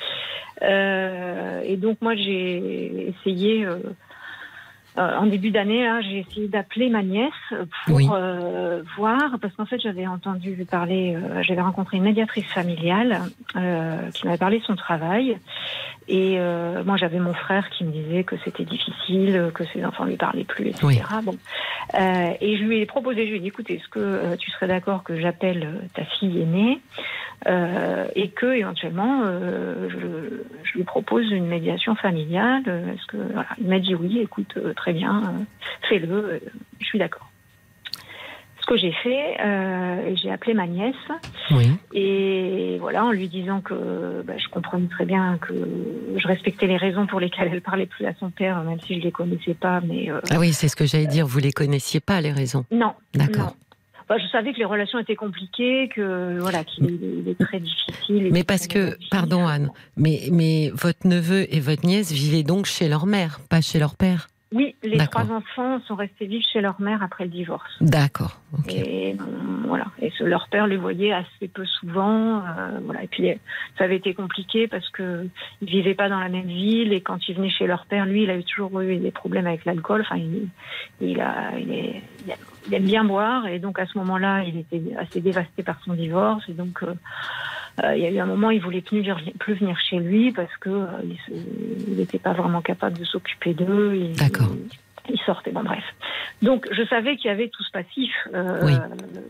[0.62, 3.68] Euh, et donc moi j'ai essayé
[4.98, 7.32] euh, en début d'année, j'ai essayé d'appeler ma nièce
[7.86, 13.22] pour euh, voir, parce qu'en fait, j'avais entendu parler, euh, j'avais rencontré une médiatrice familiale
[14.14, 15.38] qui m'avait parlé de son travail.
[16.08, 16.38] Et
[16.86, 20.18] moi, j'avais mon frère qui me disait que c'était difficile, que ses enfants ne lui
[20.18, 21.02] parlaient plus, etc.
[21.24, 21.36] Bon.
[21.98, 25.04] et je lui ai proposé, je lui ai dit, écoute, est-ce que tu serais d'accord
[25.04, 26.80] que j'appelle ta fille aînée
[28.16, 32.64] et que éventuellement euh, je, je, lui propose une médiation familiale.
[32.68, 35.44] Est-ce que voilà, il m'a dit oui, écoute, euh, très bien, euh,
[35.90, 36.40] fais-le, euh,
[36.80, 37.28] je suis d'accord.
[38.62, 39.38] Ce que j'ai fait,
[40.16, 40.96] j'ai appelé ma nièce
[41.52, 41.70] oui.
[41.94, 45.54] et voilà en lui disant que bah, je comprenais très bien que
[46.16, 49.02] je respectais les raisons pour lesquelles elle parlait plus à son père, même si je
[49.02, 49.82] les connaissais pas.
[49.82, 51.28] Mais ah oui, c'est ce que j'allais dire.
[51.28, 52.94] Vous les connaissiez pas les raisons Non.
[53.14, 53.56] D'accord.
[54.08, 58.30] Bah, je savais que les relations étaient compliquées, que voilà, qu'il est très difficile.
[58.32, 62.88] Mais parce que, pardon Anne, mais mais votre neveu et votre nièce vivaient donc chez
[62.88, 64.28] leur mère, pas chez leur père.
[64.54, 67.70] Oui, les trois enfants sont restés vivre chez leur mère après le divorce.
[67.82, 68.40] D'accord.
[68.70, 69.16] Et euh,
[69.68, 72.38] voilà, et leur père les voyait assez peu souvent.
[72.38, 73.28] Euh, voilà, et puis
[73.78, 75.28] ça avait été compliqué parce que
[75.62, 78.24] ils vivaient pas dans la même ville et quand ils venaient chez leur père, lui,
[78.24, 80.02] il avait toujours eu des problèmes avec l'alcool.
[80.02, 80.48] Enfin, il,
[81.02, 82.04] il, a, il, est,
[82.68, 85.94] il, aime bien boire et donc à ce moment-là, il était assez dévasté par son
[85.94, 86.84] divorce et donc.
[86.84, 89.04] Euh, euh, il y a eu un moment, il voulait plus,
[89.40, 90.88] plus venir chez lui parce que euh,
[91.88, 94.12] il n'était pas vraiment capable de s'occuper d'eux.
[94.18, 94.48] D'accord.
[95.10, 95.84] Il, sortait, bon bref.
[96.42, 98.74] Donc je savais qu'il y avait tout ce passif, euh, oui.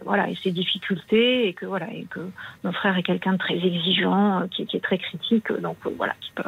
[0.05, 2.21] voilà, et ses difficultés, et que voilà, et que
[2.63, 6.31] mon frère est quelqu'un de très exigeant, qui, qui, est très critique, donc voilà, qui
[6.33, 6.43] peut,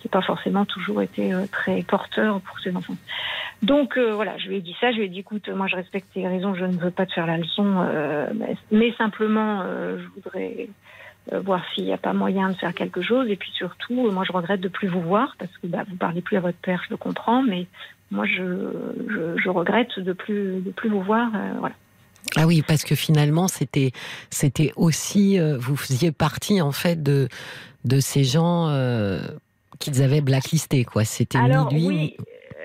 [0.00, 2.96] qui pas forcément toujours été très porteur pour ses enfants.
[3.62, 5.76] Donc euh, voilà, je lui ai dit ça, je lui ai dit écoute, moi je
[5.76, 9.62] respecte tes raisons, je ne veux pas te faire la leçon, euh, mais, mais, simplement
[9.62, 10.68] euh, je voudrais
[11.32, 13.28] voir s'il n'y a pas moyen de faire quelque chose.
[13.28, 16.22] Et puis surtout, moi je regrette de plus vous voir parce que bah, vous parlez
[16.22, 17.66] plus à votre père, je le comprends, mais
[18.10, 18.72] moi je,
[19.08, 21.74] je, je regrette de plus de plus vous voir, voilà.
[22.36, 23.92] Ah oui, parce que finalement, c'était
[24.30, 27.28] c'était aussi vous faisiez partie en fait de
[27.84, 29.20] de ces gens euh,
[29.78, 31.04] qu'ils avaient blacklistés quoi.
[31.04, 31.86] C'était ni lui.
[31.86, 32.16] Oui.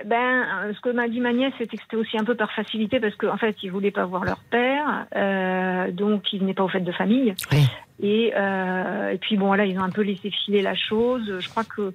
[0.05, 2.99] Ben, ce que m'a dit ma nièce, c'était que c'était aussi un peu par facilité
[2.99, 6.63] parce qu'en en fait, ils voulaient pas voir leur père, euh, donc ils venaient pas
[6.63, 7.33] au fait de famille.
[7.51, 7.65] Oui.
[8.01, 11.39] Et, euh, et puis bon, là, ils ont un peu laissé filer la chose.
[11.39, 11.93] Je crois que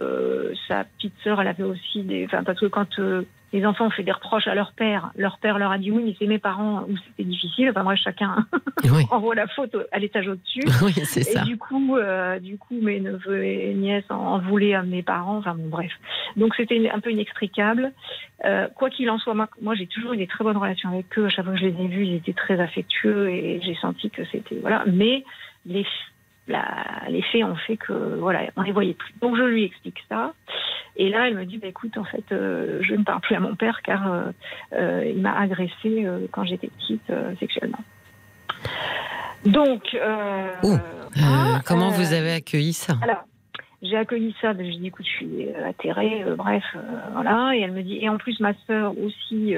[0.00, 2.98] euh, sa petite sœur, elle avait aussi des, enfin parce que quand
[3.52, 5.10] les enfants ont fait des reproches à leur père.
[5.16, 7.68] Leur père leur a dit oui, mais c'est mes parents où c'était difficile.
[7.70, 8.46] Enfin moi, chacun
[8.84, 9.04] oui.
[9.10, 10.62] envoie la faute à l'étage au-dessus.
[10.82, 11.42] Oui, c'est ça.
[11.42, 15.02] Et du coup, euh, du coup, mes neveux et nièces en, en, voulaient à mes
[15.02, 15.36] parents.
[15.36, 15.92] Enfin bon, bref.
[16.36, 17.92] Donc c'était un peu inextricable.
[18.44, 21.06] Euh, quoi qu'il en soit, moi, moi j'ai toujours eu des très bonnes relations avec
[21.18, 21.26] eux.
[21.26, 24.10] À chaque fois que je les ai vus, ils étaient très affectueux et j'ai senti
[24.10, 24.82] que c'était voilà.
[24.86, 25.24] Mais
[25.66, 25.86] les
[26.48, 29.14] la, les faits ont fait que voilà, on les voyait plus.
[29.20, 30.32] Donc je lui explique ça.
[30.96, 33.40] Et là, elle me dit, bah, écoute, en fait, euh, je ne parle plus à
[33.40, 34.24] mon père car euh,
[34.74, 37.82] euh, il m'a agressée quand j'étais petite sexuellement.
[39.44, 42.94] Donc, ah, comment vous avez accueilli ça?
[43.02, 43.24] alors,
[43.82, 46.62] j'ai accueilli ça, j'ai dit écoute, je suis atterrée, bref,
[47.14, 47.56] voilà.
[47.56, 49.56] Et elle me dit, et en plus ma sœur aussi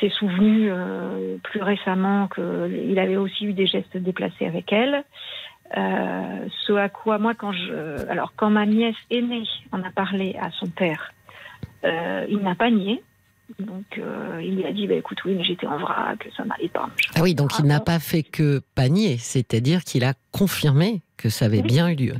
[0.00, 0.70] s'est souvenue
[1.42, 5.04] plus récemment qu'il avait aussi eu des gestes déplacés avec elle.
[5.74, 10.50] Ce à quoi moi, quand je, alors quand ma nièce aînée en a parlé à
[10.50, 11.12] son père,
[11.84, 13.02] il n'a pas nié.
[13.58, 13.98] Donc
[14.42, 16.90] il lui a dit bah, écoute oui mais j'étais en vrac ça n'allait pas.
[17.14, 21.46] Ah oui donc il n'a pas fait que panier c'est-à-dire qu'il a confirmé que ça
[21.46, 21.66] avait oui.
[21.66, 22.14] bien eu lieu.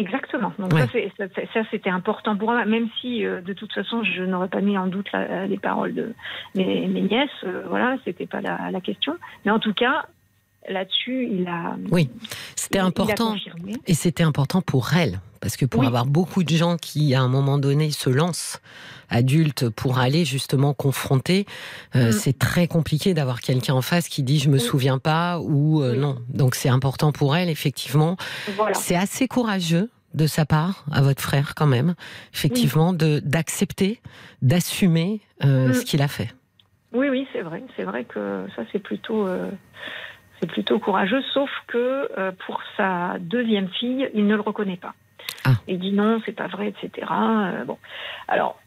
[0.00, 0.52] Exactement.
[0.58, 1.10] Donc ouais.
[1.18, 4.62] ça, ça c'était important pour moi, même si euh, de toute façon je n'aurais pas
[4.62, 6.14] mis en doute la, les paroles de
[6.54, 7.28] mes, mes nièces.
[7.44, 9.16] Euh, voilà, c'était pas la, la, question.
[9.44, 10.06] Mais en tout cas,
[10.68, 11.76] là-dessus, il a.
[11.90, 12.10] Oui,
[12.56, 13.36] c'était important.
[13.86, 15.20] Et c'était important pour elle.
[15.40, 15.86] Parce que pour oui.
[15.86, 18.60] avoir beaucoup de gens qui, à un moment donné, se lancent
[19.08, 21.46] adultes pour aller justement confronter,
[21.96, 22.12] euh, mmh.
[22.12, 24.60] c'est très compliqué d'avoir quelqu'un en face qui dit je me oui.
[24.60, 25.98] souviens pas ou euh, oui.
[25.98, 26.18] non.
[26.28, 28.16] Donc c'est important pour elle, effectivement.
[28.54, 28.74] Voilà.
[28.74, 31.94] C'est assez courageux de sa part à votre frère quand même,
[32.34, 34.00] effectivement, de d'accepter,
[34.42, 35.74] d'assumer euh, mmh.
[35.74, 36.34] ce qu'il a fait.
[36.92, 37.62] Oui, oui, c'est vrai.
[37.76, 39.26] C'est vrai que ça, c'est plutôt,
[40.40, 41.22] c'est plutôt courageux.
[41.34, 44.94] Sauf que pour sa deuxième fille, il ne le reconnaît pas.
[45.44, 45.52] Ah.
[45.68, 47.06] Il dit non, c'est pas vrai, etc.
[47.66, 47.78] bon,
[48.26, 48.58] alors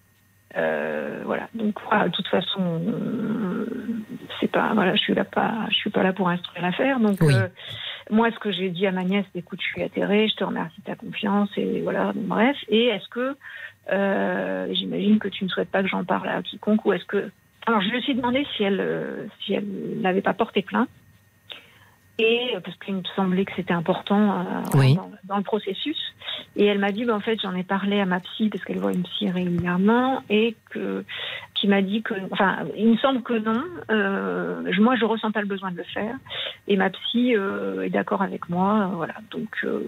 [0.55, 1.47] euh, voilà.
[1.53, 2.81] Donc, de toute façon,
[4.39, 6.99] c'est pas, voilà, je suis là pas, je suis pas là pour instruire l'affaire.
[6.99, 7.47] Donc, euh,
[8.09, 10.79] moi, ce que j'ai dit à ma nièce, écoute, je suis atterrée, je te remercie
[10.81, 12.57] de ta confiance, et voilà, bref.
[12.69, 13.35] Et est-ce que,
[13.91, 17.31] euh, j'imagine que tu ne souhaites pas que j'en parle à quiconque, ou est-ce que,
[17.65, 19.65] alors, je lui suis demandé si elle, si elle
[20.01, 20.89] n'avait pas porté plainte.
[22.19, 24.45] Et parce qu'il me semblait que c'était important
[25.23, 25.97] dans, le processus.
[26.55, 28.77] Et elle m'a dit, bah, en fait, j'en ai parlé à ma psy parce qu'elle
[28.77, 31.03] voit une psy régulièrement et que
[31.63, 33.63] qui m'a dit que, enfin, il me semble que non.
[33.89, 36.15] Euh, moi, je ressens pas le besoin de le faire.
[36.67, 38.91] Et ma psy euh, est d'accord avec moi.
[38.93, 39.13] voilà.
[39.31, 39.81] Donc, euh,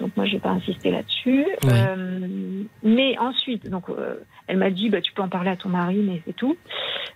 [0.00, 1.46] donc moi, j'ai pas insisté là-dessus.
[1.64, 4.16] Euh, mais ensuite, donc, euh,
[4.46, 6.56] elle m'a dit, bah, tu peux en parler à ton mari, mais c'est tout.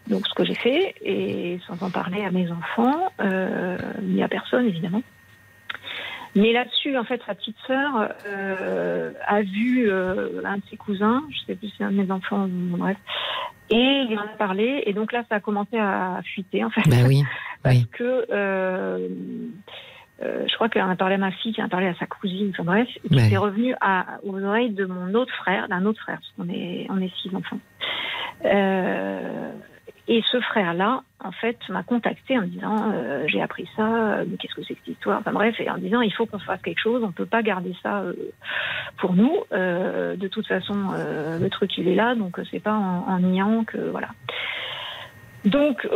[0.08, 4.28] Donc, ce que j'ai fait, et sans en parler à mes enfants, euh, ni à
[4.28, 5.02] personne, évidemment.
[6.34, 8.08] Mais là-dessus, en fait, sa petite sœur
[9.26, 12.48] a vu un de ses cousins, je sais plus si c'est un de mes enfants,
[12.48, 12.96] bref,
[13.68, 14.82] et il en a parlé.
[14.86, 16.88] Et donc là, ça a commencé à fuiter, en fait.
[16.88, 17.22] Bah oui.
[17.62, 18.24] Parce que
[20.22, 21.94] euh, je crois qu'elle en a parlé à ma fille, qui en a parlé à
[21.94, 25.68] sa cousine, enfin bref, et qui est revenu à, aux oreilles de mon autre frère,
[25.68, 27.58] d'un autre frère, parce qu'on est, on est six enfants.
[28.44, 29.52] Euh,
[30.08, 34.36] et ce frère-là, en fait, m'a contacté en me disant euh, j'ai appris ça, mais
[34.36, 35.20] qu'est-ce que c'est que cette histoire?
[35.20, 37.42] Enfin bref, et en disant il faut qu'on fasse quelque chose, on ne peut pas
[37.42, 38.14] garder ça euh,
[38.98, 39.32] pour nous.
[39.52, 40.76] Euh, de toute façon,
[41.40, 44.08] le truc il est là, donc c'est pas en, en, niant que voilà.
[45.44, 45.86] Donc,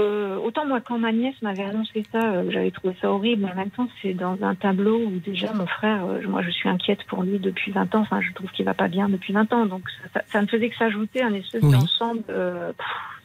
[0.45, 3.45] autant moi, quand ma nièce m'avait annoncé ça, j'avais trouvé ça horrible.
[3.45, 6.69] Mais en même temps, c'est dans un tableau où déjà mon frère, moi, je suis
[6.69, 8.01] inquiète pour lui depuis 20 ans.
[8.01, 9.67] Enfin, je trouve qu'il va pas bien depuis 20 ans.
[9.67, 9.83] Donc,
[10.13, 12.25] ça, ça ne faisait que s'ajouter un espèce d'ensemble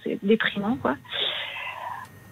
[0.03, 0.95] c'est déprimant, quoi.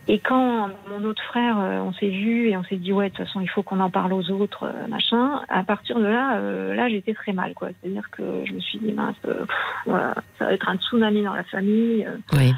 [0.07, 3.15] Et quand mon autre frère, euh, on s'est vu et on s'est dit ouais, de
[3.15, 5.41] toute façon, il faut qu'on en parle aux autres, euh, machin.
[5.49, 7.69] À partir de là, euh, là, j'étais très mal, quoi.
[7.69, 9.17] C'est-à-dire que je me suis dit mince,
[9.85, 12.07] voilà, ça va être un tsunami dans la famille.
[12.33, 12.55] Oui.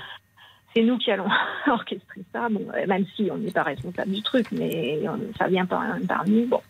[0.74, 1.30] C'est nous qui allons
[1.68, 5.00] orchestrer ça, bon, même si on n'est pas responsable du truc, mais
[5.38, 6.48] ça vient par, par nous.
[6.48, 6.62] Bon.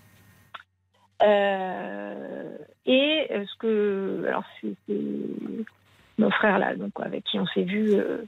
[2.85, 4.75] et ce que, alors c'est
[6.21, 8.23] mon frère là, donc avec qui on s'est vu, euh,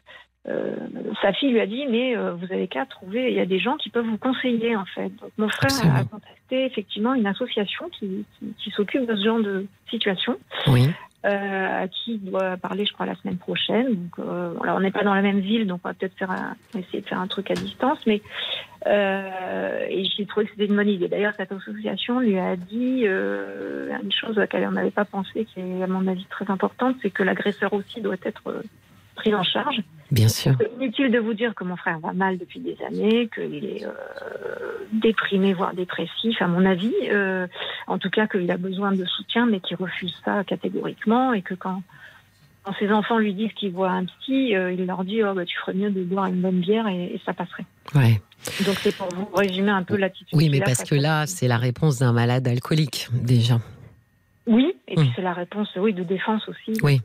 [0.49, 0.75] euh,
[1.21, 3.59] sa fille lui a dit mais euh, vous avez qu'à trouver, il y a des
[3.59, 5.09] gens qui peuvent vous conseiller en fait.
[5.21, 8.25] Donc mon frère a contacté effectivement une association qui,
[8.59, 10.37] qui, s'occupe de ce genre de situation.
[10.67, 10.89] Oui.
[11.23, 13.95] À qui il doit parler, je crois, la semaine prochaine.
[13.95, 17.07] Donc, on n'est pas dans la même ville, donc on va peut-être faire essayer de
[17.07, 17.99] faire un truc à distance.
[18.05, 18.21] Mais
[18.85, 21.07] et j'ai trouvé que c'était une bonne idée.
[21.07, 25.59] D'ailleurs, cette association lui a dit une chose à laquelle on n'avait pas pensé, qui
[25.59, 28.63] est à mon avis très importante, c'est que l'agresseur aussi doit être
[29.15, 29.81] pris en charge.
[30.11, 30.53] Bien sûr.
[30.79, 33.89] Inutile de vous dire que mon frère va mal depuis des années, qu'il est euh,
[34.91, 36.93] déprimé, voire dépressif, à mon avis.
[37.09, 37.47] Euh,
[37.87, 41.55] en tout cas, qu'il a besoin de soutien, mais qu'il refuse ça catégoriquement, et que
[41.55, 41.81] quand,
[42.61, 45.45] quand ses enfants lui disent qu'il voit un petit, euh, il leur dit oh, bah,
[45.45, 47.65] tu ferais mieux de boire une bonne bière et, ça passerait.
[47.95, 48.21] Ouais.
[48.65, 50.37] Donc c'est pour vous résumer un peu l'attitude.
[50.37, 53.59] Oui, mais parce que là, c'est la réponse d'un malade alcoolique déjà.
[54.45, 56.73] Oui, et puis c'est la réponse, oui, de défense aussi.
[56.83, 57.01] Oui.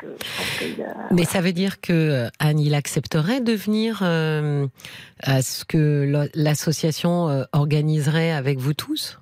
[1.12, 4.66] Mais ça veut dire que euh, Anne, il accepterait de venir euh,
[5.23, 9.20] à ce que l'association euh, organiserait avec vous tous?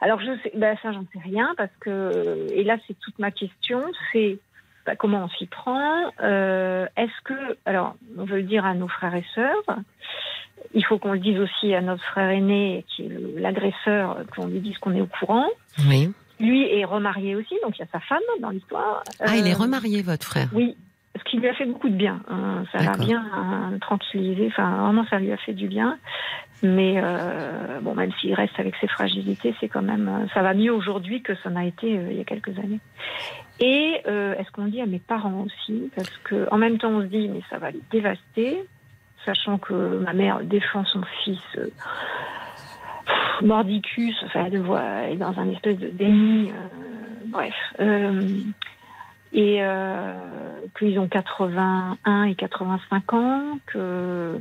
[0.00, 3.30] Alors je sais, ben ça j'en sais rien parce que et là c'est toute ma
[3.30, 3.82] question,
[4.12, 4.38] c'est
[4.86, 6.08] bah, comment on s'y prend.
[6.20, 9.78] Est-ce que, alors on veut le dire à nos frères et sœurs,
[10.72, 14.60] il faut qu'on le dise aussi à notre frère aîné qui est l'agresseur, qu'on lui
[14.60, 15.48] dise qu'on est au courant.
[15.86, 16.10] Oui.
[16.40, 19.04] Lui est remarié aussi, donc il y a sa femme dans l'histoire.
[19.20, 20.48] Ah, il est euh, remarié, votre frère?
[20.54, 20.74] Oui,
[21.16, 22.20] ce qui lui a fait beaucoup de bien.
[22.28, 22.64] Hein.
[22.72, 24.46] Ça l'a bien euh, tranquillisé.
[24.46, 25.98] Enfin, vraiment, ça lui a fait du bien.
[26.62, 30.72] Mais euh, bon, même s'il reste avec ses fragilités, c'est quand même, ça va mieux
[30.72, 32.80] aujourd'hui que ça n'a été il y a quelques années.
[33.60, 35.90] Et est-ce qu'on dit à mes parents aussi?
[35.94, 38.62] Parce que en même temps, on se dit, mais ça va les dévaster,
[39.24, 41.58] sachant que ma mère défend son fils
[43.42, 47.54] mordicus, enfin, elle est dans un espèce de déni, euh, bref.
[47.80, 48.40] Euh,
[49.32, 50.14] et euh,
[50.78, 54.40] qu'ils ont 81 et 85 ans, que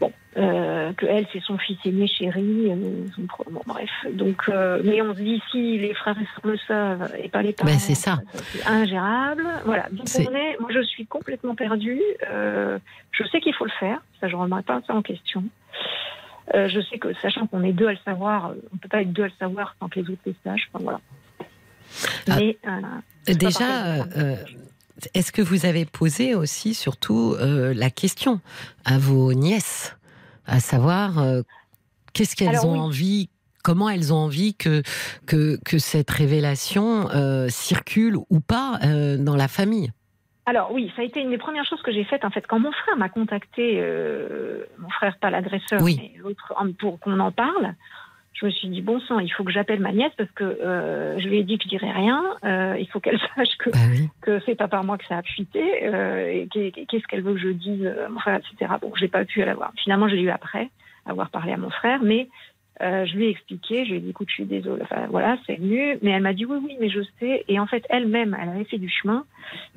[0.00, 2.72] bon, que elle c'est son fils aîné chéri,
[3.50, 3.90] bon, bref.
[4.12, 4.48] Donc,
[4.84, 7.70] mais on se dit si les frères et sœurs le savent et pas les parents,
[7.70, 9.46] ben, c'est ça, c'est ingérable.
[9.66, 9.86] Voilà.
[9.90, 10.08] Donc
[10.60, 12.02] moi je suis complètement perdue.
[12.22, 15.44] je sais qu'il faut le faire, ça je ne remets pas ça en question.
[16.54, 18.88] Euh, je sais que, sachant qu'on est deux à le savoir, euh, on ne peut
[18.88, 20.68] pas être deux à le savoir sans que les autres le sachent.
[20.72, 21.00] Enfin, voilà.
[22.28, 24.06] Ah, Mais, euh, déjà,
[25.14, 28.40] est-ce que vous avez posé aussi, surtout, la question
[28.84, 29.96] à vos nièces,
[30.46, 31.22] à savoir
[32.12, 33.28] qu'est-ce qu'elles ont envie
[33.64, 34.82] comment elles ont envie que,
[35.26, 37.08] que, que cette révélation
[37.48, 38.78] circule ou pas
[39.18, 39.92] dans la famille?
[40.48, 42.58] Alors oui, ça a été une des premières choses que j'ai faites en fait quand
[42.58, 47.74] mon frère m'a contacté, euh, mon frère pas l'agresseur, mais l'autre, pour qu'on en parle.
[48.32, 51.18] Je me suis dit bon sang, il faut que j'appelle ma nièce parce que euh,
[51.18, 52.22] je lui ai dit que je dirais rien.
[52.44, 53.78] Euh, il faut qu'elle sache que bah
[54.22, 57.48] que c'est pas par moi que ça a fuité et qu'est-ce qu'elle veut que je
[57.48, 58.72] dise mon frère, etc.
[58.80, 59.72] Bon, j'ai pas pu l'avoir.
[59.76, 60.70] Finalement, j'ai eu après
[61.04, 62.28] avoir parlé à mon frère, mais
[62.80, 65.38] euh, je lui ai expliqué, je lui ai dit, écoute, je suis désolée, enfin voilà,
[65.46, 65.98] c'est venu.
[66.02, 67.44] Mais elle m'a dit, oui, oui, mais je sais.
[67.48, 69.24] Et en fait, elle-même, elle avait fait du chemin.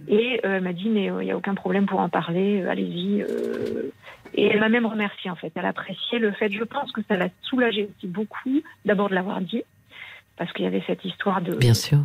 [0.08, 2.64] Et euh, elle m'a dit, mais euh, il n'y a aucun problème pour en parler,
[2.64, 3.26] allez-y.
[4.34, 5.52] Et elle m'a même remercié, en fait.
[5.56, 9.42] Elle appréciait le fait, je pense que ça l'a soulagée aussi beaucoup, d'abord de l'avoir
[9.42, 9.64] dit,
[10.38, 11.56] parce qu'il y avait cette histoire de.
[11.56, 12.00] Bien sûr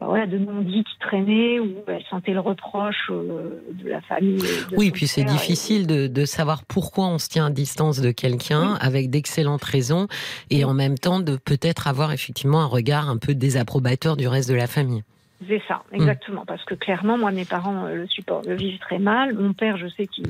[0.00, 4.42] bah de non-dits qui traînaient, où elle sentait le reproche euh, de la famille.
[4.76, 9.10] oui, puis c'est difficile de, savoir pourquoi on se tient à distance de quelqu'un avec
[9.10, 10.08] d'excellentes raisons
[10.50, 14.50] et en même temps de peut-être avoir effectivement un regard un peu désapprobateur du reste
[14.50, 15.02] de la famille.
[15.48, 15.96] C'est ça, mm.
[15.96, 16.44] exactement.
[16.46, 19.34] Parce que clairement, moi, mes parents euh, le supportent, le vivent très mal.
[19.34, 20.28] Mon père, je sais qu'il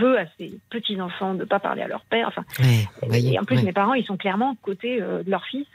[0.00, 2.28] veut à ses petits-enfants de ne pas parler à leur père.
[2.28, 2.44] Enfin,
[3.12, 5.66] et en plus, mes parents, ils sont clairement côté euh, de leur fils.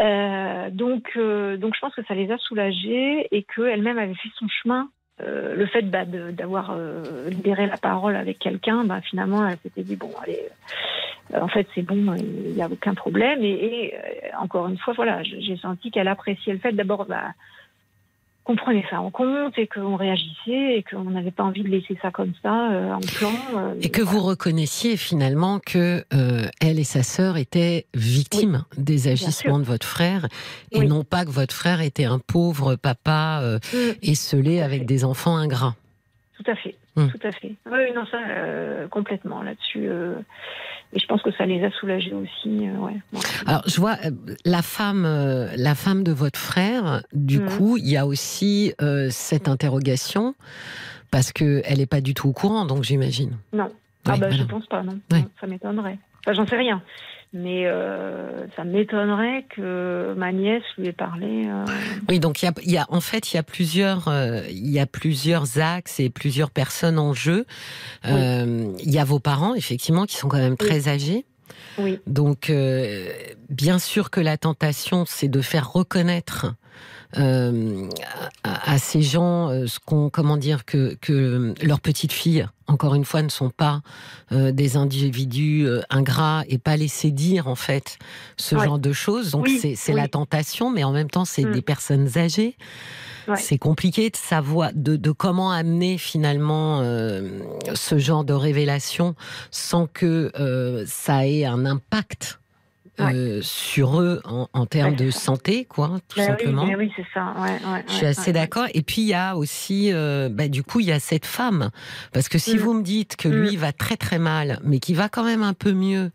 [0.00, 4.30] Euh, donc, euh, donc je pense que ça les a soulagés et qu'elle-même avait fait
[4.36, 4.88] son chemin.
[5.20, 6.74] Euh, le fait bah, d'avoir
[7.28, 10.40] libéré la parole avec quelqu'un, bah, finalement, elle s'était dit bon, allez,
[11.34, 13.42] en fait, c'est bon, il n'y a aucun problème.
[13.42, 13.94] Et,
[14.38, 17.04] encore une fois, voilà, j'ai senti qu'elle appréciait le fait d'abord.
[17.06, 17.32] Bah,
[18.44, 21.96] qu'on prenait ça en compte et qu'on réagissait et qu'on n'avait pas envie de laisser
[22.02, 23.32] ça comme ça euh, en plan.
[23.56, 29.08] Euh, et que vous reconnaissiez finalement que euh, elle et sa sœur étaient victimes des
[29.08, 30.26] agissements de votre frère
[30.72, 33.76] et non pas que votre frère était un pauvre papa mm.
[34.02, 35.74] esselé avec des enfants ingrats.
[36.42, 37.08] Tout à fait, mm.
[37.08, 37.54] tout à fait.
[37.70, 38.18] Oui, non, ça,
[38.90, 39.88] complètement là-dessus.
[40.94, 42.68] Et je pense que ça les a soulagés aussi.
[42.68, 42.96] Euh, ouais.
[43.46, 44.10] Alors, je vois euh,
[44.44, 47.02] la femme, euh, la femme de votre frère.
[47.14, 47.48] Du mhm.
[47.48, 48.74] coup, il y a aussi
[49.10, 50.34] cette interrogation
[51.10, 53.36] parce que elle n'est pas du tout au courant, donc j'imagine.
[53.52, 53.68] Non.
[54.06, 54.98] ah bah, je pense pas, non.
[55.40, 55.98] ça m'étonnerait.
[56.20, 56.82] Enfin, j'en sais rien.
[57.34, 61.46] Mais euh, ça m'étonnerait que ma nièce lui ait parlé.
[61.46, 61.64] Euh.
[62.08, 64.86] Oui, donc il y, a, en fait il y a plusieurs euh, il y a
[64.86, 67.46] plusieurs axes et plusieurs personnes en jeu.
[68.04, 71.24] Il y a vos parents effectivement qui sont quand même très âgés.
[71.78, 72.00] Oui.
[72.06, 72.52] Donc
[73.48, 76.54] bien sûr que la tentation c'est de faire reconnaître
[77.18, 77.88] euh,
[78.42, 83.04] à, ces gens euh, ce qu'on comment dire que que leurs petites filles encore une
[83.04, 83.82] fois ne sont pas
[84.32, 87.98] euh, des individus ingrats et pas laisser dire en fait
[88.38, 89.32] ce genre de choses.
[89.32, 91.52] Donc c'est la tentation mais en même temps c'est mm.
[91.52, 92.56] des personnes âgées.
[93.36, 99.14] C'est compliqué de savoir de, de comment amener finalement ce genre de révélation
[99.50, 100.32] sans que
[100.86, 102.40] ça ait un impact
[103.00, 106.64] euh, sur eux en, termes de santé, quoi, tout bah simplement.
[106.64, 107.34] Oui, oui c'est ça.
[107.88, 108.66] Je suis assez d'accord.
[108.74, 111.70] Et puis il y a aussi, euh, bah, du coup, il y a cette femme,
[112.12, 112.58] parce que si mm.
[112.58, 113.60] vous me dites que lui mm.
[113.60, 116.10] va très très mal, mais qu'il va quand même un peu mieux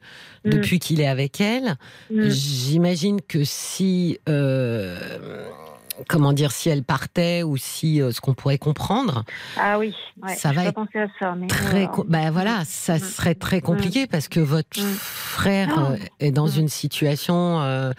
[0.46, 0.50] mm.
[0.52, 1.78] depuis qu'il est avec elle,
[2.12, 5.00] j'imagine que si euh,
[6.08, 9.24] comment dire, si elle partait ou si euh, ce qu'on pourrait comprendre.
[9.58, 9.96] Ah oui,
[10.36, 13.00] ça va être à ça, très, ben voilà, ça mm.
[13.00, 14.08] serait très compliqué mm.
[14.08, 14.96] parce que votre mm.
[15.00, 17.92] frère euh, est dans une situation euh,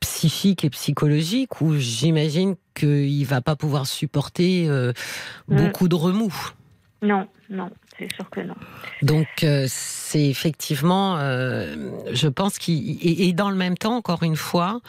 [0.00, 4.68] psychique et psychologique où j'imagine qu'il va pas pouvoir supporter
[5.46, 6.52] beaucoup de remous.
[7.02, 8.54] Non, non, c'est sûr que non.
[9.02, 14.36] Donc euh, c'est effectivement, euh, je pense qu'il et, dans le même temps, encore une
[14.36, 14.80] fois,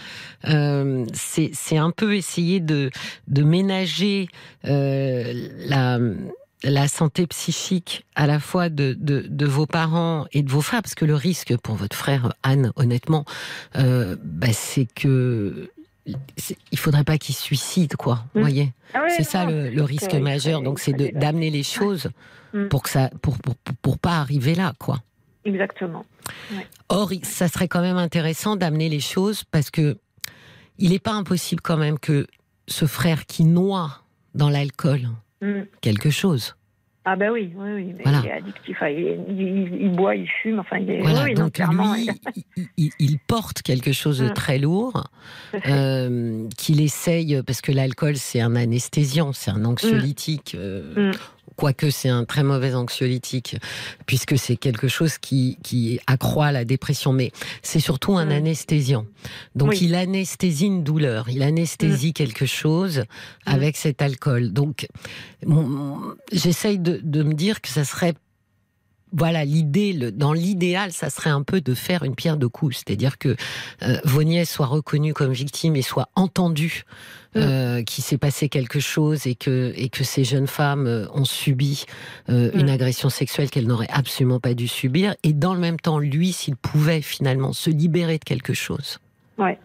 [0.47, 2.89] euh, c'est un peu essayer de
[3.27, 4.27] de ménager
[4.63, 5.99] la
[6.65, 10.81] la santé psychique à la fois de, de, de, vos parents et de vos frères,
[10.81, 13.25] parce que le risque pour votre frère Anne, honnêtement,
[13.75, 15.69] bah, c'est que
[16.05, 18.25] il faudrait pas qu'il suicide, quoi.
[18.34, 18.43] Vous mm.
[18.43, 20.61] voyez, ah c'est ça le, risque majeur.
[20.61, 22.09] Donc c'est d'amener les choses
[22.53, 22.67] mm.
[22.67, 24.99] pour que ça, pour, pour, pour, pas arriver là, quoi.
[25.45, 26.05] Exactement.
[26.89, 29.97] Or, ça serait quand même intéressant d'amener les choses parce que
[30.77, 32.27] il n'est pas impossible quand même que
[32.67, 34.01] ce frère qui noie
[34.34, 35.09] dans l'alcool
[35.41, 35.63] mm.
[35.81, 36.55] quelque chose
[37.05, 37.95] ah ben oui, oui, oui.
[38.05, 38.77] Il est addictif.
[38.88, 40.59] il, boit, il fume.
[40.59, 41.01] Enfin, il est.
[41.01, 42.09] Voilà, donc lui,
[42.77, 44.34] il, porte quelque chose de mm.
[44.34, 45.03] très lourd
[45.67, 50.55] euh, qu'il essaye parce que l'alcool c'est un anesthésiant, c'est un anxiolytique.
[50.55, 50.59] Mm.
[50.59, 51.11] Euh,
[51.55, 53.57] quoique c'est un très mauvais anxiolytique,
[54.05, 57.31] puisque c'est quelque chose qui, qui accroît la dépression, mais
[57.61, 59.05] c'est surtout un anesthésiant.
[59.55, 62.13] Donc il anesthésie une douleur, il anesthésie mm.
[62.13, 63.03] quelque chose mm.
[63.45, 64.51] avec cet alcool.
[64.51, 64.88] Donc
[66.31, 68.13] j'essaye de, de me dire que ça serait
[69.14, 73.18] voilà, l'idée, dans l'idéal, ça serait un peu de faire une pierre de coups, c'est-à-dire
[73.18, 73.35] que
[73.84, 76.84] euh, soient reconnues comme victimes et soient entendues
[77.35, 77.40] mm.
[77.40, 81.26] euh, qu'il s'est passé quelque chose et que, et que ces jeunes femmes euh, ont
[81.26, 81.85] subi
[82.30, 82.73] euh, une mm.
[82.73, 86.56] agression sexuelle qu'elles n'auraient absolument pas dû subir, et dans le même temps, lui, s'il
[86.56, 88.99] pouvait finalement se libérer de quelque chose.
[89.38, 89.57] Ouais.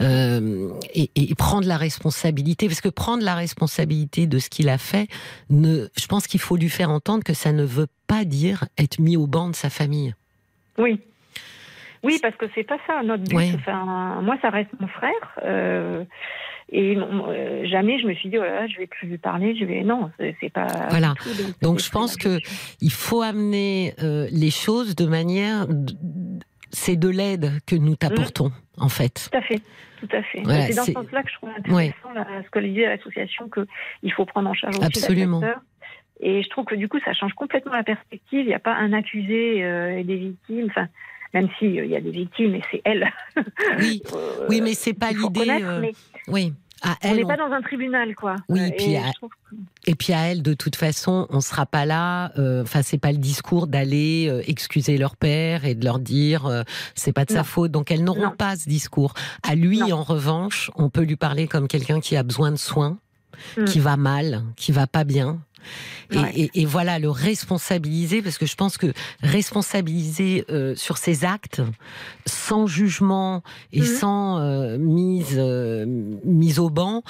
[0.00, 4.78] Euh, et, et, prendre la responsabilité, parce que prendre la responsabilité de ce qu'il a
[4.78, 5.06] fait,
[5.50, 8.98] ne, je pense qu'il faut lui faire entendre que ça ne veut pas dire être
[8.98, 10.14] mis au banc de sa famille.
[10.78, 11.00] Oui.
[12.02, 13.54] Oui, parce que c'est pas ça notre but.
[13.54, 15.38] Enfin, moi, ça reste mon frère.
[15.44, 16.04] Euh,
[16.70, 19.56] et euh, jamais je me suis dit, oh je vais plus lui parler.
[19.56, 20.66] Je vais non, c'est pas.
[20.90, 21.14] Voilà.
[21.62, 22.38] donc, je pense que
[22.80, 23.94] il faut amener
[24.30, 25.66] les choses de manière
[26.74, 29.28] c'est de l'aide que nous t'apportons, en fait.
[29.30, 29.60] Tout à fait.
[30.00, 30.42] Tout à fait.
[30.44, 32.10] c'est dans ce sens-là que je trouve intéressant
[32.44, 35.42] ce que dit l'association, qu'il faut prendre en charge aussi Absolument.
[36.20, 38.40] Et je trouve que du coup, ça change complètement la perspective.
[38.40, 40.66] Il n'y a pas un accusé euh, et des victimes.
[40.70, 40.86] Enfin,
[41.34, 43.10] même s'il euh, y a des victimes, et c'est elle.
[43.78, 44.02] Oui,
[44.48, 45.62] oui mais c'est pas l'idée.
[45.62, 45.90] Euh,
[46.28, 46.54] oui
[47.04, 48.36] on n'est pas dans un tribunal, quoi.
[48.48, 49.10] Oui, et, puis, à...
[49.86, 52.32] et puis à elle, de toute façon, on sera pas là.
[52.38, 56.46] Euh, enfin, c'est pas le discours d'aller euh, excuser leur père et de leur dire
[56.46, 56.62] euh,
[56.94, 57.70] c'est pas de sa faute.
[57.70, 59.14] Donc elles n'auront pas ce discours.
[59.42, 62.98] À lui, en revanche, on peut lui parler comme quelqu'un qui a besoin de soins,
[63.56, 63.64] mm.
[63.64, 65.38] qui va mal, qui va pas bien,
[66.10, 71.62] et, voilà, le responsabiliser, parce que je pense que responsabiliser euh, sur ses actes,
[72.26, 73.42] sans jugement
[73.72, 73.86] et mhm.
[73.86, 75.84] sans euh, mise, euh,
[76.24, 77.02] mise au banc,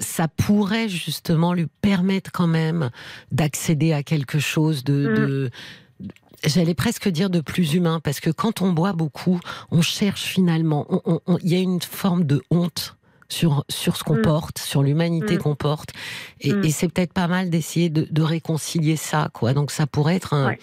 [0.00, 2.90] ça pourrait justement lui permettre quand même
[3.32, 5.50] d'accéder à quelque chose de,
[6.00, 6.08] mhm.
[6.44, 9.40] j'allais presque dire de plus humain, parce que quand on boit beaucoup,
[9.70, 10.86] on cherche finalement,
[11.42, 12.96] il y a une forme de honte
[13.34, 14.22] sur, sur ce qu'on mm.
[14.22, 15.38] porte, sur l'humanité mm.
[15.38, 15.90] qu'on porte.
[16.44, 16.64] Mm.
[16.64, 19.52] Et, c'est peut-être pas mal d'essayer de, réconcilier ça, quoi.
[19.52, 20.54] Donc ça pourrait être un,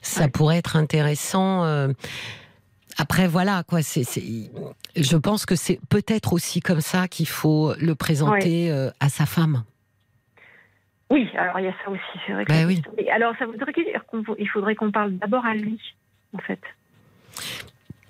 [0.00, 1.64] ça pourrait être intéressant.
[1.64, 1.88] Euh.
[2.98, 3.82] Après, voilà, quoi.
[3.82, 4.04] C'est,
[4.96, 9.26] je pense que c'est peut-être aussi comme ça qu'il faut le présenter euh, à sa
[9.26, 9.64] femme.
[11.10, 12.64] Oui, alors il y a ça aussi, c'est vrai.
[12.64, 12.82] Oui.
[13.10, 14.02] Alors ça voudrait dire
[14.36, 15.78] qu'il faudrait qu'on parle d'abord à lui,
[16.34, 16.60] en fait.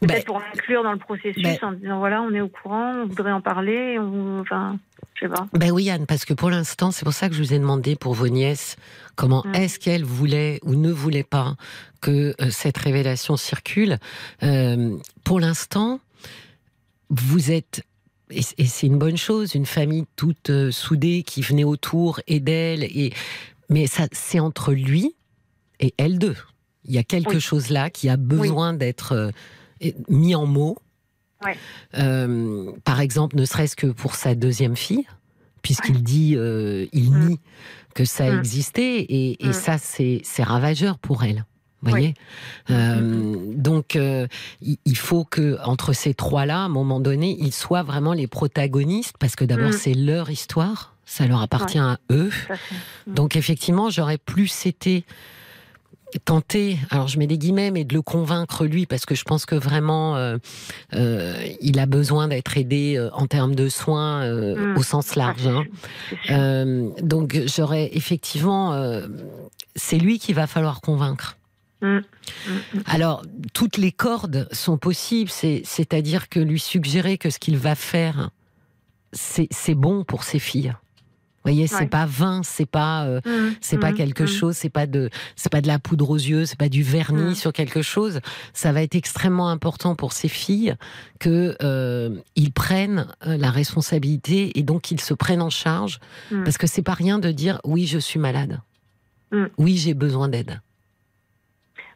[0.02, 3.06] Peut-être pour inclure dans le processus ben, en disant voilà, on est au courant, on
[3.06, 4.78] voudrait en parler, on, enfin,
[5.14, 5.46] je sais pas.
[5.52, 7.96] Ben oui, Anne, parce que pour l'instant, c'est pour ça que je vous ai demandé
[7.96, 8.76] pour vos nièces
[9.14, 9.54] comment mm.
[9.54, 11.56] est-ce qu'elles voulaient ou ne voulaient pas
[12.00, 13.98] que euh, cette révélation circule.
[14.42, 16.00] Euh, pour l'instant,
[17.08, 17.84] vous êtes
[18.34, 22.82] et c'est une bonne chose, une famille toute euh, soudée qui venait autour et d'elle.
[22.82, 23.12] Et
[23.68, 25.14] mais ça, c'est entre lui
[25.80, 26.36] et elle deux.
[26.84, 29.32] Il y a quelque chose là qui a besoin d'être
[30.08, 30.78] mis en mots.
[31.98, 35.06] Euh, par exemple, ne serait-ce que pour sa deuxième fille,
[35.62, 37.28] puisqu'il dit, euh, il mm.
[37.28, 37.40] nie
[37.94, 38.38] que ça mm.
[38.38, 39.52] existait, et, mm.
[39.52, 41.44] ça, c'est ravageur pour elle.
[41.82, 42.14] voyez
[42.70, 43.98] euh, Donc,
[44.60, 49.16] il faut que entre ces trois-là, à un moment donné, ils soient vraiment les protagonistes,
[49.18, 52.30] parce que d'abord, c'est leur histoire, ça leur appartient à eux.
[53.06, 55.04] Donc, effectivement, j'aurais plus été
[56.24, 59.46] tenter, alors je mets des guillemets, mais de le convaincre lui, parce que je pense
[59.46, 60.38] que vraiment, euh,
[60.94, 64.76] euh, il a besoin d'être aidé euh, en termes de soins mmh.
[64.76, 65.46] au sens large.
[65.46, 66.92] Hein.
[67.02, 69.00] donc j'aurais effectivement,
[69.74, 71.36] c'est lui qu'il va falloir convaincre.
[71.80, 71.96] Mmh.
[71.96, 72.52] Mmh.
[72.86, 73.22] Alors,
[73.52, 78.30] toutes les cordes sont possibles, c'est-à-dire que lui suggérer que ce qu'il va faire,
[79.12, 80.72] c'est bon pour ses filles
[81.44, 84.28] voyez, c'est pas vain, c'est pas, euh, mmh, c'est pas mmh, quelque mmh.
[84.28, 87.34] chose, c'est pas de, c'est pas de la poudre aux yeux, c'est pas du vernis
[87.34, 88.20] sur quelque chose.
[88.52, 90.74] Ça va être extrêmement important pour ces filles
[91.18, 96.00] que euh, ils prennent euh, la responsabilité et donc qu'ils se prennent en charge,
[96.44, 98.60] parce que c'est pas rien de dire oui, je suis malade,
[99.58, 100.60] oui, j'ai besoin d'aide.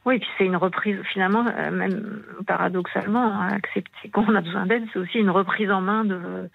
[0.04, 5.00] Oui, puis c'est une reprise, finalement, même paradoxalement, hein, accepter qu'on a besoin d'aide, c'est
[5.00, 6.48] aussi une reprise en main de,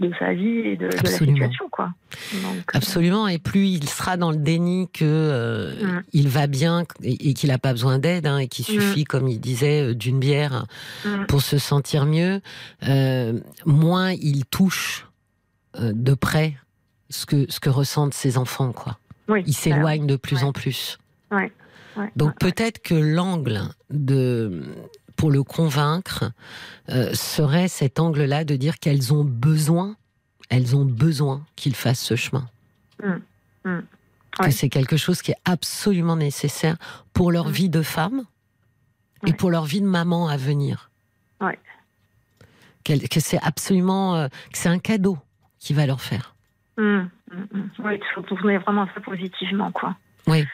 [0.00, 1.92] de sa vie et de, la situation, quoi.
[2.34, 2.36] Euh,
[2.72, 3.28] Absolument.
[3.28, 6.02] Et plus il sera dans le déni que euh, mm.
[6.14, 8.80] il va bien et, qu'il n'a pas besoin d'aide hein, et qu'il mm.
[8.80, 10.64] suffit, comme il disait, euh, d'une bière
[11.04, 11.26] mm.
[11.26, 12.40] pour se sentir mieux,
[13.66, 15.06] moins il touche
[15.78, 16.56] de près
[17.10, 18.98] ce que ce que ressentent ses enfants, quoi.
[19.46, 20.98] il s'éloigne de plus en plus.
[22.16, 23.60] Donc peut-être que l'angle
[23.90, 24.62] de
[25.20, 26.32] pour le convaincre
[26.88, 29.96] euh, serait cet angle-là de dire qu'elles ont besoin,
[30.48, 32.48] elles ont besoin qu'il fasse ce chemin.
[33.02, 33.20] Hum,
[33.66, 33.82] hum.
[34.38, 36.76] que c'est quelque chose qui est absolument nécessaire
[37.12, 38.24] pour leur vie de femme
[39.26, 40.90] et pour leur vie de maman à venir.
[41.42, 41.58] Ouais.
[42.82, 45.18] Que, c'est absolument, euh, que c'est un cadeau
[45.58, 46.34] qui va leur faire.
[46.78, 47.70] Mmh, mmh, mmh.
[47.80, 49.94] Oui, il faut tourner vraiment ça positivement, quoi.
[50.26, 50.46] Oui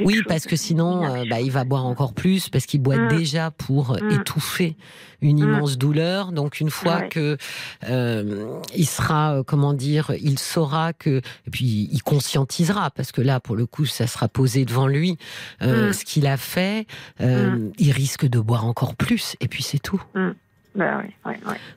[0.00, 3.08] oui, parce que sinon, euh, bah, il va boire encore plus parce qu'il boit mm.
[3.08, 4.10] déjà pour mm.
[4.10, 4.76] étouffer
[5.20, 5.44] une mm.
[5.44, 6.32] immense douleur.
[6.32, 7.36] Donc une fois que
[7.88, 13.20] euh, il sera, euh, comment dire, il saura que, et puis il conscientisera parce que
[13.20, 15.16] là, pour le coup, ça sera posé devant lui
[15.60, 16.86] ce qu'il a fait.
[17.20, 20.02] il risque de boire encore plus et puis c'est tout.
[20.78, 21.02] Bah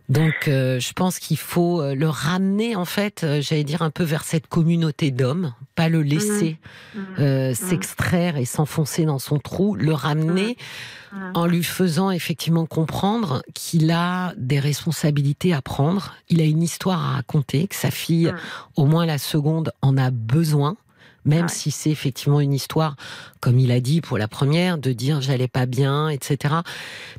[0.09, 3.89] Donc, euh, je pense qu'il faut euh, le ramener, en fait, euh, j'allais dire un
[3.89, 6.59] peu vers cette communauté d'hommes, pas le laisser
[6.93, 6.99] mmh.
[7.17, 7.53] Mmh.
[7.55, 10.55] s'extraire et s'enfoncer dans son trou, le ramener
[11.11, 11.17] mmh.
[11.33, 17.03] en lui faisant effectivement comprendre qu'il a des responsabilités à prendre, il a une histoire
[17.03, 18.31] à raconter, que sa fille,
[18.75, 20.77] au moins la seconde, en a besoin
[21.25, 22.95] même si c'est effectivement une histoire,
[23.39, 26.55] comme il a dit pour la première, de dire j'allais pas bien, etc.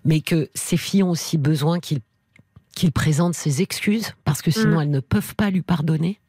[0.04, 4.82] Mais que ces filles ont aussi besoin qu'il présente ses excuses, parce que sinon mm.
[4.82, 6.20] elles ne peuvent pas lui pardonner.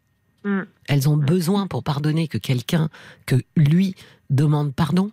[0.44, 0.62] Mm.
[0.88, 2.90] Elles ont besoin pour pardonner que quelqu'un,
[3.26, 3.96] que lui,
[4.30, 5.12] demande pardon.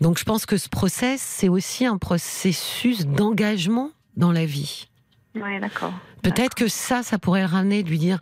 [0.00, 4.88] Donc je pense que ce process, c'est aussi un processus d'engagement dans la vie.
[5.34, 5.94] d'accord.
[6.22, 8.20] Peut-être que ça, ça pourrait le ramener, de lui dire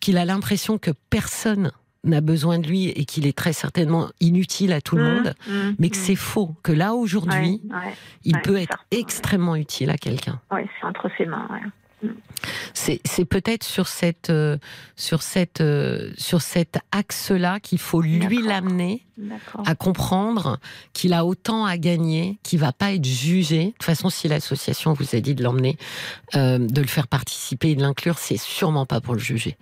[0.00, 1.72] qu'il a l'impression que personne
[2.04, 5.34] n'a besoin de lui et qu'il est très certainement inutile à tout le mmh, monde,
[5.46, 6.00] mmh, mais que mmh.
[6.00, 7.60] c'est faux, que là aujourd'hui,
[8.24, 10.40] il peut être extrêmement utile à quelqu'un.
[10.50, 11.48] Oui, c'est entre ses mains.
[12.72, 14.56] C'est peut-être sur cette euh,
[14.96, 19.04] sur cette euh, sur cet axe-là qu'il faut lui l'amener
[19.66, 20.58] à comprendre
[20.94, 23.66] qu'il a autant à gagner, qu'il va pas être jugé.
[23.66, 25.76] De toute façon, si l'association vous a dit de l'emmener,
[26.36, 29.58] euh, de le faire participer et de l'inclure, c'est sûrement pas pour le juger.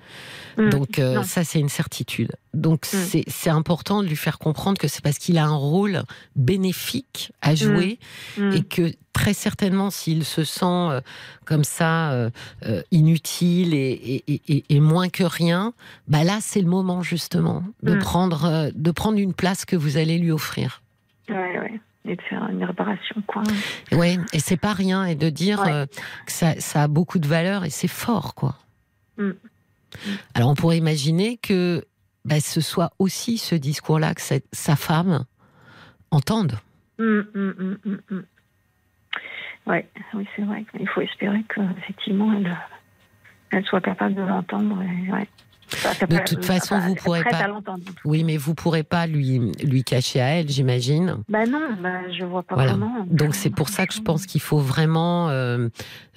[0.57, 0.69] Mm.
[0.71, 2.33] Donc ça, c'est une certitude.
[2.59, 3.23] Donc mm.
[3.29, 6.03] c'est important de lui faire comprendre que c'est parce qu'il a un rôle
[6.37, 7.99] bénéfique à jouer
[8.37, 8.53] mm.
[8.53, 11.01] et que très certainement, s'il se sent euh,
[11.45, 12.31] comme ça euh,
[12.67, 15.73] euh, inutile et, moins que rien,
[16.07, 17.99] bah là, c'est le moment justement de mm.
[17.99, 20.83] prendre de prendre une place que vous allez lui offrir.
[21.29, 21.81] Oui, oui.
[22.05, 23.43] Et de faire une réparation, quoi.
[23.93, 25.63] Oui, et c'est pas rien, et de dire
[26.25, 28.55] que ça, a beaucoup de valeur et c'est fort, quoi.
[29.19, 29.33] Mm.
[30.35, 31.85] Alors on pourrait imaginer que
[32.25, 34.23] bah, ce soit aussi ce discours-là que
[34.53, 35.25] sa femme
[36.11, 36.59] entende.
[36.99, 37.21] Mm,
[39.69, 40.65] Ouais, oui, c'est vrai.
[40.81, 42.57] Il faut espérer qu'effectivement, elle,
[43.51, 44.79] elle soit capable de l'entendre.
[45.13, 45.29] Ouais.
[46.09, 47.61] de toute façon, vous pourrez pas.
[48.07, 51.23] Oui, mais vous pourrez pas lui lui cacher à elle, j'imagine.
[51.29, 53.07] Ben non, ben je vois pas comment.
[53.11, 55.69] Donc c'est pour ça que je pense qu'il faut vraiment euh,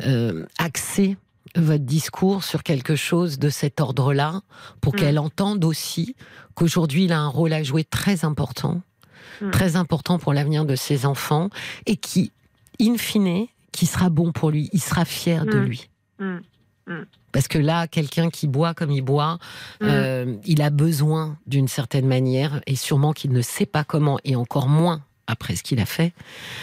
[0.05, 1.17] euh, axer
[1.55, 4.41] votre discours sur quelque chose de cet ordre-là,
[4.79, 4.97] pour mm.
[4.97, 6.15] qu'elle entende aussi
[6.55, 8.81] qu'aujourd'hui il a un rôle à jouer très important,
[9.41, 9.51] mm.
[9.51, 11.49] très important pour l'avenir de ses enfants,
[11.85, 12.31] et qui
[12.79, 14.69] in fine, qui sera bon pour lui.
[14.73, 15.63] Il sera fier de mm.
[15.63, 15.89] lui.
[17.31, 19.39] Parce que là, quelqu'un qui boit comme il boit,
[19.81, 24.35] euh, il a besoin d'une certaine manière, et sûrement qu'il ne sait pas comment, et
[24.35, 26.13] encore moins après ce qu'il a fait,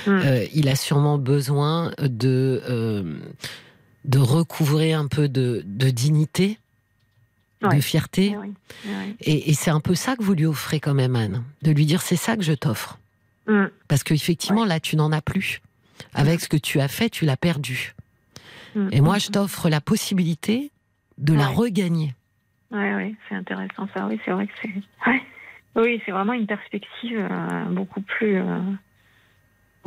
[0.06, 3.19] euh, il a sûrement besoin de, euh,
[4.04, 6.58] de recouvrir un peu de, dignité,
[7.62, 8.36] de fierté.
[9.20, 11.86] Et, et c'est un peu ça que vous lui offrez quand même, Anne, de lui
[11.86, 12.98] dire c'est ça que je t'offre.
[13.88, 15.60] Parce qu'effectivement, là, tu n'en as plus.
[16.14, 17.94] Avec ce que tu as fait, tu l'as perdu.
[18.74, 18.88] Mm.
[18.92, 20.70] Et moi, je t'offre la possibilité
[21.16, 22.14] de la regagner.
[22.70, 24.06] Oui, oui, c'est intéressant ça.
[24.06, 24.70] Oui, c'est vrai que c'est.
[25.76, 28.36] Oui, c'est vraiment une perspective euh, beaucoup plus.
[28.36, 28.58] Euh,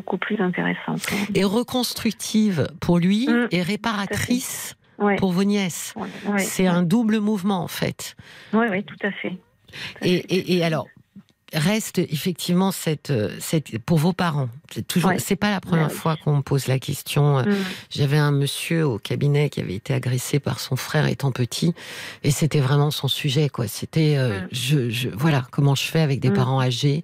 [0.01, 1.05] beaucoup plus intéressante.
[1.35, 3.49] Et reconstructive pour lui mm.
[3.51, 4.75] et réparatrice
[5.17, 5.93] pour vos nièces.
[6.37, 8.15] c'est un double mouvement en fait.
[8.53, 9.37] Oui, oui, tout à fait.
[10.01, 10.87] et, et, alors,
[11.53, 14.49] reste effectivement cette, cette pour vos parents.
[14.71, 17.39] C'est toujours, c'est pas la première fois qu'on me pose la question.
[17.39, 17.55] Mm.
[17.89, 21.73] J'avais un monsieur au cabinet qui avait été agressé par son frère étant petit,
[22.23, 23.67] et c'était vraiment son sujet, quoi.
[23.67, 24.47] C'était, euh, mm.
[24.51, 27.03] je, je, voilà, comment je fais avec des parents âgés.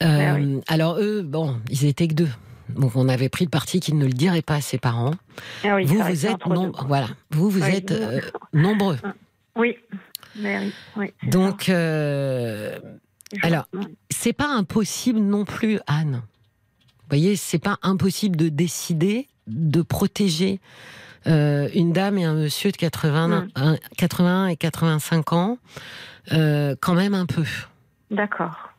[0.00, 2.28] Alors eux, bon, ils étaient que deux.
[2.68, 5.12] Donc on avait pris le parti qu'ils ne le diraient pas à ses parents.
[5.64, 6.40] Ah vous, vous êtes
[6.86, 7.94] voilà, vous, vous êtes
[8.52, 8.98] nombreux.
[9.54, 9.76] Oui.
[10.96, 11.70] oui, Donc,
[13.42, 13.68] alors,
[14.10, 16.22] c'est pas impossible non plus, Anne.
[17.06, 20.60] Vous voyez, c'est pas impossible de décider de protéger
[21.26, 23.48] euh, une dame et un monsieur de 80,
[23.96, 25.58] 81 et 85 ans,
[26.32, 27.44] euh, quand même un peu.
[28.10, 28.72] D'accord.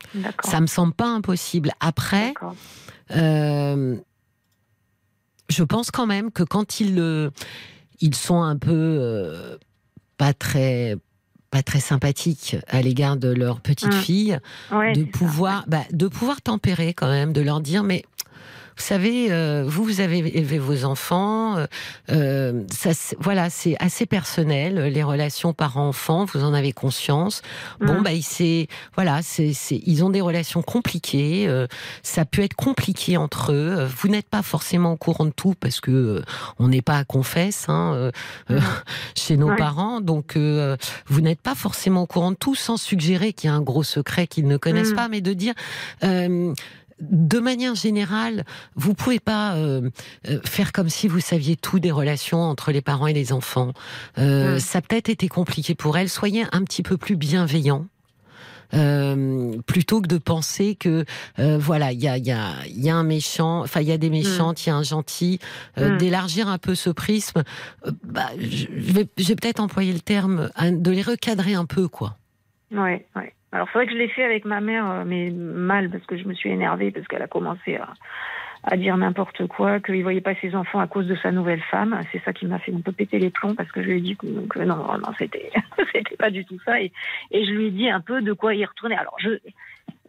[0.44, 1.72] Ça me semble pas impossible.
[1.80, 2.34] Après,
[3.16, 3.96] euh,
[5.50, 7.30] je pense quand même que quand ils,
[8.00, 9.58] ils sont un peu
[10.18, 10.96] pas très
[11.50, 14.02] pas très sympathiques à l'égard de leur petite Mm.
[14.02, 14.40] fille,
[14.72, 18.04] Ouais, de ça, pouvoir, bah, de pouvoir tempérer quand même, de leur dire mais.
[18.78, 21.58] Vous savez, euh, vous, vous avez élevé vos enfants.
[21.58, 21.66] euh,
[22.12, 24.76] euh, ça, voilà, c'est assez personnel.
[24.94, 27.42] Les relations parents-enfants, vous en avez conscience.
[27.82, 28.04] Bon, Mm.
[28.04, 31.48] bah, il voilà, c'est, ils ont des relations compliquées.
[31.48, 31.66] euh,
[32.04, 33.88] ça peut être compliqué entre eux.
[33.98, 36.22] Vous n'êtes pas forcément au courant de tout parce que euh,
[36.60, 38.12] on n'est pas à confesse hein, euh,
[38.52, 38.60] euh,
[39.16, 39.56] chez nos Ouais.
[39.56, 40.02] parents.
[40.02, 40.78] Donc, euh,
[41.08, 43.84] vous n'êtes pas forcément au courant de tout, sans suggérer qu'il y a un gros
[43.84, 44.96] secret qu'ils ne connaissent Mm.
[44.96, 45.54] pas, mais de dire.
[47.00, 48.44] De manière générale,
[48.76, 49.90] vous pouvez pas euh,
[50.28, 53.74] euh, faire comme si vous saviez tout des relations entre les parents et les enfants.
[54.18, 54.60] Euh, Mm.
[54.60, 56.10] Ça a peut-être été compliqué pour elle.
[56.10, 57.86] Soyez un petit peu plus bienveillant.
[58.74, 61.06] Euh, plutôt que de penser que
[61.40, 63.88] euh, voilà il y a, il y, a, il y a un méchant enfin il
[63.88, 65.40] y a des méchantes il y a un gentil
[65.78, 65.98] euh, Mm.
[65.98, 67.44] d'élargir un peu ce prisme
[67.86, 71.64] euh, bah, je vais, je vais peut-être employer le terme hein, de les recadrer un
[71.66, 72.18] peu quoi
[72.74, 73.34] Ouais, ouais.
[73.58, 76.16] Alors c'est vrai que je l'ai fait avec ma mère, euh, mais mal parce que
[76.16, 77.88] je me suis énervée parce qu'elle a commencé à,
[78.64, 82.00] à dire n'importe quoi, qu'il voyait pas ses enfants à cause de sa nouvelle femme.
[82.12, 84.02] C'est ça qui m'a fait un peu péter les plombs parce que je lui ai
[84.02, 85.50] dit que, que non, non, c'était,
[85.92, 86.80] c'était pas du tout ça.
[86.80, 86.92] Et,
[87.32, 88.96] et je lui ai dit un peu de quoi y retourner.
[88.96, 89.40] Alors je,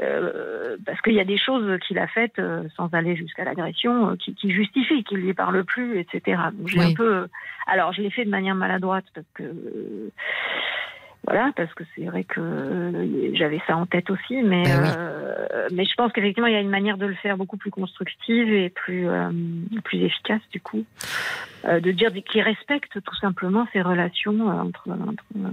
[0.00, 4.10] euh, parce qu'il y a des choses qu'il a faites euh, sans aller jusqu'à l'agression
[4.10, 6.40] euh, qui, qui justifient qu'il lui parle plus, etc.
[6.52, 6.92] Donc j'ai Oui.
[6.92, 7.26] un peu,
[7.66, 9.42] alors je l'ai fait de manière maladroite parce que
[11.24, 14.88] voilà, parce que c'est vrai que euh, j'avais ça en tête aussi, mais Ben oui.
[14.96, 17.70] euh, mais je pense qu'effectivement il y a une manière de le faire beaucoup plus
[17.70, 19.30] constructive et plus euh,
[19.84, 20.84] plus efficace du coup,
[21.64, 24.88] Euh, de dire qu'il respecte tout simplement ces relations euh, entre.
[24.90, 25.50] entre, euh.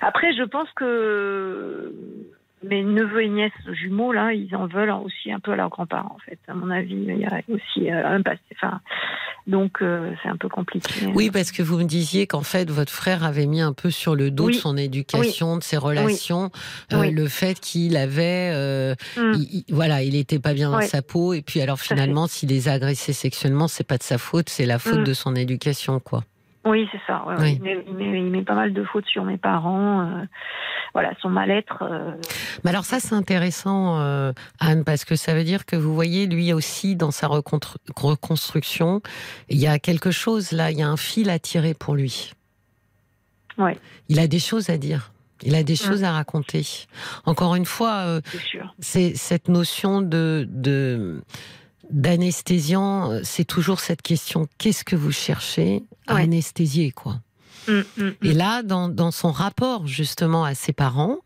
[0.00, 1.92] Après, je pense que
[2.62, 6.16] mes neveux et nièces jumeaux là, ils en veulent aussi un peu à leurs grands-parents
[6.16, 6.38] en fait.
[6.48, 8.40] À mon avis, il y a aussi euh, un passé.
[8.54, 8.80] Enfin,
[9.46, 11.06] donc euh, c'est un peu compliqué.
[11.14, 14.16] Oui, parce que vous me disiez qu'en fait, votre frère avait mis un peu sur
[14.16, 14.54] le dos Oui.
[14.54, 16.50] de son éducation, de ses relations,
[16.92, 19.32] euh, le fait qu'il avait, euh, Mm.
[19.34, 22.48] il- il- voilà, il était pas bien dans sa peau, et puis alors finalement, s'il
[22.48, 25.04] les a agressés sexuellement, c'est pas de sa faute, c'est la faute Mm.
[25.04, 26.24] de son éducation, quoi.
[26.66, 27.24] Oui, c'est ça.
[27.26, 27.40] ouais, ouais.
[27.42, 27.54] Oui.
[27.56, 30.00] Il, met, il met- il met pas mal de fautes sur mes parents.
[30.02, 30.24] euh,
[30.92, 31.82] voilà, son mal-être.
[31.82, 32.12] euh,
[32.64, 36.26] Mais alors ça, c'est intéressant, euh, Anne, parce que ça veut dire que vous voyez,
[36.26, 39.02] lui aussi, dans sa reconstruction,
[39.48, 42.32] il y a quelque chose là, il y a un fil à tirer pour lui.
[43.58, 43.78] Ouais.
[44.08, 45.12] Il a des choses à dire.
[45.42, 46.66] Il a des choses à raconter.
[47.26, 48.20] Encore une fois,
[48.78, 51.22] c'est cette notion de, de
[51.90, 56.22] d'anesthésiant, euh, c'est toujours cette question qu'est-ce que vous cherchez à Ouais.
[56.22, 57.20] anesthésier quoi?
[57.68, 58.36] Mm, mm, Et mm.
[58.36, 61.18] là, dans, dans son rapport justement à ses parents,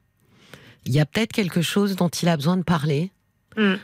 [0.86, 3.12] il y a peut-être quelque chose dont il a besoin de parler.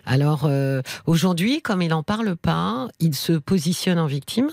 [0.07, 4.49] Alors euh, aujourd'hui, comme il n'en parle pas, il se positionne en victime.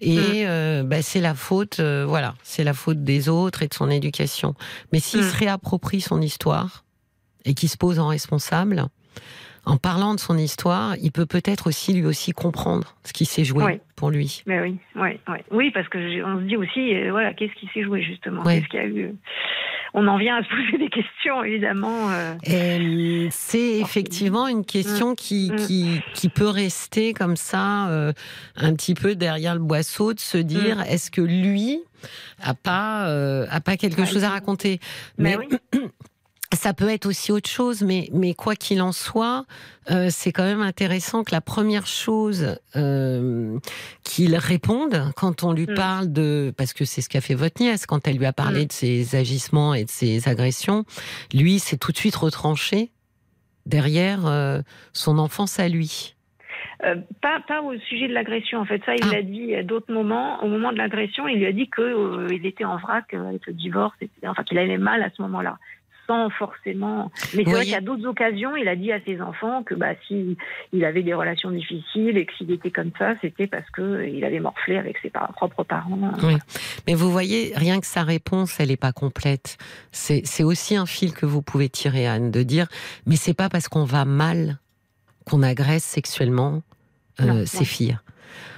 [0.00, 3.74] Et euh, bah, c'est la faute, euh, voilà, c'est la faute des autres et de
[3.74, 4.54] son éducation.
[4.92, 6.84] Mais s'il se réapproprie son histoire
[7.44, 8.86] et qu'il se pose en responsable,
[9.68, 13.44] en parlant de son histoire, il peut peut-être aussi lui aussi comprendre ce qui s'est
[13.44, 13.72] joué Oui.
[13.96, 14.42] pour lui.
[14.46, 15.38] Mais oui, oui, oui.
[15.50, 18.42] Oui, parce que on se dit aussi, euh, voilà, qu'est-ce qui s'est joué justement?
[18.44, 19.14] Qu'est-ce qu'il y a eu?
[19.94, 22.10] On en vient à se poser des questions, évidemment.
[22.10, 22.34] euh.
[23.30, 25.56] C'est effectivement une question qui, Mm.
[25.56, 28.12] qui, qui peut rester comme ça, euh,
[28.56, 31.80] un petit peu derrière le boisseau, de se dire est-ce que lui
[32.42, 33.04] a pas,
[33.50, 34.80] a pas quelque Ouais, chose à raconter?
[35.18, 35.48] Mais oui.
[36.54, 39.44] Ça peut être aussi autre chose, mais, mais quoi qu'il en soit,
[39.90, 43.58] euh, c'est quand même intéressant que la première chose euh,
[44.02, 45.74] qu'il réponde quand on lui Mm.
[45.74, 46.54] parle de...
[46.56, 48.66] Parce que c'est ce qu'a fait votre nièce quand elle lui a parlé Mm.
[48.68, 50.84] de ses agissements et de ses agressions.
[51.34, 52.92] Lui, c'est tout de suite retranché
[53.66, 54.62] derrière euh,
[54.94, 56.14] son enfance à lui.
[56.84, 58.80] Euh, pas, pas au sujet de l'agression, en fait.
[58.86, 59.16] Ça, il Ah.
[59.16, 60.42] l'a dit à d'autres moments.
[60.42, 63.46] Au moment de l'agression, il lui a dit que il était en vrac euh, avec
[63.46, 64.14] le divorce, etc.
[64.28, 65.58] Enfin, qu'il allait mal à ce moment-là.
[66.08, 67.10] Sans forcément.
[67.34, 69.90] Mais c'est vrai voyez qu'à d'autres occasions, il a dit à ses enfants que bah,
[70.06, 70.38] si
[70.72, 74.08] il avait des relations difficiles et que s'il était comme ça, c'était parce que euh,
[74.08, 75.98] il avait morflé avec ses par- propres parents.
[76.22, 76.36] Oui.
[76.86, 79.58] Mais vous voyez, rien que sa réponse, elle n'est pas complète.
[79.92, 82.68] C'est aussi un fil que vous pouvez tirer, Anne, de dire,
[83.06, 84.58] mais c'est pas parce qu'on va mal
[85.26, 86.62] qu'on agresse sexuellement
[87.20, 87.98] euh, ses filles.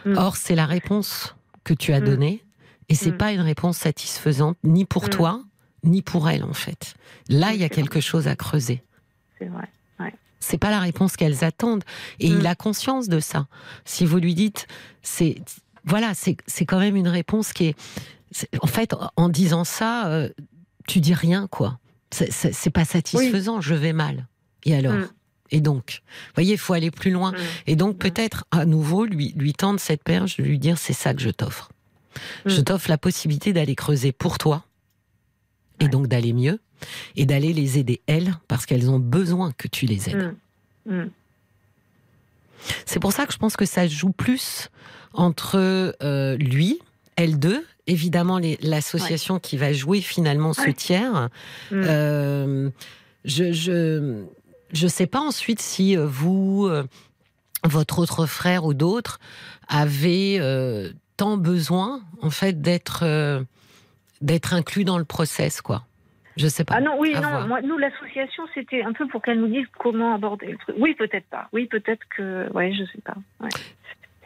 [0.04, 0.16] Mm.
[0.18, 2.04] Or, c'est la réponse que tu as Mm.
[2.04, 2.44] donnée,
[2.88, 3.16] et c'est Mm.
[3.18, 5.08] pas une réponse satisfaisante ni pour Mm.
[5.08, 5.40] toi,
[5.84, 6.94] ni pour elle, en fait.
[7.28, 8.82] Là, il y a quelque chose à creuser.
[9.38, 9.68] C'est vrai.
[10.42, 11.84] C'est pas la réponse qu'elles attendent.
[12.18, 12.38] Et Mm.
[12.40, 13.46] il a conscience de ça.
[13.84, 14.66] Si vous lui dites,
[15.02, 15.36] c'est,
[15.84, 16.34] voilà, c'est,
[16.64, 17.76] quand même une réponse qui est,
[18.62, 20.30] en fait, en disant ça, euh,
[20.88, 21.78] tu dis rien, quoi.
[22.10, 24.26] C'est, pas satisfaisant, je vais mal.
[24.64, 24.94] Et alors?
[24.94, 25.08] Mm.
[25.50, 27.32] Et donc, vous voyez, il faut aller plus loin.
[27.32, 27.36] Mm.
[27.66, 27.98] Et donc, Mm.
[27.98, 31.70] peut-être, à nouveau, lui, lui tendre cette perche, lui dire, c'est ça que je t'offre.
[32.46, 32.48] Mm.
[32.48, 34.64] Je t'offre la possibilité d'aller creuser pour toi
[35.80, 36.60] et donc d'aller mieux
[37.16, 40.34] et d'aller les aider elles parce qu'elles ont besoin que tu les aides.
[40.86, 40.94] Mm.
[40.94, 41.10] Mm.
[42.84, 44.70] C'est pour ça que je pense que ça joue plus
[45.12, 45.56] entre
[46.02, 46.78] euh, lui,
[47.16, 51.28] elle deux, évidemment l'association qui va jouer finalement ce tiers.
[51.70, 51.74] Mm.
[51.74, 52.70] Euh,
[53.24, 54.24] je, je
[54.72, 56.70] je sais pas ensuite si euh, vous,
[57.64, 59.18] votre autre frère ou d'autres
[59.68, 60.40] avez
[61.16, 63.04] tant besoin en fait d'être
[64.20, 65.84] d'être inclus dans le process quoi.
[66.36, 66.74] Je sais pas.
[66.76, 67.46] Ah non, oui, non.
[67.46, 70.76] Moi, nous, l'association, c'était un peu pour qu'elle nous dise comment aborder le truc.
[70.78, 71.48] Oui, peut-être pas.
[71.52, 72.50] Oui, peut-être que.
[72.52, 73.16] Ouais, je sais pas.
[73.40, 73.50] Ouais.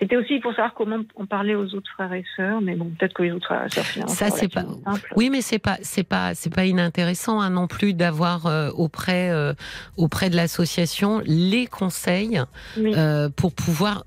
[0.01, 3.15] C'était aussi pour savoir comment on parlait aux autres frères et sœurs, mais bon, peut-être
[3.15, 4.13] que les autres frères et sœurs finalement.
[4.13, 4.65] Ça c'est pas.
[5.15, 9.31] Oui, mais c'est pas, c'est pas, c'est pas inintéressant hein, non plus d'avoir euh, auprès
[9.31, 9.55] euh,
[9.97, 12.43] auprès de l'association les conseils
[12.77, 14.05] euh, pour pouvoir,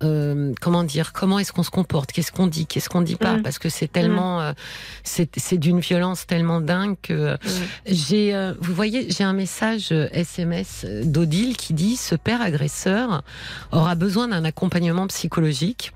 [0.60, 3.44] comment dire, comment est-ce qu'on se comporte, qu'est-ce qu'on dit, qu'est-ce qu'on dit pas, mm.
[3.44, 4.56] parce que c'est tellement, mm.
[5.04, 7.38] c'est d'une violence tellement dingue que mm.
[7.86, 13.24] j'ai, vous voyez, j'ai un message SMS d'Odile qui dit ce père agresseur
[13.72, 15.87] aura besoin d'un accompagnement psychologique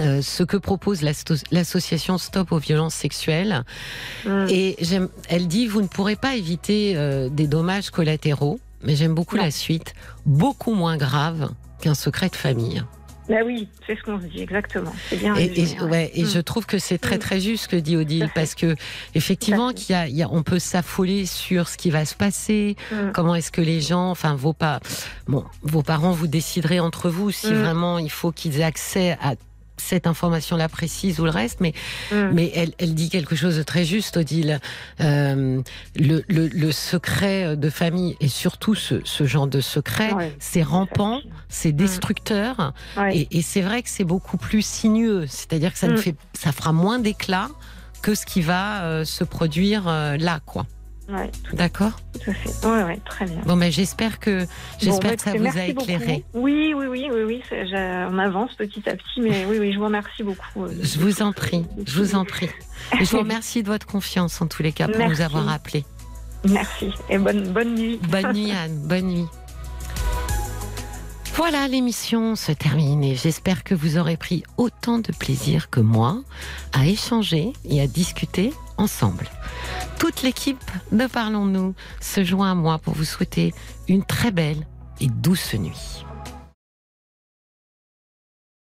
[0.00, 3.64] euh, ce que propose l'association Stop aux violences sexuelles.
[4.24, 4.46] Mm.
[4.48, 4.76] Et
[5.28, 9.50] elle dit, vous ne pourrez pas éviter euh, des dommages collatéraux, mais j'aime beaucoup la
[9.50, 9.94] suite,
[10.24, 11.50] beaucoup moins grave
[11.80, 12.82] qu'un secret de famille.
[13.28, 14.92] Bah oui, c'est ce qu'on se dit exactement.
[15.08, 15.34] C'est bien.
[15.34, 16.12] Et, ouais.
[16.14, 16.42] et je mm.
[16.44, 17.20] trouve que c'est très mm.
[17.20, 18.76] très juste ce que dit Odile parce que
[19.14, 22.76] effectivement qu'il y, a, on peut s'affoler sur ce qui va se passer.
[23.14, 24.80] Comment est-ce que les gens, enfin vos pas,
[25.26, 29.34] bon, vos parents vous déciderez entre vous si vraiment il faut qu'ils aient accès à
[29.76, 31.72] cette information-là précise ou le reste, mais,
[32.12, 32.30] mm.
[32.32, 34.60] mais elle, elle, dit quelque chose de très juste, Odile.
[35.00, 35.60] Euh,
[35.96, 41.20] le, le, le, secret de famille, et surtout ce, ce genre de secret, c'est rampant,
[41.48, 41.76] c'est mm.
[41.76, 42.72] destructeur,
[43.12, 45.98] et, et c'est vrai que c'est beaucoup plus sinueux, c'est-à-dire que ça, ne mm.
[45.98, 47.48] fait, ça fera moins d'éclat
[48.02, 50.66] que ce qui va euh, se produire euh, là, quoi.
[51.52, 52.66] D'accord Tout à fait.
[52.66, 53.40] Ouais, très bien.
[53.46, 54.44] Bon, mais j'espère que,
[54.80, 56.24] j'espère bah, que ça vous a éclairé.
[56.34, 57.42] Oui, oui, oui, oui, oui.
[58.10, 60.64] On avance petit à petit, mais oui, oui, je vous remercie beaucoup.
[60.64, 62.48] Euh, je vous en prie, je vous en prie.
[63.00, 65.84] je vous remercie de votre confiance, en tous les cas, pour nous avoir appelés.
[66.48, 66.90] Merci.
[67.08, 68.00] Et bonne, bonne nuit.
[68.08, 68.78] Bonne nuit, Anne.
[68.86, 69.26] Bonne nuit.
[71.36, 76.22] Voilà, l'émission se termine et j'espère que vous aurez pris autant de plaisir que moi
[76.72, 79.28] à échanger et à discuter ensemble.
[79.98, 83.54] Toute l'équipe de Parlons-nous se joint à moi pour vous souhaiter
[83.88, 84.66] une très belle
[85.00, 86.05] et douce nuit.